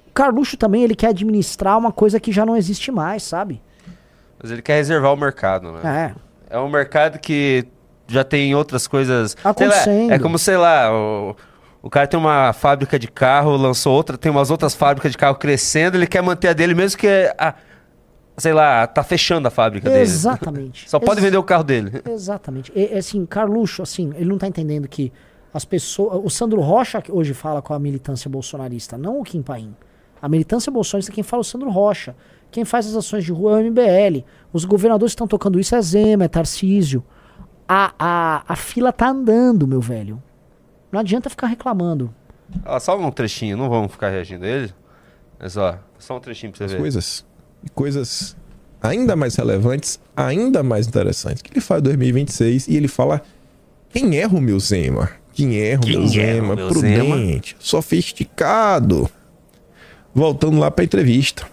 [0.08, 3.60] O Carluxo também ele quer administrar uma coisa que já não existe mais, sabe?
[4.40, 6.14] Mas ele quer reservar o mercado, né?
[6.50, 6.56] É.
[6.56, 7.66] É um mercado que
[8.06, 9.32] já tem outras coisas.
[9.32, 10.12] sei lá, Acontecendo.
[10.12, 11.34] é como, sei lá, o,
[11.82, 15.36] o cara tem uma fábrica de carro, lançou outra, tem umas outras fábricas de carro
[15.36, 17.08] crescendo, ele quer manter a dele, mesmo que,
[17.38, 17.54] a,
[18.36, 20.02] sei lá, tá fechando a fábrica dele.
[20.02, 20.88] Exatamente.
[20.90, 22.02] Só pode Ex- vender o carro dele.
[22.08, 22.72] Exatamente.
[22.74, 25.12] E, assim, Carluxo, assim, ele não tá entendendo que
[25.52, 26.20] as pessoas.
[26.24, 29.74] O Sandro Rocha que hoje fala com a militância bolsonarista, não o Kim Paim.
[30.20, 32.16] A militância bolsonarista, quem fala é o Sandro Rocha.
[32.50, 34.24] Quem faz as ações de rua é o MBL.
[34.52, 37.04] Os governadores que estão tocando isso é Zema, é Tarcísio.
[37.68, 40.22] A, a, a fila tá andando, meu velho.
[40.92, 42.14] Não adianta ficar reclamando.
[42.64, 44.72] Ó, só um trechinho, não vamos ficar reagindo a ele.
[45.40, 46.78] Mas ó, só um trechinho pra você As ver.
[46.78, 47.24] coisas.
[47.64, 48.36] E coisas
[48.82, 51.42] ainda mais relevantes, ainda mais interessantes.
[51.42, 53.22] Que ele fala em 2026 e ele fala
[53.90, 55.08] quem é Romeu Zema?
[55.32, 56.48] Quem é Quem é Zema?
[56.48, 59.10] Romeu Prudente, sofisticado.
[60.14, 61.46] Voltando lá pra entrevista.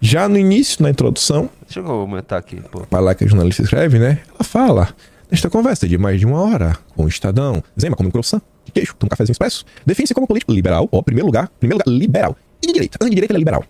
[0.00, 2.82] Já no início, na introdução, Deixa eu aumentar aqui, pô.
[2.90, 4.20] vai lá que a jornalista escreve, né?
[4.34, 4.88] Ela fala,
[5.30, 8.72] nesta conversa de mais de uma hora com o Estadão, Zema come um croissant de
[8.72, 12.36] queijo, toma um cafezinho expresso, define-se como político liberal, ó, primeiro lugar, primeiro lugar, liberal.
[12.62, 12.98] E de direita?
[13.04, 13.64] De direita ele é liberal.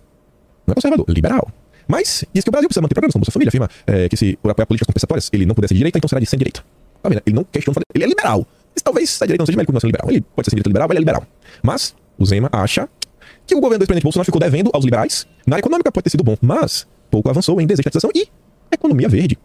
[0.66, 1.48] Não é conservador, liberal.
[1.86, 4.38] Mas diz que o Brasil precisa manter programas como Bolsa Família, afirma é, que se
[4.40, 6.64] por apoiar políticas compensatórias ele não pudesse de direita, então será de centro-direita.
[7.02, 7.22] Tá vendo?
[7.26, 8.46] Ele não questiona, ele é liberal.
[8.74, 10.10] Mas talvez a direita não seja melhor que o liberal.
[10.10, 11.26] Ele pode ser centro-direita liberal, mas ele é liberal.
[11.62, 12.88] Mas o Zema acha
[13.46, 15.26] que o governo do ex-presidente Bolsonaro ficou devendo aos liberais.
[15.46, 18.28] Na área econômica pode ter sido bom, mas pouco avançou em desestatização e
[18.70, 19.36] economia verde.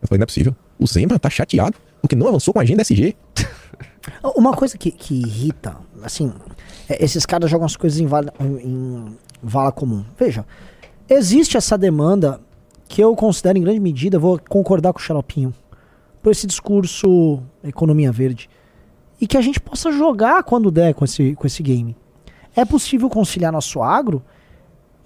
[0.00, 0.54] Eu falei, não é possível.
[0.78, 3.16] O Zema tá chateado porque não avançou com a agenda SG.
[4.36, 6.32] Uma coisa que, que irrita, assim,
[6.88, 10.04] é, esses caras jogam as coisas em vala, em vala comum.
[10.18, 10.46] Veja,
[11.08, 12.40] existe essa demanda
[12.88, 15.52] que eu considero em grande medida, vou concordar com o Xaropinho,
[16.22, 18.48] por esse discurso economia verde.
[19.20, 21.94] E que a gente possa jogar quando der com esse, com esse game.
[22.56, 24.22] É possível conciliar nosso agro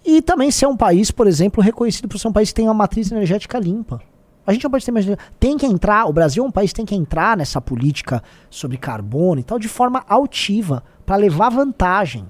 [0.04, 2.74] e também ser um país, por exemplo, reconhecido por ser um país que tem uma
[2.74, 4.00] matriz energética limpa.
[4.46, 5.06] A gente não pode ter mais.
[5.38, 8.76] Tem que entrar, o Brasil é um país que tem que entrar nessa política sobre
[8.76, 12.26] carbono e tal de forma altiva, para levar vantagem.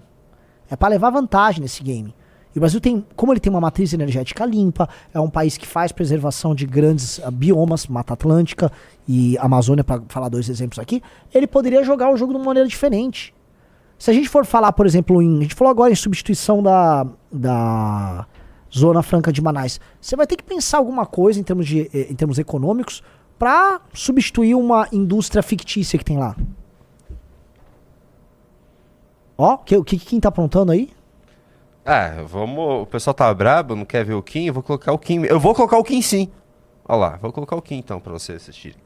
[0.71, 2.15] É para levar vantagem nesse game.
[2.55, 5.67] E o Brasil tem, como ele tem uma matriz energética limpa, é um país que
[5.67, 8.71] faz preservação de grandes ah, biomas, Mata Atlântica
[9.09, 11.03] e Amazônia, para falar dois exemplos aqui,
[11.33, 13.35] ele poderia jogar o jogo de uma maneira diferente.
[13.99, 17.07] Se a gente for falar, por exemplo, em, a gente falou agora em substituição da,
[17.31, 18.27] da
[18.75, 22.07] Zona Franca de Manaus, você vai ter que pensar alguma coisa em termos, de, eh,
[22.11, 23.03] em termos econômicos
[23.39, 26.35] para substituir uma indústria fictícia que tem lá.
[29.37, 30.91] Ó, que, o que quem tá aprontando aí?
[31.85, 32.83] Ah, vamos.
[32.83, 35.25] O pessoal tá brabo, não quer ver o Kim, eu vou colocar o Kim.
[35.25, 36.31] Eu vou colocar o Kim sim.
[36.85, 38.82] Olha lá, vou colocar o Kim então pra vocês assistirem.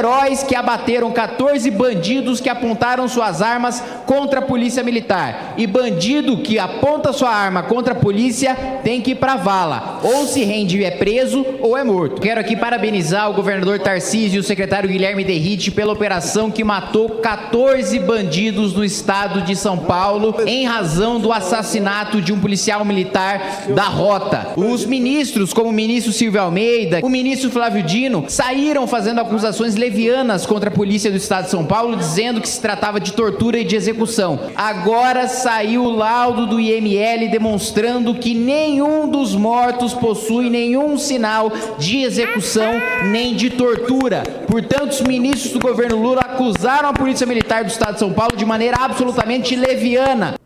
[0.00, 5.52] Heróis que abateram 14 bandidos que apontaram suas armas contra a polícia militar.
[5.58, 10.00] E bandido que aponta sua arma contra a polícia tem que ir pra vala.
[10.02, 12.22] Ou se rende e é preso, ou é morto.
[12.22, 17.10] Quero aqui parabenizar o governador Tarcísio e o secretário Guilherme Derrite pela operação que matou
[17.20, 23.66] 14 bandidos no estado de São Paulo em razão do assassinato de um policial militar
[23.74, 24.54] da rota.
[24.56, 30.46] Os ministros, como o ministro Silvio Almeida, o ministro Flávio Dino, saíram fazendo acusações levianas
[30.46, 33.64] contra a polícia do estado de São Paulo, dizendo que se tratava de tortura e
[33.64, 34.38] de execução.
[34.54, 42.02] Agora saiu o laudo do IML demonstrando que nenhum dos mortos possui nenhum sinal de
[42.02, 42.74] execução
[43.10, 44.22] nem de tortura.
[44.46, 48.36] Portanto, os ministros do governo Lula acusaram a polícia militar do estado de São Paulo
[48.36, 50.36] de maneira absolutamente leviana.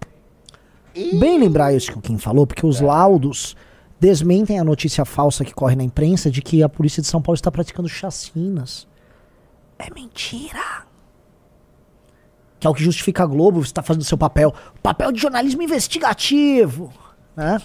[1.18, 3.54] Bem lembrar isso que o Kim falou, porque os laudos
[4.00, 7.34] desmentem a notícia falsa que corre na imprensa de que a polícia de São Paulo
[7.34, 8.86] está praticando chacinas.
[9.78, 10.84] É mentira.
[12.60, 14.54] Que é o que justifica a Globo está fazendo seu papel.
[14.82, 16.92] Papel de jornalismo investigativo.
[17.36, 17.58] Né?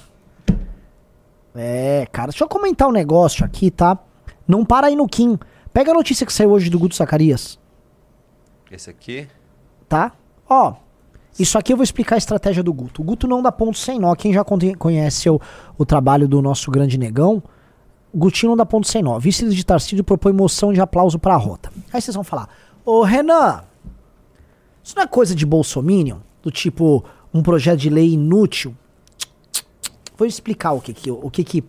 [1.55, 3.97] É, cara, deixa eu comentar um negócio aqui, tá?
[4.47, 5.37] Não para aí no Kim.
[5.73, 7.59] Pega a notícia que saiu hoje do Guto Zacarias,
[8.71, 9.27] Esse aqui.
[9.87, 10.13] tá?
[10.49, 10.73] Ó,
[11.37, 13.01] isso aqui eu vou explicar a estratégia do Guto.
[13.01, 14.13] O Guto não dá ponto sem nó.
[14.15, 15.39] Quem já conhece o,
[15.77, 17.43] o trabalho do nosso grande negão, o
[18.13, 19.19] Gutinho não dá ponto sem nó.
[19.19, 21.71] Vice de Tarcísio propõe moção de aplauso pra rota.
[21.93, 22.49] Aí vocês vão falar,
[22.85, 23.63] ô Renan,
[24.83, 26.17] isso não é coisa de bolsominion?
[26.41, 27.03] Do tipo,
[27.33, 28.75] um projeto de lei inútil?
[30.17, 31.11] Vou explicar o que que...
[31.11, 31.63] O que, que...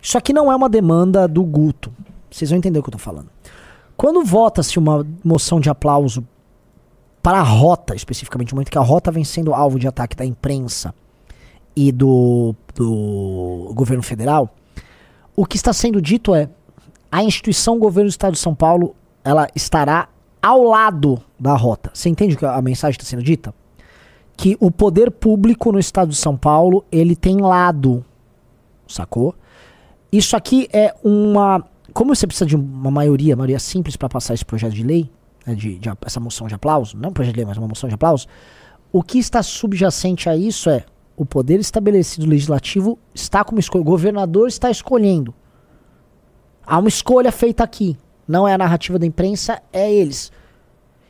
[0.00, 1.92] Isso aqui não é uma demanda do Guto.
[2.30, 3.28] Vocês vão entender o que eu tô falando.
[3.96, 6.26] Quando vota-se uma moção de aplauso
[7.22, 10.24] para a rota, especificamente, no momento que a rota vem sendo alvo de ataque da
[10.24, 10.92] imprensa
[11.76, 14.52] e do, do governo federal,
[15.36, 16.48] o que está sendo dito é
[17.10, 18.94] a instituição governo do Estado de São Paulo
[19.24, 20.08] ela estará
[20.40, 21.90] ao lado da rota.
[21.94, 23.54] Você entende que a mensagem está sendo dita?
[24.36, 28.04] Que o poder público no Estado de São Paulo ele tem lado,
[28.88, 29.34] sacou?
[30.10, 31.64] Isso aqui é uma.
[31.92, 35.10] Como você precisa de uma maioria, maioria simples para passar esse projeto de lei,
[35.46, 37.88] né, de, de- essa moção de aplauso, não um projeto de lei, mas uma moção
[37.88, 38.26] de aplauso,
[38.90, 40.84] o que está subjacente a isso é
[41.16, 45.34] o poder estabelecido legislativo está como escolha, o governador está escolhendo.
[46.66, 47.96] Há uma escolha feita aqui.
[48.26, 50.32] Não é a narrativa da imprensa, é eles.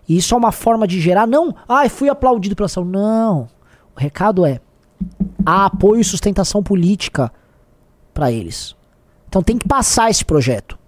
[0.09, 2.85] E isso é uma forma de gerar, não, ai, fui aplaudido pela ação.
[2.85, 3.49] Não.
[3.95, 4.61] O recado é,
[5.45, 7.33] há apoio e sustentação política
[8.13, 8.75] para eles.
[9.29, 10.79] Então tem que passar esse projeto.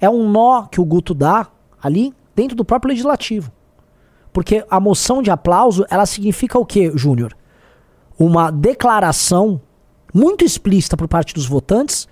[0.00, 1.46] É um nó que o Guto dá
[1.82, 3.50] ali dentro do próprio legislativo.
[4.32, 7.34] Porque a moção de aplauso, ela significa o quê, Júnior?
[8.18, 9.60] Uma declaração
[10.12, 12.08] muito explícita por parte dos votantes,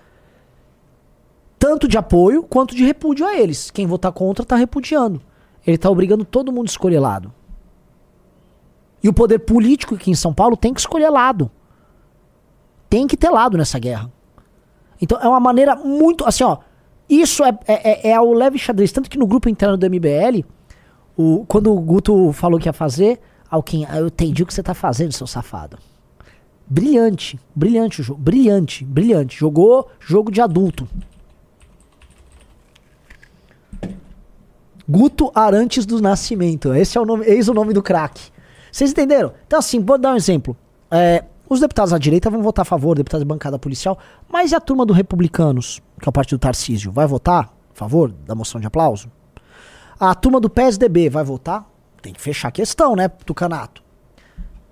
[1.59, 3.71] tanto de apoio quanto de repúdio a eles.
[3.71, 5.23] Quem votar contra está repudiando.
[5.67, 7.33] Ele está obrigando todo mundo a escolher lado.
[9.03, 11.51] E o poder político aqui em São Paulo tem que escolher lado.
[12.89, 14.11] Tem que ter lado nessa guerra.
[15.01, 16.27] Então é uma maneira muito.
[16.27, 16.59] Assim, ó.
[17.09, 18.93] Isso é, é, é, é o leve xadrez.
[18.93, 20.45] Tanto que no grupo interno do MBL,
[21.17, 23.21] o, quando o Guto falou que ia fazer,
[23.51, 25.79] Alquim, "Ah, eu entendi o que você tá fazendo, seu safado.
[26.67, 28.21] Brilhante, brilhante o jogo.
[28.21, 29.39] Brilhante, brilhante.
[29.39, 30.89] Jogou jogo de adulto.
[34.89, 36.75] Guto Arantes do Nascimento.
[36.75, 38.31] Esse é o nome, eis o nome do craque.
[38.71, 39.33] Vocês entenderam?
[39.47, 40.57] Então, assim, vou dar um exemplo.
[40.91, 44.55] É, os deputados da direita vão votar a favor, deputados de bancada policial, mas e
[44.55, 48.35] a turma do Republicanos, que é o partido do Tarcísio, vai votar a favor da
[48.35, 49.11] moção de aplauso?
[49.99, 51.69] A turma do PSDB vai votar?
[52.03, 53.83] Tem que fechar a questão, né, Tucanato?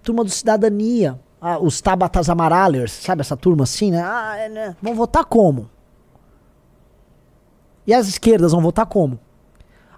[0.03, 4.01] Turma do Cidadania, ah, os Tabatas Amaralers, sabe essa turma assim, né?
[4.01, 4.77] Ah, é, né?
[4.81, 5.69] Vão votar como?
[7.85, 9.19] E as esquerdas vão votar como?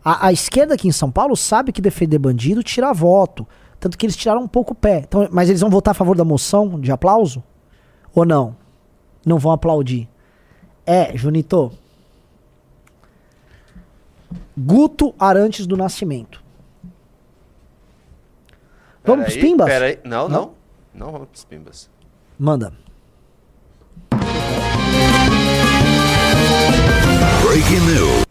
[0.02, 3.46] A, a esquerda aqui em São Paulo sabe que defender bandido tira voto.
[3.78, 5.00] Tanto que eles tiraram um pouco o pé.
[5.06, 7.44] Então, mas eles vão votar a favor da moção de aplauso?
[8.14, 8.56] Ou não?
[9.26, 10.08] Não vão aplaudir.
[10.86, 11.72] É, Junito.
[14.56, 16.42] Guto Arantes do Nascimento.
[19.04, 19.66] Vamos pros pimbas?
[19.66, 19.98] Peraí.
[20.02, 20.40] Não, Não?
[20.40, 20.63] não.
[20.94, 21.90] Não vamos pros pimbas.
[22.38, 22.72] Manda.
[27.42, 28.24] Breaking news.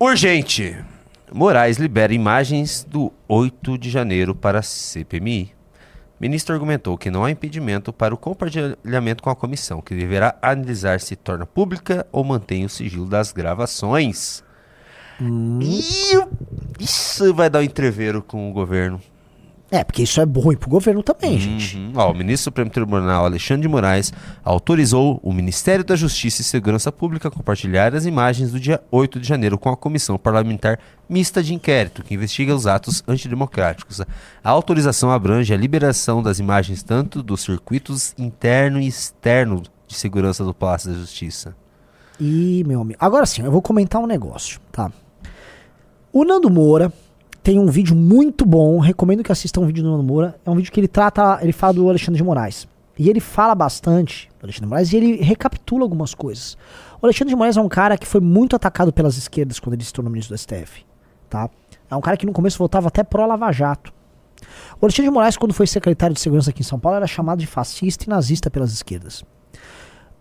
[0.00, 0.84] Urgente.
[1.32, 5.54] Moraes libera imagens do 8 de janeiro para a CPMI.
[6.18, 10.98] Ministro argumentou que não há impedimento para o compartilhamento com a comissão, que deverá analisar
[10.98, 14.42] se torna pública ou mantém o sigilo das gravações.
[15.60, 16.14] E
[16.80, 19.00] isso vai dar um entreveiro com o governo.
[19.70, 21.76] É, porque isso é ruim pro governo também, gente.
[21.76, 21.92] Uhum.
[21.96, 24.12] Ó, o ministro do Supremo Tribunal Alexandre de Moraes
[24.44, 29.18] autorizou o Ministério da Justiça e Segurança Pública a compartilhar as imagens do dia 8
[29.18, 30.78] de janeiro com a Comissão Parlamentar
[31.08, 34.00] Mista de Inquérito, que investiga os atos antidemocráticos.
[34.00, 40.44] A autorização abrange a liberação das imagens tanto dos circuitos interno e externo de segurança
[40.44, 41.56] do Palácio da Justiça.
[42.20, 42.98] Ih, meu amigo.
[43.00, 44.92] Agora sim, eu vou comentar um negócio, tá?
[46.12, 46.92] O Nando Moura
[47.46, 50.34] tem um vídeo muito bom, recomendo que assistam um vídeo do Nando Moura.
[50.44, 52.66] É um vídeo que ele trata, ele fala do Alexandre de Moraes.
[52.98, 56.58] E ele fala bastante do Alexandre de Moraes e ele recapitula algumas coisas.
[57.00, 59.84] O Alexandre de Moraes é um cara que foi muito atacado pelas esquerdas quando ele
[59.84, 60.84] se tornou ministro do STF,
[61.30, 61.48] tá?
[61.88, 63.92] É um cara que no começo votava até pró Lava Jato.
[64.80, 67.38] O Alexandre de Moraes, quando foi secretário de segurança aqui em São Paulo, era chamado
[67.38, 69.22] de fascista e nazista pelas esquerdas.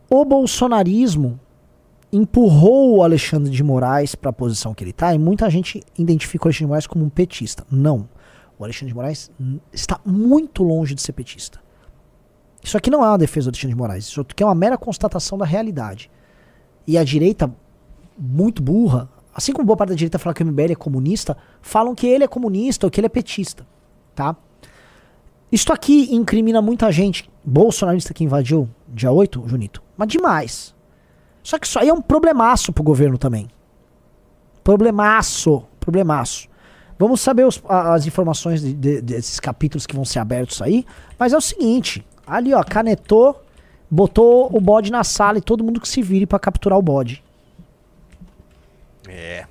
[0.08, 1.40] O bolsonarismo
[2.16, 6.46] empurrou o Alexandre de Moraes para a posição que ele está e muita gente identifica
[6.46, 7.66] o Alexandre de Moraes como um petista.
[7.70, 8.08] Não.
[8.58, 9.32] O Alexandre de Moraes
[9.74, 11.60] está muito longe de ser petista.
[12.64, 14.06] Isso aqui não é uma defesa do Alexandre de Moraes.
[14.06, 16.10] Isso aqui é uma mera constatação da realidade.
[16.88, 17.54] E a direita,
[18.18, 21.94] muito burra, assim como boa parte da direita fala que o MBL é comunista, falam
[21.94, 23.68] que ele é comunista ou que ele é petista.
[24.16, 24.36] Tá?
[25.52, 29.84] Isto aqui incrimina muita gente, bolsonarista que invadiu dia 8, Junito.
[29.98, 30.75] Mas demais.
[31.46, 33.48] Só que isso aí é um problemaço pro governo também.
[34.64, 35.64] Problemaço.
[35.80, 36.48] Problemaço.
[36.98, 40.84] Vamos saber os- as informações de- de- desses capítulos que vão ser abertos aí.
[41.20, 43.44] Mas é o seguinte: ali, ó, canetou,
[43.92, 47.24] botou o bode na sala e todo mundo que se vire pra capturar o bode.
[49.08, 49.46] É.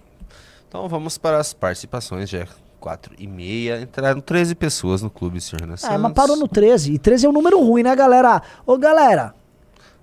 [0.69, 2.49] Então vamos para as participações, já é
[2.81, 3.81] 4 e meia.
[3.83, 6.93] Entraram 13 pessoas no clube, senhor Renan É, mas parou no 13.
[6.95, 8.43] E 13 é um número ruim, né, galera?
[8.67, 9.33] Ô, galera,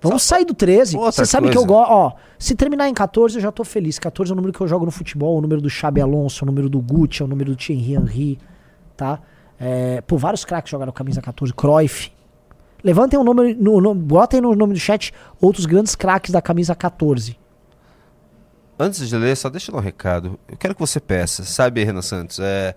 [0.02, 0.96] vamos sair do 13.
[0.96, 1.86] Outra Você sabe que eu coisa.
[1.86, 1.92] gosto.
[1.92, 3.98] Ó, se terminar em 14, eu já tô feliz.
[3.98, 6.46] 14 é o número que eu jogo no futebol, o número do Xabi Alonso, o
[6.46, 8.38] número do Gucci, é o número do Thierry Henry,
[8.96, 9.20] tá?
[9.58, 11.54] É, por vários craques jogaram camisa 14.
[11.54, 12.10] Cruyff.
[12.82, 16.74] Levantem o nome, no, no, botem no nome do chat outros grandes craques da camisa
[16.74, 17.38] 14.
[18.78, 20.38] Antes de ler, só deixa eu dar um recado.
[20.48, 22.40] Eu quero que você peça, sabe, Renan Santos?
[22.40, 22.74] É,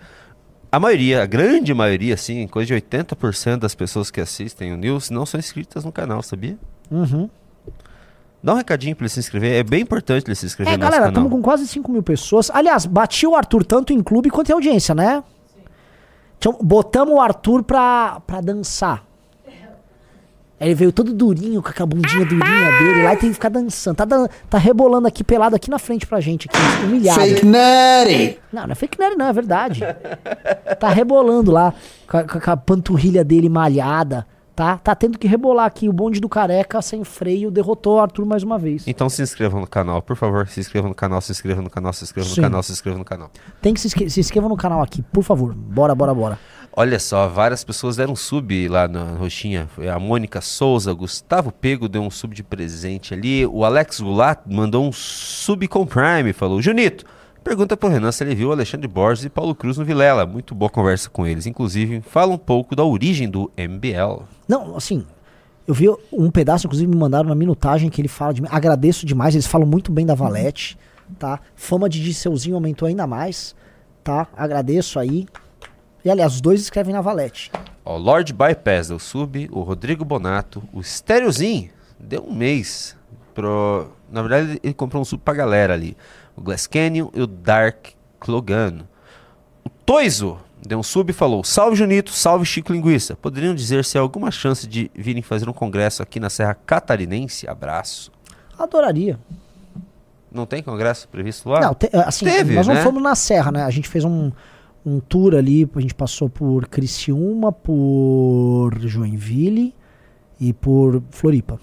[0.72, 5.10] a maioria, a grande maioria, assim, coisa de 80% das pessoas que assistem o News
[5.10, 6.60] não são inscritas no canal, sabia?
[6.92, 7.30] Uhum.
[8.44, 9.54] Dá um recadinho pra ele se inscrever.
[9.54, 12.04] É bem importante ele se inscrever É, no nosso galera, estamos com quase 5 mil
[12.04, 12.52] pessoas.
[12.52, 15.24] Aliás, bati o Arthur tanto em clube quanto em audiência, né?
[16.38, 19.04] Então, botamos o Arthur pra, pra dançar.
[20.58, 23.50] Aí ele veio todo durinho, com aquela bundinha durinha dele, lá e tem que ficar
[23.50, 23.96] dançando.
[23.98, 27.20] Tá, dan- tá rebolando aqui, pelado aqui na frente pra gente, aqui, humilhado.
[27.20, 28.40] Fake nutty.
[28.54, 29.82] Não, não é fake nerd, não, é verdade.
[30.80, 31.74] tá rebolando lá,
[32.08, 34.26] com a, com a panturrilha dele malhada,
[34.56, 34.78] Tá?
[34.78, 35.90] Tá tendo que rebolar aqui.
[35.90, 38.88] O bonde do careca sem freio derrotou o Arthur mais uma vez.
[38.88, 40.48] Então se inscrevam no canal, por favor.
[40.48, 42.40] Se inscrevam no canal, se inscrevam no canal, se inscrevam Sim.
[42.42, 43.30] no canal, se inscrevam no canal.
[43.62, 45.54] Tem que se, inscre- se inscreva no canal aqui, por favor.
[45.54, 46.40] Bora, bora, bora.
[46.78, 49.68] Olha só, várias pessoas deram sub lá na roxinha.
[49.76, 53.46] Foi A Mônica Souza, Gustavo Pego deu um sub de presente ali.
[53.46, 56.32] O Alex Gulat mandou um sub com Prime.
[56.34, 57.06] Falou: Junito,
[57.46, 60.26] pergunta pro Renan se ele viu Alexandre Borges e Paulo Cruz no Vilela.
[60.26, 61.46] Muito boa conversa com eles.
[61.46, 64.24] Inclusive, fala um pouco da origem do MBL.
[64.48, 65.06] Não, assim,
[65.68, 68.48] eu vi um pedaço, inclusive me mandaram na minutagem que ele fala de mim.
[68.52, 70.78] Agradeço demais, eles falam muito bem da Valete,
[71.18, 71.40] tá?
[71.56, 73.56] Fama de Disseuzinho aumentou ainda mais,
[74.04, 74.28] tá?
[74.36, 75.26] Agradeço aí.
[76.04, 77.52] E aliás, os dois escrevem na Valete.
[77.84, 81.70] Ó, Lord Bypass deu sub, o Rodrigo Bonato, o Stereozinho
[82.00, 82.96] deu um mês.
[83.34, 83.88] Pro...
[84.12, 85.96] Na verdade, ele- ele comprou um sub pra galera ali.
[86.36, 87.88] O Glass Canyon e o Dark
[88.20, 88.88] Clogano.
[89.64, 93.16] O Toizo deu um sub e falou: Salve Junito, salve Chico Linguiça.
[93.16, 97.48] Poderiam dizer se há alguma chance de virem fazer um congresso aqui na Serra Catarinense?
[97.48, 98.12] Abraço.
[98.58, 99.20] Adoraria.
[100.32, 101.62] Não tem congresso previsto lá?
[101.62, 102.82] Não, te- assim, Teve, nós não né?
[102.84, 103.64] fomos na Serra, né?
[103.64, 104.32] A gente fez um,
[104.86, 109.74] um tour ali, a gente passou por Criciúma, por Joinville
[110.40, 111.58] e por Floripa.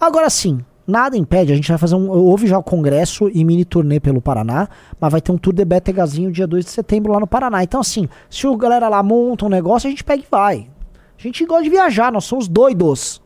[0.00, 2.08] Agora sim, nada impede, a gente vai fazer um.
[2.08, 4.68] Houve já o congresso e mini turnê pelo Paraná,
[5.00, 7.62] mas vai ter um tour de Betegazinho dia 2 de setembro lá no Paraná.
[7.62, 10.68] Então, assim, se o galera lá monta um negócio, a gente pega e vai.
[11.18, 13.22] A gente gosta de viajar, nós somos doidos.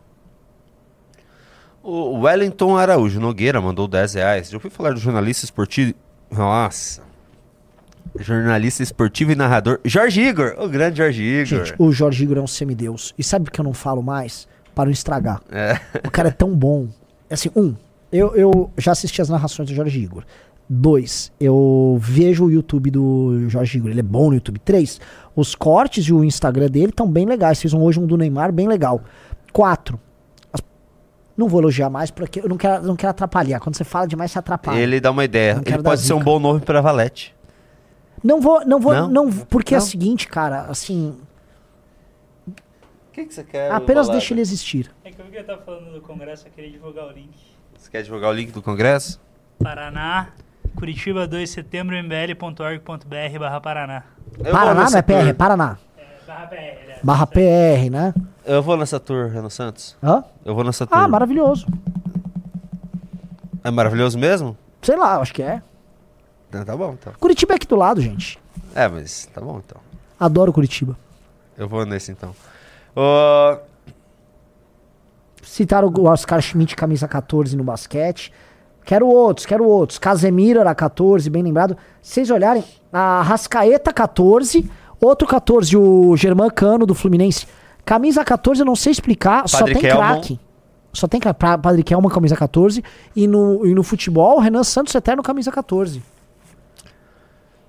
[1.83, 4.51] O Wellington Araújo Nogueira mandou 10 reais.
[4.51, 5.95] Já ouviu falar do jornalista esportivo.
[6.31, 7.03] Nossa.
[8.19, 11.65] Jornalista esportivo e narrador Jorge Igor, o grande Jorge Igor.
[11.65, 13.15] Gente, o Jorge Igor é um semideus.
[13.19, 14.47] E sabe por que eu não falo mais?
[14.75, 15.41] Para não estragar.
[15.51, 15.81] É.
[16.07, 16.89] O cara é tão bom.
[17.31, 17.75] Assim, um,
[18.13, 20.25] eu, eu já assisti as narrações do Jorge Igor.
[20.69, 23.91] Dois, eu vejo o YouTube do Jorge Igor.
[23.91, 24.59] Ele é bom no YouTube.
[24.61, 25.01] Três,
[25.35, 27.61] os cortes e o Instagram dele estão bem legais.
[27.61, 29.01] Fez um hoje um do Neymar bem legal.
[29.53, 29.99] Quatro,
[31.37, 33.59] não vou elogiar mais porque eu não quero, não quero atrapalhar.
[33.61, 34.79] Quando você fala demais, você atrapalha.
[34.79, 35.55] Ele dá uma ideia.
[35.55, 37.35] Não Ele pode ser um bom nome para Valete.
[38.23, 39.09] Não vou, não vou, Não?
[39.09, 39.87] não, porque é o Não?
[39.87, 41.15] seguinte, cara, assim,
[43.23, 43.71] que, que você quer?
[43.71, 44.91] apenas deixa ele existir.
[45.05, 47.35] É que eu vi que ele tava falando do congresso, eu queria divulgar o link.
[47.77, 49.21] Você quer divulgar o link do congresso?
[49.63, 50.29] Paraná,
[50.75, 54.03] Curitiba 2 de setembro, mbl.org.br barra Paraná.
[54.39, 55.79] Eu Paraná não é PR, é Paraná.
[55.97, 57.01] É, barra BR, aliás.
[57.03, 58.15] Barra PR, né?
[58.45, 59.97] Eu vou nessa tour, Renan Santos.
[60.03, 60.25] Hã?
[60.45, 60.99] Eu vou nessa tour.
[60.99, 61.67] Ah, maravilhoso.
[63.63, 64.57] É maravilhoso mesmo?
[64.81, 65.63] Sei lá, acho que é.
[66.49, 67.13] Então, tá bom, então.
[67.21, 68.39] Curitiba é aqui do lado, gente.
[68.75, 69.81] É, mas tá bom, então.
[70.19, 70.97] Adoro Curitiba.
[71.57, 72.35] Eu vou nesse, então.
[72.97, 73.59] Ô,
[75.43, 78.33] Citaram o Oscar Schmidt, camisa 14 no basquete.
[78.85, 79.99] Quero outros, quero outros.
[79.99, 81.77] Casemiro era 14, bem lembrado.
[82.01, 87.47] Se vocês olharem, a Rascaeta 14, outro 14, o Germán Cano do Fluminense.
[87.85, 89.99] Camisa 14, eu não sei explicar, só Padre tem Kelmon.
[90.01, 90.41] craque.
[90.93, 91.39] Só tem craque.
[91.39, 92.83] Pra- Padre Kelman, camisa 14.
[93.15, 96.03] E no, e no futebol, Renan Santos Eterno, camisa 14.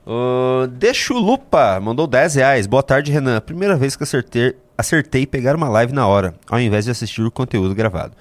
[0.06, 2.68] O Deixulupa mandou 10 reais.
[2.68, 3.40] Boa tarde, Renan.
[3.42, 7.32] Primeira vez que acertei, acertei pegar uma live na hora, ao invés de assistir o
[7.32, 8.14] conteúdo gravado.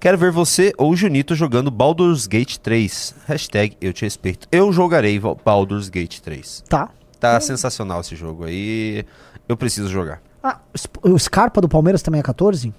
[0.00, 3.14] Quero ver você ou o Junito jogando Baldur's Gate 3.
[3.26, 4.46] Hashtag eu te respeito.
[4.50, 6.64] Eu jogarei Baldur's Gate 3.
[6.68, 6.90] Tá.
[7.18, 9.04] Tá sensacional esse jogo aí.
[9.48, 10.22] Eu preciso jogar.
[10.42, 10.60] Ah,
[11.02, 12.72] o Scarpa do Palmeiras também é 14?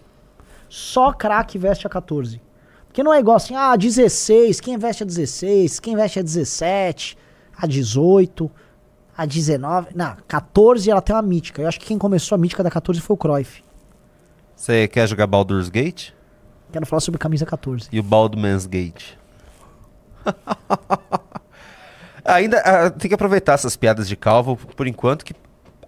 [0.69, 2.41] Só craque veste a 14.
[2.87, 7.17] Porque não é igual assim, ah, 16, quem veste a 16, quem veste a 17,
[7.57, 8.49] a 18,
[9.17, 9.89] a 19.
[9.95, 11.61] Não, 14 ela tem uma mítica.
[11.61, 13.63] Eu acho que quem começou a mítica da 14 foi o Cruyff.
[14.55, 16.11] Você quer jogar Baldur's Gate?
[16.71, 17.87] Quero falar sobre camisa 14.
[17.91, 19.13] E o Baldman's Gate.
[22.25, 25.35] Ainda ah, tem que aproveitar essas piadas de calvo por enquanto que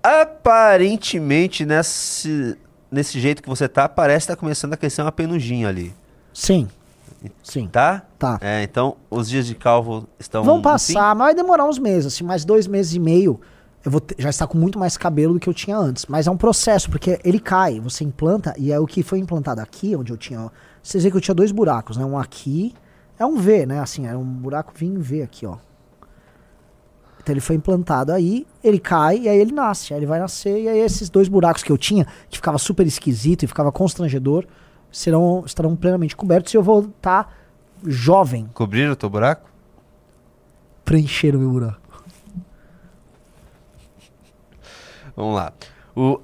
[0.03, 2.55] aparentemente nesse,
[2.91, 5.93] nesse jeito que você tá, parece que tá começando a crescer uma penugem ali.
[6.31, 6.67] Sim.
[7.43, 7.67] Sim.
[7.67, 8.03] Tá?
[8.19, 8.37] Tá.
[8.41, 12.13] É, então os dias de calvo estão Vão no passar, mas vai demorar uns meses,
[12.13, 13.39] assim, mais dois meses e meio.
[13.83, 16.05] Eu vou ter- já estar com muito mais cabelo do que eu tinha antes.
[16.07, 19.61] Mas é um processo, porque ele cai, você implanta, e é o que foi implantado
[19.61, 20.41] aqui, onde eu tinha.
[20.41, 20.49] ó,
[20.83, 22.05] Vocês veem que eu tinha dois buracos, né?
[22.05, 22.73] Um aqui.
[23.19, 23.79] É um V, né?
[23.79, 25.57] Assim, é um buraco em V aqui, ó.
[27.21, 29.93] Então ele foi implantado aí, ele cai e aí ele nasce.
[29.93, 32.85] Aí ele vai nascer, e aí esses dois buracos que eu tinha, que ficava super
[32.87, 34.45] esquisito e ficava constrangedor,
[34.91, 37.35] serão, estarão plenamente cobertos e eu vou estar
[37.85, 39.49] jovem, Cobriram o teu buraco?
[40.85, 41.81] preencher o meu buraco.
[45.15, 45.51] Vamos lá.
[45.95, 46.19] O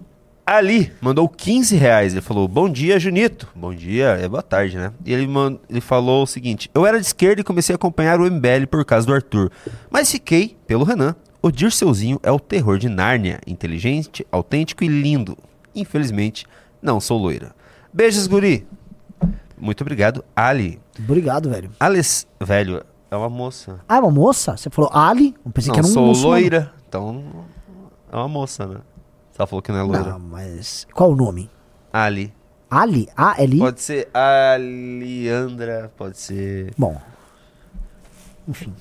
[0.45, 2.13] Ali mandou 15 reais.
[2.13, 3.47] Ele falou: Bom dia, Junito.
[3.55, 4.91] Bom dia, é boa tarde, né?
[5.05, 8.19] E ele, man- ele falou o seguinte: Eu era de esquerda e comecei a acompanhar
[8.19, 9.51] o MBL por causa do Arthur.
[9.89, 11.15] Mas fiquei pelo Renan.
[11.41, 13.39] O Dirceuzinho é o terror de Nárnia.
[13.47, 15.37] Inteligente, autêntico e lindo.
[15.75, 16.45] Infelizmente,
[16.81, 17.53] Não, sou loira.
[17.93, 18.67] Beijos, guri.
[19.57, 20.81] Muito obrigado, Ali.
[20.97, 21.69] Obrigado, velho.
[21.79, 23.79] Alice, velho, é uma moça.
[23.87, 24.57] Ah, é uma moça?
[24.57, 25.35] Você falou Ali?
[25.45, 26.41] Eu pensei não, que era um sou muçulmano.
[26.41, 26.73] loira.
[26.89, 27.23] Então,
[28.11, 28.77] é uma moça, né?
[29.31, 30.09] Você falou que não é loira.
[30.11, 30.87] Não, mas...
[30.93, 31.49] Qual o nome?
[31.91, 32.33] Ali.
[32.69, 33.07] Ali?
[33.15, 33.59] A-L-I?
[33.59, 36.73] Pode ser Aliandra, pode ser...
[36.77, 36.99] Bom.
[38.47, 38.73] Enfim.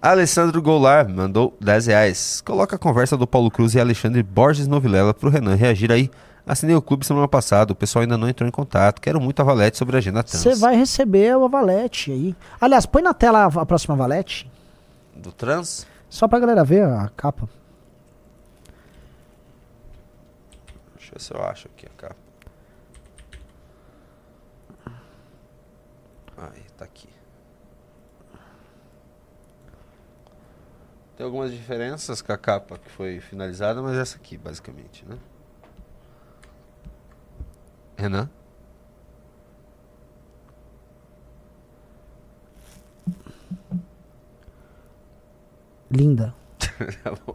[0.00, 2.40] Alessandro Goulart mandou 10 reais.
[2.42, 6.10] Coloca a conversa do Paulo Cruz e Alexandre Borges Novilela pro Renan reagir aí.
[6.48, 9.02] Assinei o clube semana passada, o pessoal ainda não entrou em contato.
[9.02, 10.42] Quero muito a Valete sobre a agenda trans.
[10.42, 12.34] Você vai receber a Valete aí.
[12.58, 14.50] Aliás, põe na tela a próxima Valete.
[15.14, 15.86] Do trans?
[16.08, 17.46] Só pra galera ver a capa.
[20.96, 22.16] Deixa eu ver se eu acho aqui a capa.
[26.38, 27.08] Aí, tá aqui.
[31.14, 35.18] Tem algumas diferenças com a capa que foi finalizada, mas essa aqui, basicamente, né?
[37.98, 38.30] Renan?
[45.90, 46.34] Linda.
[47.02, 47.34] Tá bom.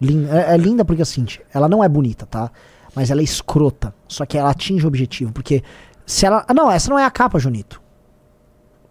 [0.00, 0.40] Linda.
[0.40, 2.52] É, é linda porque assim, ela não é bonita, tá?
[2.94, 3.92] Mas ela é escrota.
[4.06, 5.32] Só que ela atinge o objetivo.
[5.32, 5.62] Porque
[6.06, 6.44] se ela.
[6.46, 7.82] Ah, não, essa não é a capa, Junito.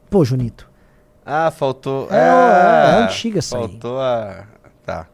[0.09, 0.69] Pô, Junito.
[1.25, 2.09] Ah, faltou.
[2.11, 3.69] É, ah, é antiga essa aí.
[3.69, 4.45] Faltou a.
[4.85, 5.07] Tá.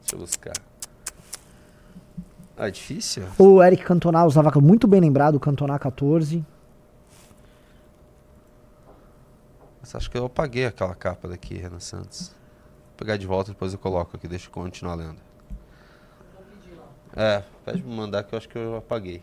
[0.00, 0.65] Deixa eu buscar.
[2.56, 3.24] Ah, é difícil?
[3.38, 6.44] O Eric Cantona usava muito bem lembrado, Cantona 14.
[9.80, 12.28] Mas acho que eu apaguei aquela capa daqui, Renan Santos.
[12.28, 15.18] Vou pegar de volta depois eu coloco aqui, deixa eu continuar lendo.
[17.14, 19.22] É, pede pra me mandar que eu acho que eu apaguei.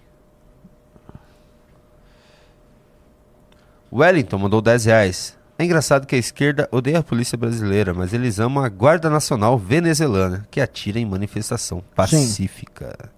[3.91, 5.37] Wellington mandou 10 reais.
[5.57, 9.57] É engraçado que a esquerda odeia a polícia brasileira, mas eles amam a Guarda Nacional
[9.57, 13.11] venezuelana, que atira em manifestação pacífica.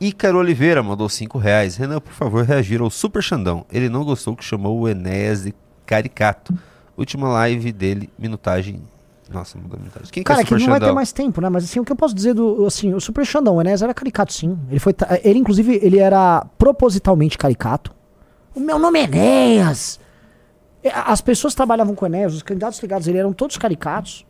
[0.00, 1.76] Ícaro Oliveira mandou 5 reais.
[1.76, 3.66] Renan, por favor, reagir ao Super Xandão.
[3.70, 5.54] Ele não gostou que chamou o Enéas de
[5.84, 6.54] caricato.
[6.96, 8.80] Última live dele, minutagem.
[9.30, 10.08] Nossa, mudou a minutagem.
[10.10, 11.48] Quem Cara, que é que não vai ter mais tempo, né?
[11.48, 12.64] Mas assim, o que eu posso dizer do.
[12.66, 14.58] Assim, o Super Xandão, o Enéas era caricato, sim.
[14.70, 14.94] Ele foi.
[15.22, 17.94] Ele, inclusive, ele era propositalmente caricato.
[18.54, 20.00] O meu nome é Enéas!
[20.92, 24.26] A- As pessoas trabalhavam com o Enéas, os candidatos ligados a ele eram todos caricatos.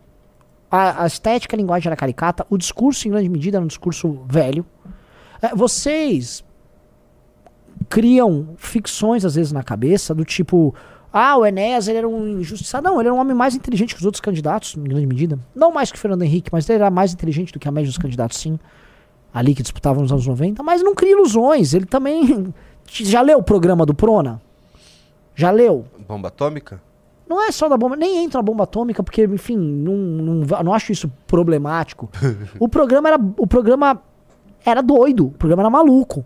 [0.70, 2.47] A, a estética, a linguagem era caricata.
[2.51, 4.64] O discurso, em grande medida, era um discurso velho.
[5.42, 6.44] É, vocês
[7.88, 10.74] criam ficções, às vezes, na cabeça, do tipo.
[11.12, 12.88] Ah, o Enéas ele era um injustiçado.
[12.88, 15.38] Não, ele era um homem mais inteligente que os outros candidatos, em grande medida.
[15.54, 17.88] Não mais que o Fernando Henrique, mas ele era mais inteligente do que a média
[17.88, 18.58] dos candidatos, sim.
[19.34, 20.62] Ali que disputavam nos anos 90.
[20.62, 21.74] Mas não cria ilusões.
[21.74, 22.54] Ele também.
[22.86, 24.40] Já leu o programa do Prona?
[25.34, 25.84] Já leu?
[26.06, 26.80] Bomba atômica?
[27.28, 30.74] Não é só da bomba, nem entra na bomba atômica, porque, enfim, não, não, não
[30.74, 32.10] acho isso problemático.
[32.58, 33.18] o programa era.
[33.36, 34.02] O programa
[34.65, 36.24] era doido, o programa era maluco.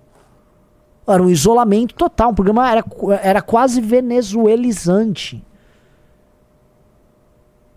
[1.07, 2.85] Era um isolamento total, o programa era,
[3.23, 5.45] era quase venezuelizante.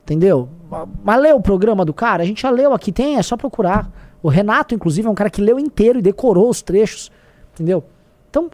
[0.03, 0.49] Entendeu?
[0.69, 2.23] Ma- Mas leu o programa do cara?
[2.23, 3.89] A gente já leu aqui, tem, é só procurar.
[4.23, 7.11] O Renato, inclusive, é um cara que leu inteiro e decorou os trechos.
[7.53, 7.83] Entendeu?
[8.29, 8.49] Então,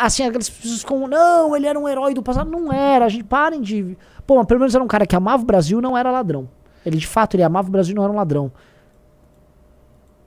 [0.00, 2.50] Assim, aquelas pessoas ficam, não, ele era um herói do passado.
[2.50, 3.96] Não era, a gente parem de.
[4.26, 6.46] Pô, mas pelo menos era um cara que amava o Brasil não era ladrão.
[6.84, 8.52] Ele de fato ele amava o Brasil não era um ladrão.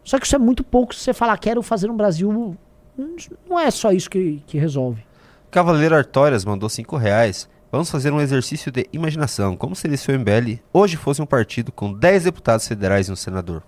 [0.04, 2.58] Só que isso é muito pouco se você falar, quero fazer um Brasil.
[3.48, 5.04] Não é só isso que, que resolve.
[5.50, 7.50] Cavaleiro Artórias mandou 5 reais.
[7.72, 9.56] Vamos fazer um exercício de imaginação.
[9.56, 13.16] Como seria se o MBL hoje fosse um partido com 10 deputados federais e um
[13.16, 13.64] senador?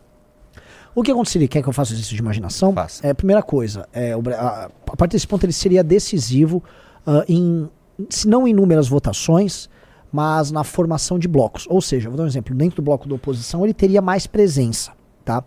[0.95, 1.47] O que aconteceria?
[1.47, 2.73] Quer que eu faça exercício de imaginação?
[3.01, 6.63] É, a primeira coisa, é, o a, a partir desse ponto ele seria decisivo
[7.05, 7.67] ah, em,
[8.09, 9.69] se não em inúmeras votações,
[10.11, 11.65] mas na formação de blocos.
[11.69, 14.91] Ou seja, vou dar um exemplo, dentro do bloco da oposição ele teria mais presença,
[15.25, 15.43] tá?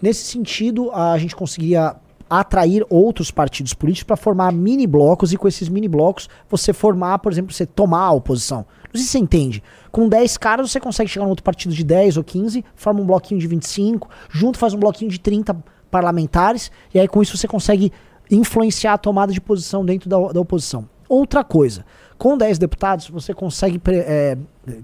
[0.00, 1.96] Nesse sentido, a gente conseguiria
[2.30, 7.18] atrair outros partidos políticos para formar mini blocos e com esses mini blocos você formar,
[7.18, 8.66] por exemplo, você tomar a oposição.
[8.92, 9.62] Não sei se você entende.
[9.90, 13.06] Com 10 caras você consegue chegar num outro partido de 10 ou 15, forma um
[13.06, 15.56] bloquinho de 25, junto faz um bloquinho de 30
[15.90, 17.92] parlamentares, e aí com isso você consegue
[18.30, 20.88] influenciar a tomada de posição dentro da, da oposição.
[21.08, 21.86] Outra coisa,
[22.18, 24.36] com 10 deputados você consegue, é,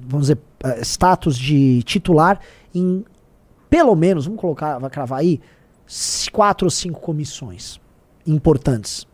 [0.07, 2.41] vamos dizer, é, status de titular
[2.75, 3.05] em
[3.75, 5.41] pelo menos, vamos colocar, vai cravar aí,
[6.31, 7.81] quatro ou cinco comissões
[8.25, 9.05] importantes.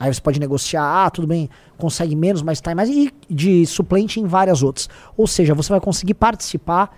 [0.00, 4.18] Aí você pode negociar, ah, tudo bem, consegue menos, mas tá mais, e de suplente
[4.18, 4.88] em várias outras.
[5.16, 6.92] Ou seja, você vai conseguir participar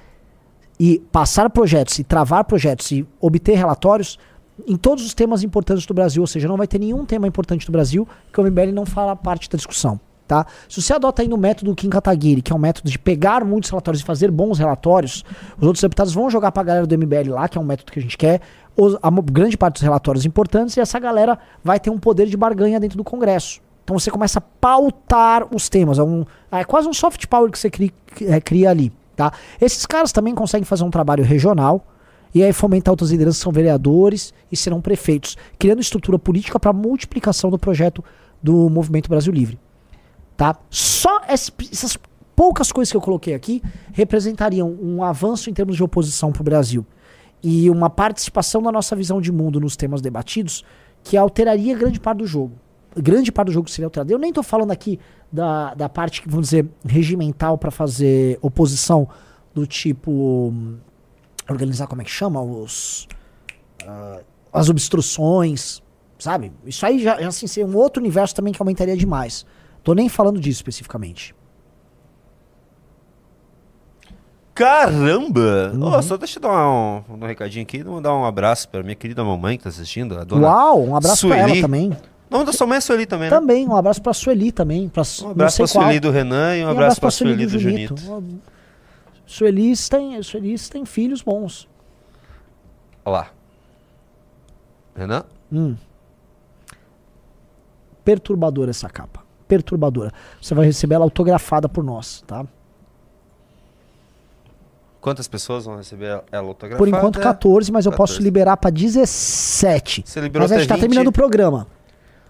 [0.81, 4.19] e passar projetos, e travar projetos, e obter relatórios
[4.67, 6.23] em todos os temas importantes do Brasil.
[6.23, 9.15] Ou seja, não vai ter nenhum tema importante do Brasil que o MBL não fala
[9.15, 10.01] parte da discussão.
[10.27, 10.47] Tá?
[10.69, 13.69] Se você adota ainda o método Kim Kataguiri, que é um método de pegar muitos
[13.69, 15.25] relatórios e fazer bons relatórios,
[15.59, 17.99] os outros deputados vão jogar pra galera do MBL lá, que é um método que
[17.99, 18.41] a gente quer,
[18.77, 22.37] os- a grande parte dos relatórios importantes, e essa galera vai ter um poder de
[22.37, 23.61] barganha dentro do Congresso.
[23.85, 25.99] Então você começa a pautar os temas.
[25.99, 27.91] É, um, é quase um soft power que você cria,
[28.23, 28.93] é, cria ali.
[29.17, 29.33] Tá?
[29.61, 31.85] Esses caras também conseguem fazer um trabalho regional
[32.35, 36.73] e aí fomentar outras lideranças que são vereadores e serão prefeitos, criando estrutura política para
[36.73, 38.03] multiplicação do projeto
[38.43, 39.59] do Movimento Brasil Livre.
[40.43, 40.57] Tá?
[40.71, 41.97] Só es- essas
[42.35, 43.63] poucas coisas que eu coloquei aqui
[43.93, 46.85] representariam um avanço em termos de oposição para o Brasil
[47.41, 50.65] e uma participação da nossa visão de mundo nos temas debatidos
[51.05, 52.55] que alteraria grande parte do jogo.
[52.97, 54.13] Grande parte do jogo seria alterada.
[54.13, 54.99] Eu nem estou falando aqui
[55.31, 59.09] da, da parte, vamos dizer, regimental para fazer oposição
[59.55, 60.53] do tipo
[61.49, 63.07] organizar como é que chama os
[63.87, 64.19] ah,
[64.53, 65.81] as obstruções,
[66.19, 66.51] sabe?
[66.67, 69.47] Isso aí já, já assim, seria um outro universo também que aumentaria demais.
[69.83, 71.35] Tô nem falando disso especificamente.
[74.55, 75.73] Caramba!
[75.75, 75.83] Uhum.
[75.85, 79.25] Ó, só deixa eu dar um, um recadinho aqui, mandar um abraço pra minha querida
[79.25, 81.53] mamãe que tá assistindo, a dona Uau, um abraço pra Sueli.
[81.53, 81.91] ela também.
[81.91, 83.37] O nome da sua mãe é Sueli também, né?
[83.37, 84.89] Também, um abraço pra Sueli também.
[84.89, 87.95] Pra, Um abraço pra Sueli do Renan e um abraço pra Sueli do Junito.
[89.27, 91.69] Suelis tem, Suelis tem filhos bons.
[93.05, 93.31] Olha lá.
[94.95, 95.25] Renan?
[95.51, 95.75] Hum.
[98.05, 99.22] Perturbadora essa capa.
[99.53, 100.11] Perturbadora.
[100.41, 102.47] Você vai receber ela autografada por nós, tá?
[104.99, 106.79] Quantas pessoas vão receber ela autografada?
[106.79, 108.25] Por enquanto 14, mas eu posso 14.
[108.25, 110.05] liberar pra 17.
[110.07, 110.81] Você liberou mas a gente tá 20?
[110.81, 111.67] terminando o programa.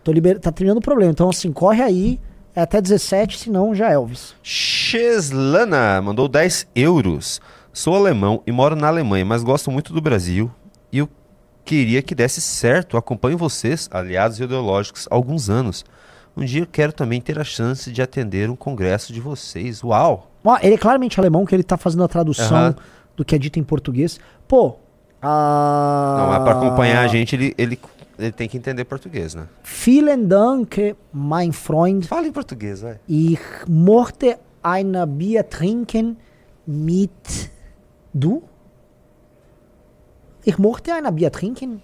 [0.03, 0.41] Tô liber...
[0.41, 1.13] Tá terminando o programa.
[1.13, 2.21] Então, assim, corre aí.
[2.57, 4.35] É até 17, senão já é Elvis.
[4.43, 7.41] Cheslana mandou 10 euros.
[7.73, 10.51] Sou alemão e moro na Alemanha, mas gosto muito do Brasil.
[10.91, 11.09] E eu
[11.65, 12.97] queria que desse certo.
[12.97, 15.85] Acompanho vocês, aliados ideológicos, há alguns anos.
[16.37, 19.83] Um dia eu quero também ter a chance de atender um congresso de vocês.
[19.83, 20.31] Uau!
[20.45, 22.77] Ó, ele é claramente alemão, que ele tá fazendo a tradução Aham.
[23.17, 24.19] do que é dito em português.
[24.49, 24.77] Pô,
[25.21, 26.17] a...
[26.19, 27.79] Não, mas pra acompanhar a gente, ele, ele,
[28.19, 29.47] ele tem que entender português, né?
[29.63, 32.09] Vielen Dank, mein Freund.
[32.09, 32.99] Fala em português, vai.
[33.09, 36.17] Ich möchte ein Bier trinken
[36.67, 37.51] mit
[38.13, 38.43] du?
[40.45, 41.83] Ich möchte ein Bier trinken.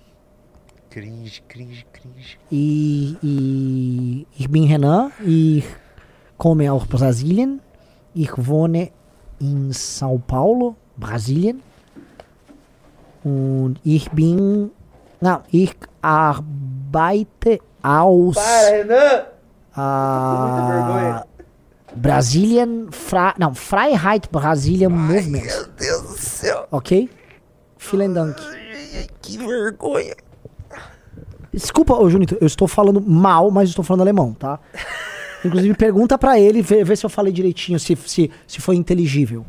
[0.91, 2.39] Cringe, cringe, cringe.
[2.51, 5.13] E, e ich bin Renan.
[5.25, 5.65] Ich
[6.37, 7.61] komme aus Brasilien.
[8.15, 8.91] Ich wohne
[9.39, 11.63] in São Paulo, Brasilien.
[13.23, 14.71] Und ich bin.
[15.21, 18.37] Não, ich arbeite aus.
[18.71, 19.39] Renan!
[19.79, 21.25] a
[21.95, 25.45] Brazilian Fra não, Freiheit Brazilian Movement.
[25.45, 26.67] Meu Deus do céu!
[26.71, 27.09] Ok?
[27.79, 28.37] Vielen Dank.
[29.23, 30.28] Que vergonha!
[31.59, 34.61] Desculpa, ô Junito, eu estou falando mal, mas estou falando alemão, tá?
[35.45, 39.45] Inclusive, pergunta pra ele, vê, vê se eu falei direitinho, se, se, se foi inteligível.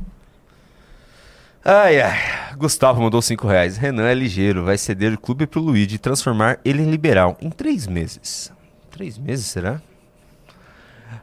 [1.64, 2.18] Ai, ai.
[2.58, 3.78] Gustavo mandou 5 reais.
[3.78, 7.50] Renan é ligeiro, vai ceder o clube pro Luigi e transformar ele em liberal em
[7.50, 8.52] 3 meses.
[8.92, 9.82] 3 meses, será?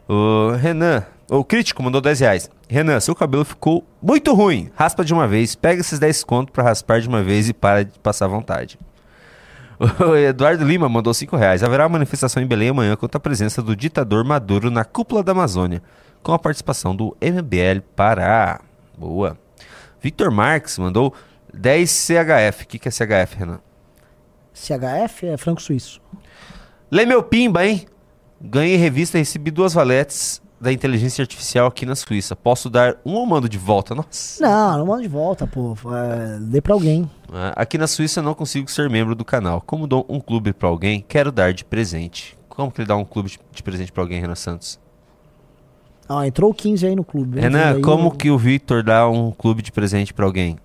[0.09, 2.51] O Renan, o crítico mandou 10 reais.
[2.69, 4.71] Renan, seu cabelo ficou muito ruim.
[4.75, 7.85] Raspa de uma vez, pega esses 10 conto pra raspar de uma vez e para
[7.85, 8.79] de passar vontade.
[9.79, 11.63] O Eduardo Lima mandou 5 reais.
[11.63, 15.83] Haverá manifestação em Belém amanhã contra a presença do ditador Maduro na cúpula da Amazônia,
[16.23, 18.61] com a participação do MBL Pará.
[18.97, 19.39] Boa.
[20.01, 21.13] Victor Marques mandou
[21.53, 22.65] 10 CHF.
[22.65, 23.61] O que, que é CHF, Renan?
[24.55, 26.01] CHF é franco suíço.
[26.91, 27.87] Lê meu pimba, hein?
[28.41, 32.35] Ganhei revista e recebi duas valetes da inteligência artificial aqui na Suíça.
[32.35, 33.95] Posso dar um ou mando de volta?
[33.95, 34.43] Nossa.
[34.43, 35.77] Não, não manda de volta, pô.
[35.95, 37.09] É, dê pra alguém.
[37.33, 39.61] Ah, Aqui na Suíça não consigo ser membro do canal.
[39.61, 42.37] Como dou um clube pra alguém, quero dar de presente.
[42.49, 44.79] Como que ele dá um clube de- presente pra alguém, Renan Santos?
[46.09, 47.39] Ah, entrou 15 aí no clube.
[47.41, 50.57] Renan, Aí como que o Victor dá um clube de presente pra alguém?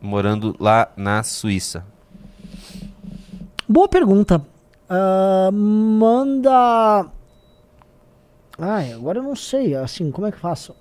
[0.00, 1.84] Morando lá na Suíça.
[3.68, 4.42] Boa pergunta.
[4.88, 7.06] Ah, manda.
[8.58, 9.74] Ai, agora eu não sei.
[9.74, 10.74] Assim, como é que eu faço?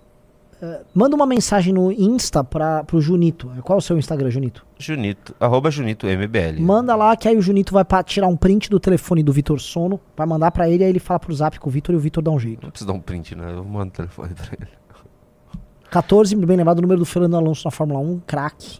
[0.62, 3.52] Ah, manda uma mensagem no Insta pra, pro Junito.
[3.64, 4.66] Qual é o seu Instagram, Junito?
[4.80, 6.62] Junito, arroba Junito MBL.
[6.62, 9.60] Manda lá que aí o Junito vai pra tirar um print do telefone do Vitor
[9.60, 12.00] Sono, vai mandar pra ele, aí ele fala pro zap com o Vitor e o
[12.02, 12.64] Vitor dá um jeito.
[12.64, 13.52] Não precisa dar um print, né?
[13.54, 14.70] Eu mando o telefone pra ele.
[15.92, 18.80] 14, bem lembrado, o número do Fernando Alonso na Fórmula 1, craque.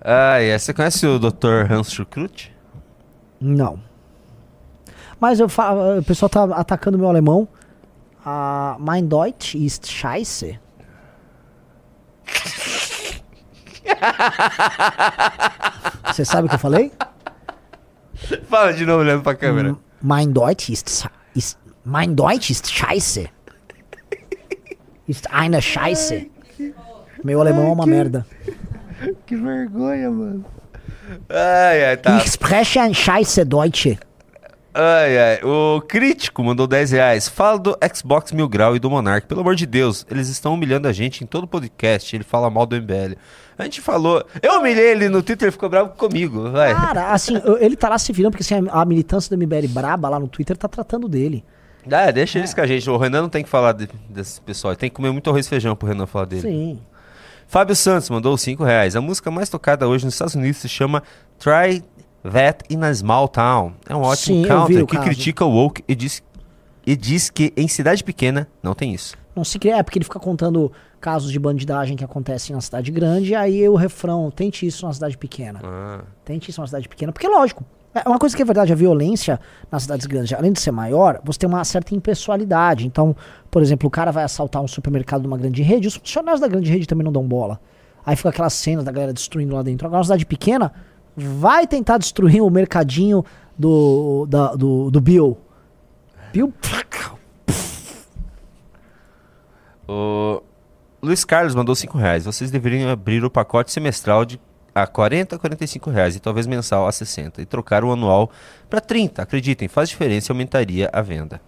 [0.00, 1.70] Ah, e você conhece o Dr.
[1.70, 2.54] Hans Schukrut?
[3.40, 3.78] Não.
[5.20, 7.46] Mas eu fa- o pessoal tá atacando meu alemão.
[8.24, 10.58] Ah, mein Deutsch ist scheiße.
[16.06, 16.92] Você sabe o que eu falei?
[18.48, 19.76] Fala de novo olhando pra câmera.
[20.02, 23.26] Mein Deutsch ist, ist Mein Deutsch ist scheiße.
[25.06, 26.26] Ist eine Scheiße.
[27.24, 28.24] Meu alemão é uma merda.
[29.26, 30.44] Que vergonha, mano.
[31.28, 32.18] Ai, ai, tá.
[32.18, 33.98] Ich spreche ein Scheiße Deutsche.
[34.72, 35.40] Ai, ai.
[35.42, 37.28] O crítico mandou 10 reais.
[37.28, 39.26] Fala do Xbox Mil Grau e do Monark.
[39.26, 42.14] Pelo amor de Deus, eles estão humilhando a gente em todo podcast.
[42.14, 43.16] Ele fala mal do MBL.
[43.58, 44.24] A gente falou.
[44.40, 46.50] Eu humilhei ele no Twitter, ele ficou bravo comigo.
[46.50, 46.72] Vai.
[46.72, 50.20] Cara, assim, ele tá lá se virando, porque assim, a militância do MBL braba lá
[50.20, 51.44] no Twitter tá tratando dele.
[51.90, 52.88] Ah, deixa eles com a gente.
[52.88, 54.76] O Renan não tem que falar de- desse pessoal.
[54.76, 56.42] Tem que comer muito arroz e feijão pro Renan falar dele.
[56.42, 56.78] Sim.
[57.48, 58.94] Fábio Santos mandou 5 reais.
[58.94, 61.02] A música mais tocada hoje nos Estados Unidos se chama
[61.38, 61.82] Try
[62.22, 63.72] That in a Small Town.
[63.88, 65.04] É um ótimo Sim, counter que caso.
[65.04, 66.22] critica o woke e diz,
[66.86, 69.16] e diz que em cidade pequena não tem isso.
[69.34, 70.70] Não se cria, é porque ele fica contando
[71.00, 74.92] casos de bandidagem que acontecem na cidade grande, e aí o refrão, tente isso na
[74.92, 75.60] cidade pequena.
[75.62, 76.00] Ah.
[76.24, 77.64] Tente isso na cidade pequena, porque lógico,
[77.94, 79.40] é uma coisa que é verdade, a violência
[79.70, 82.86] nas cidades grandes, além de ser maior, você tem uma certa impessoalidade.
[82.86, 83.16] Então,
[83.50, 86.46] por exemplo, o cara vai assaltar um supermercado de uma grande rede, os funcionários da
[86.46, 87.60] grande rede também não dão bola.
[88.04, 89.86] Aí fica aquelas cenas da galera destruindo lá dentro.
[89.86, 90.72] Agora, uma cidade pequena
[91.16, 93.24] vai tentar destruir o mercadinho
[93.58, 95.38] do, da- do, do Bill.
[96.32, 96.52] Bill.
[99.88, 100.42] O
[101.02, 102.24] Luiz Carlos mandou 5 reais.
[102.24, 104.40] Vocês deveriam abrir o pacote semestral de
[104.72, 108.30] a 40 a 45 reais e talvez mensal a 60 e trocar o anual
[108.68, 109.20] para 30.
[109.22, 111.40] Acreditem, faz diferença e aumentaria a venda.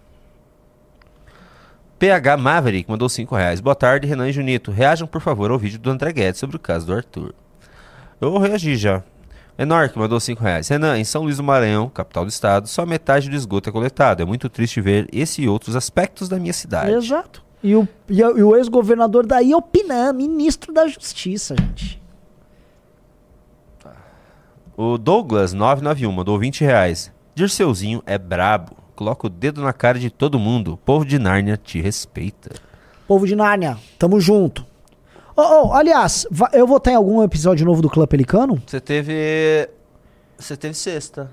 [1.97, 3.61] PH Maverick mandou 5 reais.
[3.61, 4.71] Boa tarde, Renan e Junito.
[4.71, 7.33] Reajam, por favor, ao vídeo do André Guedes sobre o caso do Arthur.
[8.19, 9.01] Eu reagi já.
[9.57, 10.67] Enorque mandou 5 reais.
[10.67, 14.21] Renan, em São Luís do Maranhão, capital do estado, só metade do esgoto é coletado.
[14.21, 16.91] É muito triste ver esse e outros aspectos da minha cidade.
[16.91, 17.43] Exato.
[17.61, 22.01] E o, e o- o ex-governador daí opinando, ministro da Justiça, gente.
[24.75, 27.11] O Douglas 991 mandou 20 reais.
[27.35, 28.75] Dirceuzinho é brabo.
[28.95, 30.73] Coloca o dedo na cara de todo mundo.
[30.73, 32.51] O povo de Nárnia te respeita.
[33.07, 34.65] Povo de Nárnia, tamo junto.
[35.35, 38.61] Oh, oh, aliás, eu vou estar em algum episódio novo do Clã Pelicano?
[38.67, 39.67] Você teve.
[40.37, 41.31] Você teve sexta.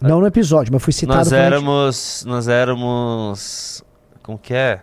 [0.00, 1.18] Não no episódio, mas fui citado.
[1.18, 2.24] Nós a gente- éramos.
[2.26, 3.82] Nós éramos.
[4.22, 4.80] Como que é?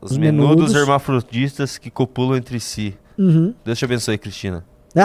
[0.00, 0.74] Os, Os menudos, menudos.
[0.74, 2.96] hermafroditas que copulam entre si.
[3.18, 3.54] Uhum.
[3.64, 4.64] Deus te abençoe, Cristina.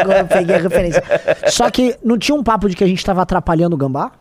[0.00, 1.02] Agora eu peguei a referência.
[1.48, 4.12] Só que não tinha um papo de que a gente tava atrapalhando o gambá?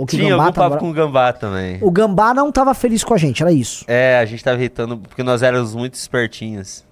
[0.00, 0.78] Ou que Tinha algum papo tava...
[0.78, 1.78] com o Gambá também.
[1.82, 3.84] O gambá não tava feliz com a gente, era isso.
[3.86, 6.86] É, a gente tava irritando porque nós éramos muito espertinhos.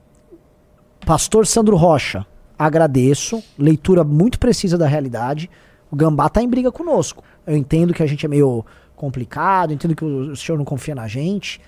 [1.06, 2.26] Pastor Sandro Rocha,
[2.59, 3.43] agradeço.
[3.59, 5.48] Leitura muito precisa da realidade.
[5.90, 7.24] O Gambá tá em briga conosco.
[7.47, 8.62] Eu entendo que a gente é meio
[8.94, 11.62] complicado, entendo que o senhor não confia na gente,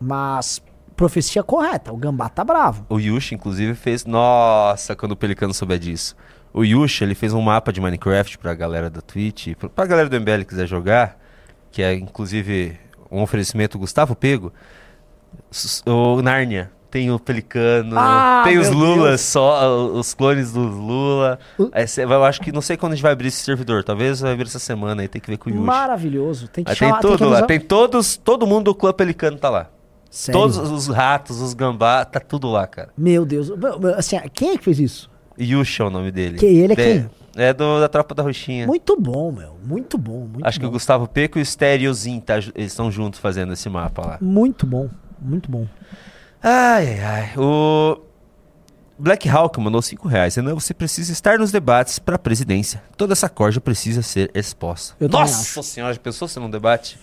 [0.00, 0.62] mas
[0.96, 1.92] profecia correta.
[1.92, 2.86] O Gambá tá bravo.
[2.88, 4.06] O Yushi, inclusive, fez.
[4.06, 6.16] Nossa, quando o Pelicano souber disso.
[6.54, 10.08] O Yushi, ele fez um mapa de Minecraft pra galera da Twitch, pra- pra galera
[10.08, 11.18] do MBL que quiser jogar,
[11.72, 12.78] que é inclusive
[13.10, 14.52] um oferecimento Gustavo Pego.
[15.86, 16.70] O Nárnia.
[16.90, 19.20] Tem o Pelicano, Ah, tem os Lulas, Deus.
[19.22, 21.40] só os clones dos Lula.
[21.88, 23.82] Cê- eu acho que não sei quando a gente vai abrir esse servidor.
[23.82, 25.64] Talvez vai abrir essa semana aí, tem que ver com o Yushi.
[25.64, 26.46] Maravilhoso.
[26.46, 29.36] Tem que Aí chamar, tem tudo que lá, tem todos, todo mundo do clã Pelicano
[29.36, 29.66] tá lá.
[30.08, 30.40] Sério?
[30.40, 32.90] Todos os ratos, os gambá, tá tudo lá, cara.
[32.96, 33.50] Meu Deus.
[33.96, 35.10] Assim, quem é que fez isso?
[35.40, 36.38] Yushi é o nome dele.
[36.38, 37.10] Que ele é quem?
[37.36, 38.66] É do, da Tropa da Roxinha.
[38.66, 39.56] Muito bom, meu.
[39.64, 40.20] Muito bom.
[40.20, 40.70] Muito Acho que bom.
[40.70, 44.18] o Gustavo Peco e o Stereozinho tá, eles estão juntos fazendo esse mapa lá.
[44.20, 44.88] Muito bom.
[45.20, 45.66] Muito bom.
[46.42, 47.32] Ai, ai, ai.
[47.36, 47.98] O
[48.96, 50.36] Black Hawk mandou 5 reais.
[50.36, 52.80] Renan, você precisa estar nos debates pra presidência.
[52.96, 54.94] Toda essa corja precisa ser exposta.
[55.00, 56.98] Eu Nossa senhora, já pensou se não debate?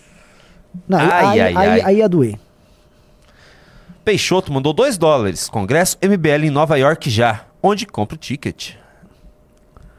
[0.87, 1.81] Não, Ai, aí, ai, aí, ai.
[1.81, 2.39] aí ia doer.
[4.05, 5.49] Peixoto mandou 2 dólares.
[5.49, 7.45] Congresso MBL em Nova York já.
[7.63, 8.73] Onde compra o ticket?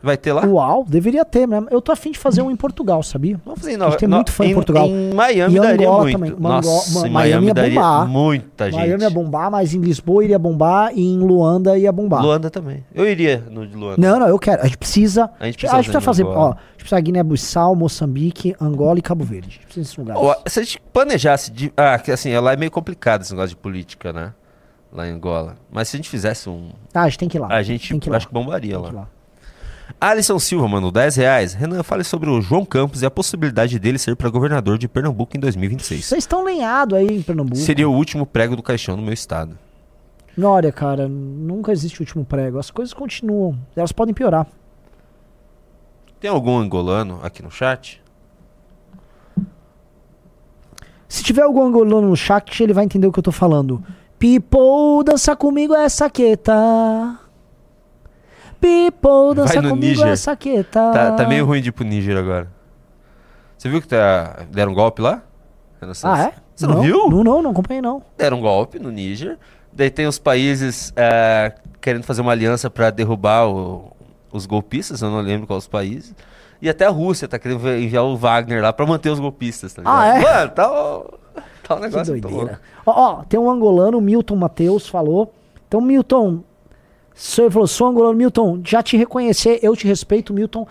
[0.04, 0.44] Vai ter lá?
[0.44, 1.68] Uau, deveria ter mesmo.
[1.70, 3.40] Eu tô afim de fazer um em Portugal, sabia?
[3.44, 4.86] Vamos fazer em A Nova gente tem no- muito fã em, em- Portugal.
[4.88, 6.18] em Miami E daria Angola muito.
[6.18, 6.34] também.
[6.40, 8.08] Nossa, Ma- Miami ia bombar.
[8.08, 8.80] muita gente.
[8.80, 12.20] Miami ia bombar, mas em Lisboa iria bombar e em Luanda ia bombar.
[12.20, 12.84] Luanda também.
[12.92, 13.96] Eu iria no de Luanda.
[14.04, 14.60] Não, não, eu quero.
[14.62, 15.30] A gente precisa.
[15.38, 16.54] A gente precisa a gente vai fazer Ó, Angola.
[16.54, 19.46] a gente precisa Guiné-Bissau, Moçambique, Angola e Cabo Verde.
[19.46, 20.20] A gente precisa desses lugares.
[20.20, 21.52] Ó, se a gente planejasse.
[21.52, 24.32] De, ah, que assim, lá é meio complicado esse negócio de política, né?
[24.92, 25.56] Lá em Angola.
[25.70, 26.70] Mas se a gente fizesse um.
[26.92, 27.48] Ah, a gente tem que ir lá.
[27.48, 28.18] A gente tem que ir lá.
[28.18, 28.90] acho que bombaria lá.
[28.90, 29.08] lá.
[30.00, 31.54] Alisson Silva, mano, 10 reais.
[31.54, 35.36] Renan, fale sobre o João Campos e a possibilidade dele ser para governador de Pernambuco
[35.36, 36.04] em 2026.
[36.04, 37.56] Vocês estão lenhados aí em Pernambuco.
[37.56, 39.58] Seria o último prego do caixão no meu estado.
[40.40, 42.58] Olha, cara, nunca existe o último prego.
[42.58, 43.58] As coisas continuam.
[43.76, 44.46] Elas podem piorar.
[46.18, 48.02] Tem algum angolano aqui no chat?
[51.08, 53.84] Se tiver algum angolano no chat, ele vai entender o que eu tô falando.
[54.22, 57.18] People, dança comigo essa queta.
[58.60, 60.06] People, dança comigo Níger.
[60.06, 60.92] essa queta.
[60.92, 62.46] Tá, tá meio ruim de ir pro Níger agora.
[63.58, 65.22] Você viu que tá, deram um golpe lá?
[66.04, 66.32] Ah, é?
[66.54, 67.08] Você não, viu?
[67.10, 68.00] Não, não, não acompanhei não.
[68.16, 69.36] Deram um golpe no Níger.
[69.72, 73.90] Daí tem os países é, querendo fazer uma aliança pra derrubar o-
[74.32, 76.14] os golpistas, eu não lembro quais os países.
[76.60, 79.82] E até a Rússia tá querendo enviar o Wagner lá pra manter os golpistas, tá
[79.82, 79.98] ligado?
[80.00, 80.20] Ah, é?
[80.20, 80.62] Mano, tá,
[81.66, 82.60] tá um Que negócio muito doideira.
[82.84, 85.32] Ó, ó, tem um angolano, o Milton Matheus, falou.
[85.66, 86.40] Então, Milton,
[87.14, 90.66] você falou, sou angolano, Milton, já te reconhecer, eu te respeito, Milton.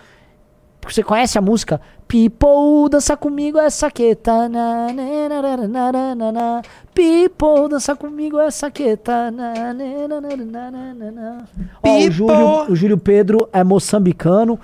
[0.80, 1.80] Porque você conhece a música
[2.12, 4.50] People, dança comigo essa queta.
[4.50, 6.62] na, na, na, na, na, na, na, na.
[6.94, 9.32] People, dança comigo essa queta.
[9.32, 11.48] na, na, na, na, na, na, na, na.
[11.82, 12.12] Ó, o.
[12.12, 14.60] Júlio, o Júlio Pedro é moçambicano.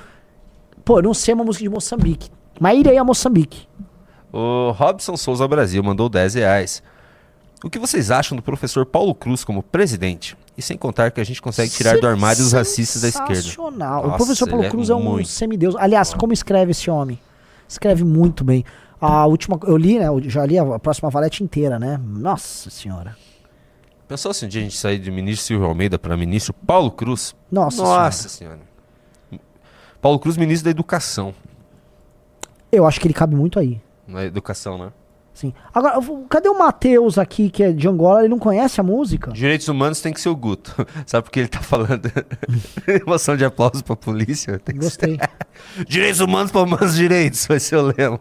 [0.83, 2.29] Pô, eu não sei uma música de Moçambique.
[2.59, 3.65] Mas irei a Moçambique.
[4.33, 6.83] O Robson Souza Brasil mandou 10 reais.
[7.63, 10.37] O que vocês acham do professor Paulo Cruz como presidente?
[10.55, 13.35] E sem contar que a gente consegue tirar do armário os racistas da esquerda.
[13.35, 14.07] Sensacional.
[14.07, 15.27] o professor Paulo ele Cruz é, um muito.
[15.27, 15.75] semideus.
[15.75, 17.19] Aliás, como escreve esse homem?
[17.67, 18.63] Escreve muito bem.
[19.01, 20.07] A última, eu li, né?
[20.07, 21.99] Eu já li a próxima valete inteira, né?
[22.03, 23.15] Nossa senhora.
[24.07, 27.35] Pensou se um dia a gente sair de ministro Silvio Almeida para ministro Paulo Cruz?
[27.51, 28.59] Nossa Nossa senhora.
[29.99, 31.33] Paulo Cruz, ministro da Educação.
[32.71, 33.81] Eu acho que ele cabe muito aí.
[34.07, 34.91] Na educação, né?
[35.37, 35.53] Sim.
[35.71, 38.21] Agora, cadê o Matheus aqui, que é de Angola?
[38.21, 39.31] Ele não conhece a música?
[39.31, 40.75] Direitos humanos tem que ser o Guto.
[41.05, 42.11] Sabe por que ele tá falando?
[43.05, 44.57] Emoção de aplauso pra polícia?
[44.57, 45.15] Tem Gostei.
[45.15, 45.29] ser.
[45.87, 48.19] Direitos humanos para humanos direitos, vai ser o lema.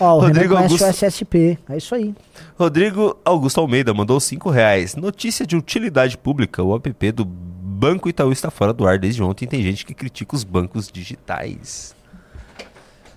[0.00, 0.84] Ó, o Rodrigo Renan Augusto.
[0.84, 1.56] o SSP.
[1.68, 2.12] É isso aí.
[2.58, 4.96] Rodrigo Augusto Almeida mandou 5 reais.
[4.96, 6.64] Notícia de utilidade pública.
[6.64, 9.46] O app do Banco Itaú está fora do ar desde ontem.
[9.46, 11.94] Tem gente que critica os bancos digitais.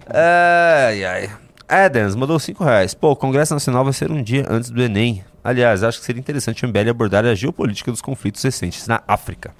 [0.05, 1.29] Ai, ai.
[1.69, 2.93] Adams mandou 5 reais.
[2.93, 5.23] Pô, o Congresso Nacional vai ser um dia antes do Enem.
[5.43, 9.51] Aliás, acho que seria interessante o MBL abordar a geopolítica dos conflitos recentes na África.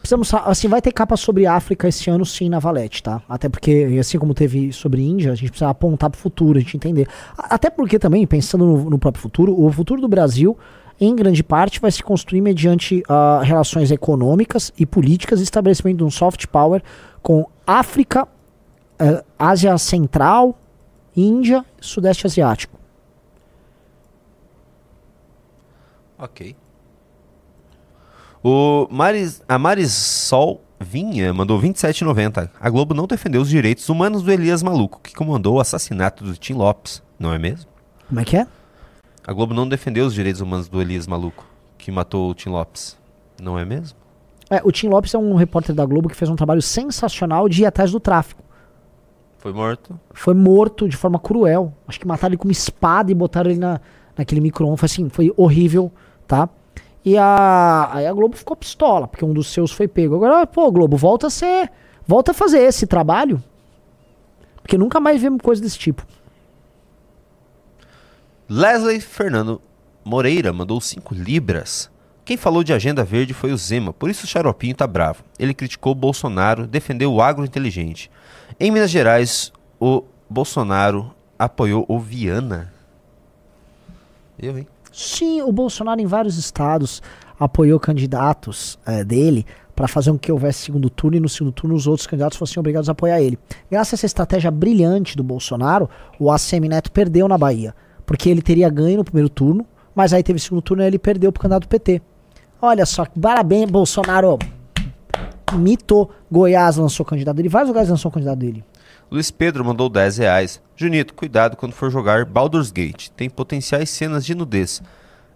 [0.00, 3.20] Precisamos, sa- assim, vai ter capa sobre África esse ano sim na Valete, tá?
[3.28, 6.76] Até porque, assim como teve sobre Índia, a gente precisa apontar pro futuro, a gente
[6.76, 7.08] entender.
[7.36, 10.56] Até porque também, pensando no, no próprio futuro, o futuro do Brasil,
[11.00, 16.10] em grande parte, vai se construir mediante ah, relações econômicas e políticas estabelecimento de um
[16.10, 16.82] soft power
[17.22, 18.26] com África,
[18.98, 20.58] eh, Ásia Central,
[21.20, 22.78] Índia e Sudeste Asiático.
[26.18, 26.56] Ok.
[28.42, 32.50] O Maris, a Marisol Vinha mandou 27,90.
[32.60, 36.36] A Globo não defendeu os direitos humanos do Elias Maluco, que comandou o assassinato do
[36.36, 37.68] Tim Lopes, não é mesmo?
[38.08, 38.46] Como é que é?
[39.26, 41.44] A Globo não defendeu os direitos humanos do Elias Maluco,
[41.76, 42.96] que matou o Tim Lopes,
[43.40, 43.98] não é mesmo?
[44.48, 47.62] É, o Tim Lopes é um repórter da Globo que fez um trabalho sensacional de
[47.62, 48.42] ir atrás do tráfico.
[49.38, 49.98] Foi morto.
[50.12, 51.72] foi morto de forma cruel.
[51.86, 53.80] Acho que mataram ele com uma espada e botaram ele na,
[54.16, 54.80] naquele micro-ondas.
[54.80, 55.92] Foi assim, foi horrível,
[56.26, 56.48] tá?
[57.04, 60.16] E a, aí a Globo ficou pistola, porque um dos seus foi pego.
[60.16, 61.70] Agora, pô, Globo, volta a ser.
[62.06, 63.42] Volta a fazer esse trabalho.
[64.60, 66.04] Porque nunca mais vemos coisa desse tipo.
[68.48, 69.60] Leslie Fernando
[70.04, 71.90] Moreira mandou 5 libras.
[72.24, 75.24] Quem falou de agenda verde foi o Zema, por isso o Xaropinho tá bravo.
[75.38, 78.10] Ele criticou o Bolsonaro, defendeu o agro inteligente.
[78.58, 82.72] Em Minas Gerais, o Bolsonaro apoiou o Viana.
[84.38, 84.66] Eu, hein?
[84.92, 87.02] Sim, o Bolsonaro em vários estados
[87.38, 89.46] apoiou candidatos eh, dele
[89.76, 92.58] para fazer com que houvesse segundo turno e no segundo turno os outros candidatos fossem
[92.58, 93.38] obrigados a apoiar ele.
[93.70, 95.88] Graças a essa estratégia brilhante do Bolsonaro,
[96.18, 97.72] o ACM Neto perdeu na Bahia,
[98.04, 99.64] porque ele teria ganho no primeiro turno,
[99.94, 102.02] mas aí teve segundo turno e ele perdeu pro candidato do PT.
[102.60, 104.36] Olha só, parabéns, Bolsonaro.
[105.54, 106.10] Mitou.
[106.30, 108.64] Goiás lançou candidato dele, vários lugares lançou candidato dele.
[109.10, 110.60] Luiz Pedro mandou 10 reais.
[110.76, 113.08] Junito, cuidado quando for jogar Baldur's Gate.
[113.10, 114.82] Tem potenciais cenas de nudez.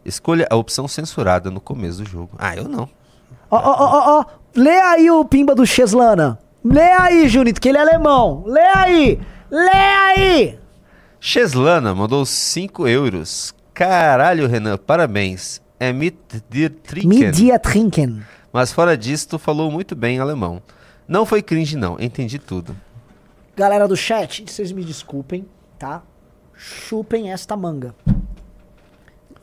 [0.05, 2.30] Escolha a opção censurada no começo do jogo.
[2.39, 2.89] Ah, eu não.
[3.51, 4.24] Ó, ó, ó, ó,
[4.55, 6.39] lê aí o pimba do Cheslana.
[6.64, 8.44] Lê aí, Junito, que ele é alemão.
[8.47, 9.20] Lê aí,
[9.51, 10.59] lê aí.
[11.18, 13.55] Cheslana mandou 5 euros.
[13.72, 15.62] Caralho, Renan, parabéns.
[15.80, 16.16] É mit
[16.48, 17.09] dir trinken.
[17.09, 18.22] Media Trinken.
[18.52, 20.62] Mas fora disso, tu falou muito bem alemão.
[21.08, 21.98] Não foi cringe, não.
[21.98, 22.76] Entendi tudo.
[23.56, 25.46] Galera do chat, vocês me desculpem,
[25.78, 26.02] tá?
[26.54, 27.94] Chupem esta manga.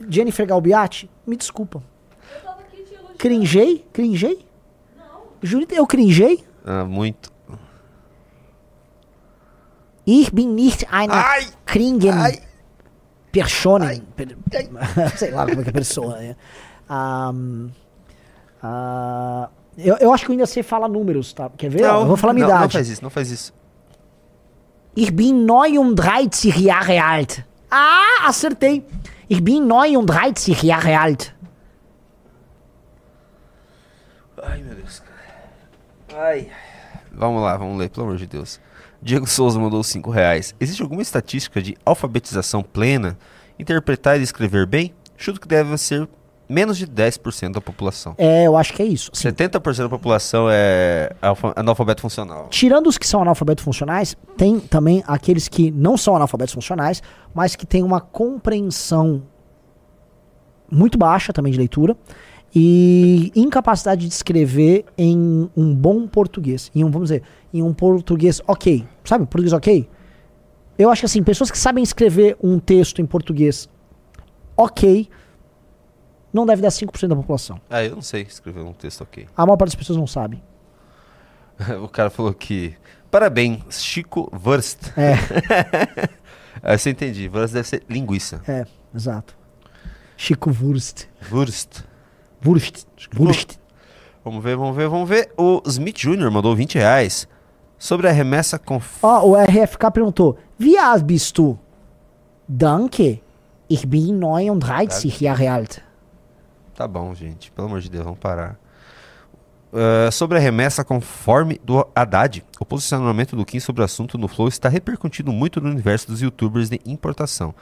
[0.08, 1.82] Jennifer Galbiati, me desculpa.
[2.34, 3.18] Eu tava aqui te elogiando.
[3.18, 3.84] Cringei?
[3.92, 4.46] Cringei?
[5.42, 6.44] Junito, eu cringei?
[6.64, 7.30] Ah, muito.
[10.06, 11.46] Ich bin nicht eine Ai!
[11.64, 12.40] Kringen Ai!
[13.32, 14.02] Personen.
[14.16, 14.36] Per-
[15.16, 16.16] Sei lá como é que é pessoa.
[16.18, 16.36] né?
[18.62, 21.50] Ah, eu, eu acho que eu ainda sei falar números, tá?
[21.56, 21.82] Quer ver?
[21.82, 22.64] eu vou falar minha não, idade.
[22.64, 23.52] Não faz isso, não faz isso.
[24.96, 27.38] Ich bin 39 Jahre alt.
[27.70, 28.84] Ah, acertei.
[29.28, 31.32] Ich bin 39 Jahre alt.
[34.42, 35.02] Ai, meu Deus.
[36.14, 36.48] Ai.
[37.12, 38.60] Vamos lá, vamos ler, pelo amor de Deus.
[39.02, 40.54] Diego Souza mandou 5 reais.
[40.60, 43.18] Existe alguma estatística de alfabetização plena?
[43.58, 44.94] Interpretar e escrever bem?
[45.16, 46.08] Chuto que deve ser
[46.50, 48.14] menos de 10% da população.
[48.18, 49.10] É, eu acho que é isso.
[49.14, 52.48] Assim, 70% da população é alfa- analfabeto funcional.
[52.50, 57.02] Tirando os que são analfabetos funcionais, tem também aqueles que não são analfabetos funcionais,
[57.32, 59.22] mas que têm uma compreensão
[60.70, 61.96] muito baixa também de leitura
[62.54, 67.22] e incapacidade de escrever em um bom português, em um, vamos dizer,
[67.54, 69.88] em um português ok, sabe, português ok?
[70.76, 73.68] Eu acho que assim, pessoas que sabem escrever um texto em português
[74.56, 75.08] ok,
[76.32, 77.60] não deve dar 5% da população.
[77.68, 79.26] Ah, eu não sei escrever um texto ok.
[79.36, 80.42] A maior parte das pessoas não sabe.
[81.82, 82.74] o cara falou que.
[83.10, 84.92] Parabéns, Chico Wurst.
[84.96, 85.14] É.
[86.62, 87.28] Ah, Você entendi.
[87.28, 88.42] Wurst deve ser linguiça.
[88.46, 89.34] É, exato.
[90.16, 91.06] Chico Wurst.
[91.30, 91.84] Wurst.
[92.44, 92.86] Wurst.
[93.18, 93.56] Wurst.
[94.22, 95.32] Vamos ver, vamos ver, vamos ver.
[95.38, 96.30] O Smith Jr.
[96.30, 97.26] mandou 20 reais
[97.78, 98.80] sobre a remessa com.
[99.02, 101.58] Ó, o RFK perguntou: Wie bist du?
[102.46, 103.22] Danke.
[103.68, 105.80] Ich bin 39 Jahre alt.
[106.80, 107.52] Tá bom, gente.
[107.52, 108.58] Pelo amor de Deus, vamos parar.
[109.72, 114.26] Ah, sobre a remessa conforme do Haddad, o posicionamento do Kim sobre o assunto no
[114.26, 117.54] Flow está repercutindo muito no universo dos youtubers de importação.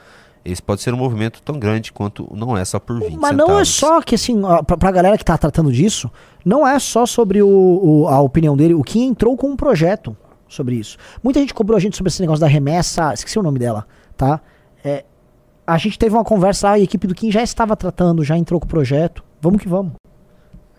[0.45, 3.45] Esse pode ser um movimento tão grande quanto não é só por 20 Mas não
[3.45, 3.69] é centavos.
[3.69, 6.09] só que, assim, pra, pra galera que tá tratando disso,
[6.45, 8.73] não é só sobre o, o- a opinião dele.
[8.73, 10.15] O Kim entrou com um projeto
[10.47, 10.97] sobre isso.
[11.21, 13.85] Muita gente cobrou a gente sobre esse negócio da remessa, esqueci o nome dela,
[14.15, 14.39] tá?
[14.81, 15.03] É,
[15.69, 18.59] a gente teve uma conversa lá, a equipe do Kim já estava tratando, já entrou
[18.59, 19.23] com o projeto.
[19.39, 19.93] Vamos que vamos.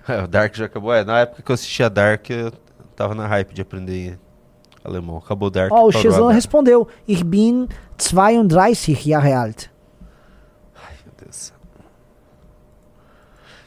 [0.09, 0.93] É, o Dark já acabou.
[0.93, 2.53] É, na época que eu assistia Dark, eu
[2.97, 4.19] tava na hype de aprender
[4.85, 5.17] alemão.
[5.19, 5.73] Acabou o Dark.
[5.73, 6.35] Ó, o parou Cheslan Haddad.
[6.35, 9.67] respondeu: Ich bin 32 Jahre alt.
[11.05, 11.53] Meu Deus.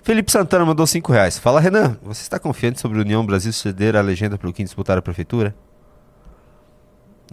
[0.02, 1.40] Felipe Santana mandou 5 reais.
[1.40, 4.66] Fala, Renan, você está confiante sobre a União Brasil ceder a legenda para o Kim
[4.66, 5.56] disputar a prefeitura?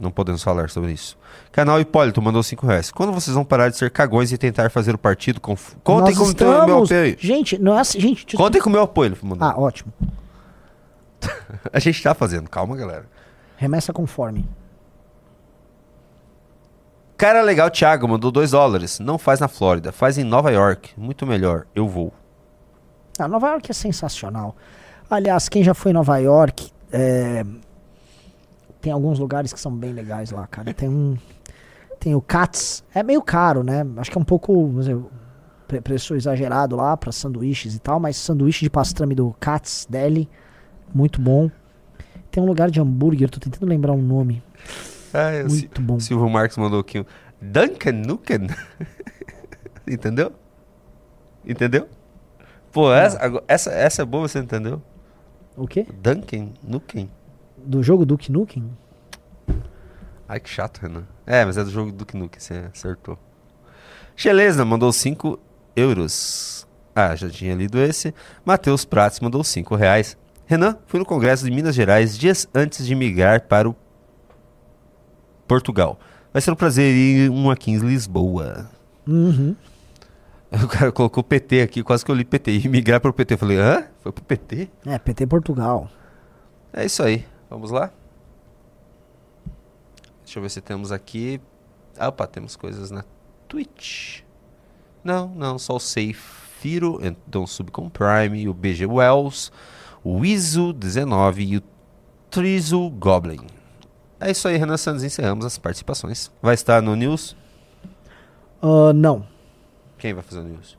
[0.00, 1.16] Não podemos falar sobre isso.
[1.52, 2.90] Canal Hipólito mandou 5 reais.
[2.90, 5.54] Quando vocês vão parar de ser cagões e tentar fazer o partido com...
[5.84, 7.16] Contem Nós com o meu estamos- apoio.
[7.18, 8.24] Gente, assim, gente.
[8.26, 8.44] desculpa.
[8.44, 9.08] Contem com o meu apoio.
[9.12, 9.46] ele mandou.
[9.48, 9.92] Ah, ótimo.
[11.72, 12.48] A gente tá fazendo.
[12.48, 13.06] Calma, galera.
[13.56, 14.48] Remessa conforme.
[17.16, 18.98] Cara legal, Thiago, mandou 2 dólares.
[18.98, 20.92] Não faz na Flórida, faz em Nova York.
[20.96, 21.66] Muito melhor.
[21.74, 22.12] Eu vou.
[23.18, 24.56] Ah, Nova York é sensacional.
[25.10, 27.44] Aliás, quem já foi em Nova York, é,
[28.80, 30.72] tem alguns lugares que são bem legais lá, cara.
[30.74, 31.16] Tem um.
[31.98, 32.82] Tem o Katz.
[32.94, 33.86] É meio caro, né?
[33.98, 34.54] Acho que é um pouco.
[34.66, 34.98] vamos dizer,
[35.68, 40.28] pre- preço exagerado lá para sanduíches e tal, mas sanduíche de pastrame do Katz Deli,
[40.94, 41.50] muito bom.
[42.30, 44.42] Tem um lugar de hambúrguer, tô tentando lembrar o nome.
[45.12, 45.98] Ah, eu Muito bom.
[45.98, 47.04] Silvio Marques mandou aqui um
[47.42, 48.46] Duncan Nuken.
[49.86, 50.32] entendeu?
[51.44, 51.88] Entendeu?
[52.72, 54.80] Pô, essa, agora- essa, essa é boa, você entendeu?
[55.56, 55.86] O quê?
[56.00, 57.10] Duncan Nuken.
[57.64, 58.70] Do jogo Duke Nukem?
[60.28, 61.04] Ai, que chato, Renan.
[61.26, 63.18] É, mas é do jogo Duke Nukem, você acertou.
[64.16, 65.38] Chelesna mandou 5
[65.74, 66.66] euros.
[66.94, 68.14] Ah, já tinha lido esse.
[68.44, 70.16] Matheus Prates mandou 5 reais.
[70.46, 73.76] Renan, fui no Congresso de Minas Gerais dias antes de migrar para o
[75.46, 75.98] Portugal.
[76.32, 78.68] Vai ser um prazer ir um aqui em Lisboa.
[79.06, 79.54] Uhum.
[80.52, 82.50] O cara colocou PT aqui, quase que eu li PT.
[82.50, 83.34] E migrar para o PT.
[83.34, 83.84] Eu falei, hã?
[84.00, 84.68] Foi pro PT?
[84.84, 85.88] É, PT Portugal.
[86.72, 87.24] É isso aí.
[87.50, 87.90] Vamos lá?
[90.24, 91.40] Deixa eu ver se temos aqui.
[91.98, 93.04] Opa, temos coisas na
[93.48, 94.20] Twitch.
[95.02, 99.50] Não, não, só o Seifiro, então Subcom Prime, o BG Wells,
[100.04, 101.62] o Iso19 e o
[102.30, 103.40] Trizo Goblin.
[104.20, 105.02] É isso aí, Renan Santos.
[105.02, 106.30] Encerramos as participações.
[106.40, 107.34] Vai estar no News?
[108.62, 109.26] Ah, não.
[109.98, 110.78] Quem vai fazer o News?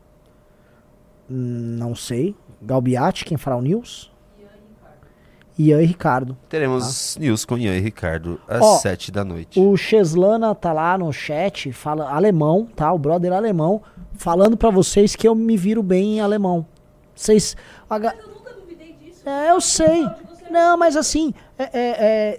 [1.30, 2.36] Hum, Não sei.
[2.62, 4.11] Galbiati, quem fará o news?
[5.68, 6.38] Ian e Ricardo.
[6.50, 9.60] Teremos News com Ian e Ricardo às Ó, 7 da noite.
[9.60, 12.92] O Cheslana tá lá no chat, fala alemão, tá?
[12.92, 13.82] O brother alemão,
[14.14, 16.66] falando pra vocês que eu me viro bem em alemão.
[17.16, 17.56] Vocês.
[17.90, 18.16] a ga-
[19.26, 20.08] É, eu sei.
[20.50, 21.70] Não, mas assim, é, é-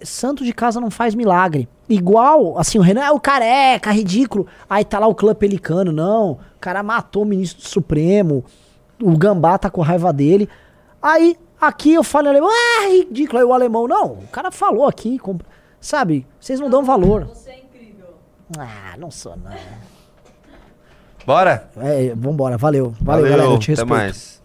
[0.01, 1.69] é, santo de casa não faz milagre.
[1.89, 4.47] Igual, assim, o Renan é o careca, ridículo.
[4.69, 5.93] Aí tá lá o clã pelicano.
[5.93, 8.45] Não, o cara matou o ministro do Supremo.
[9.03, 10.49] O gambá tá com raiva dele.
[11.01, 11.37] Aí,
[11.67, 13.39] aqui eu falo em alemão, ah, ridículo.
[13.39, 15.47] Aí o alemão, não, o cara falou aqui, compra-
[15.81, 16.27] sabe?
[16.41, 17.25] Vocês não dão valor.
[17.27, 18.07] Você é incrível.
[18.59, 19.51] Ah, não sou, não.
[21.25, 21.71] Bora?
[21.77, 22.95] É, vambora, valeu.
[23.01, 23.89] Valeu, galera, eu te até respeito.
[23.89, 24.42] mais.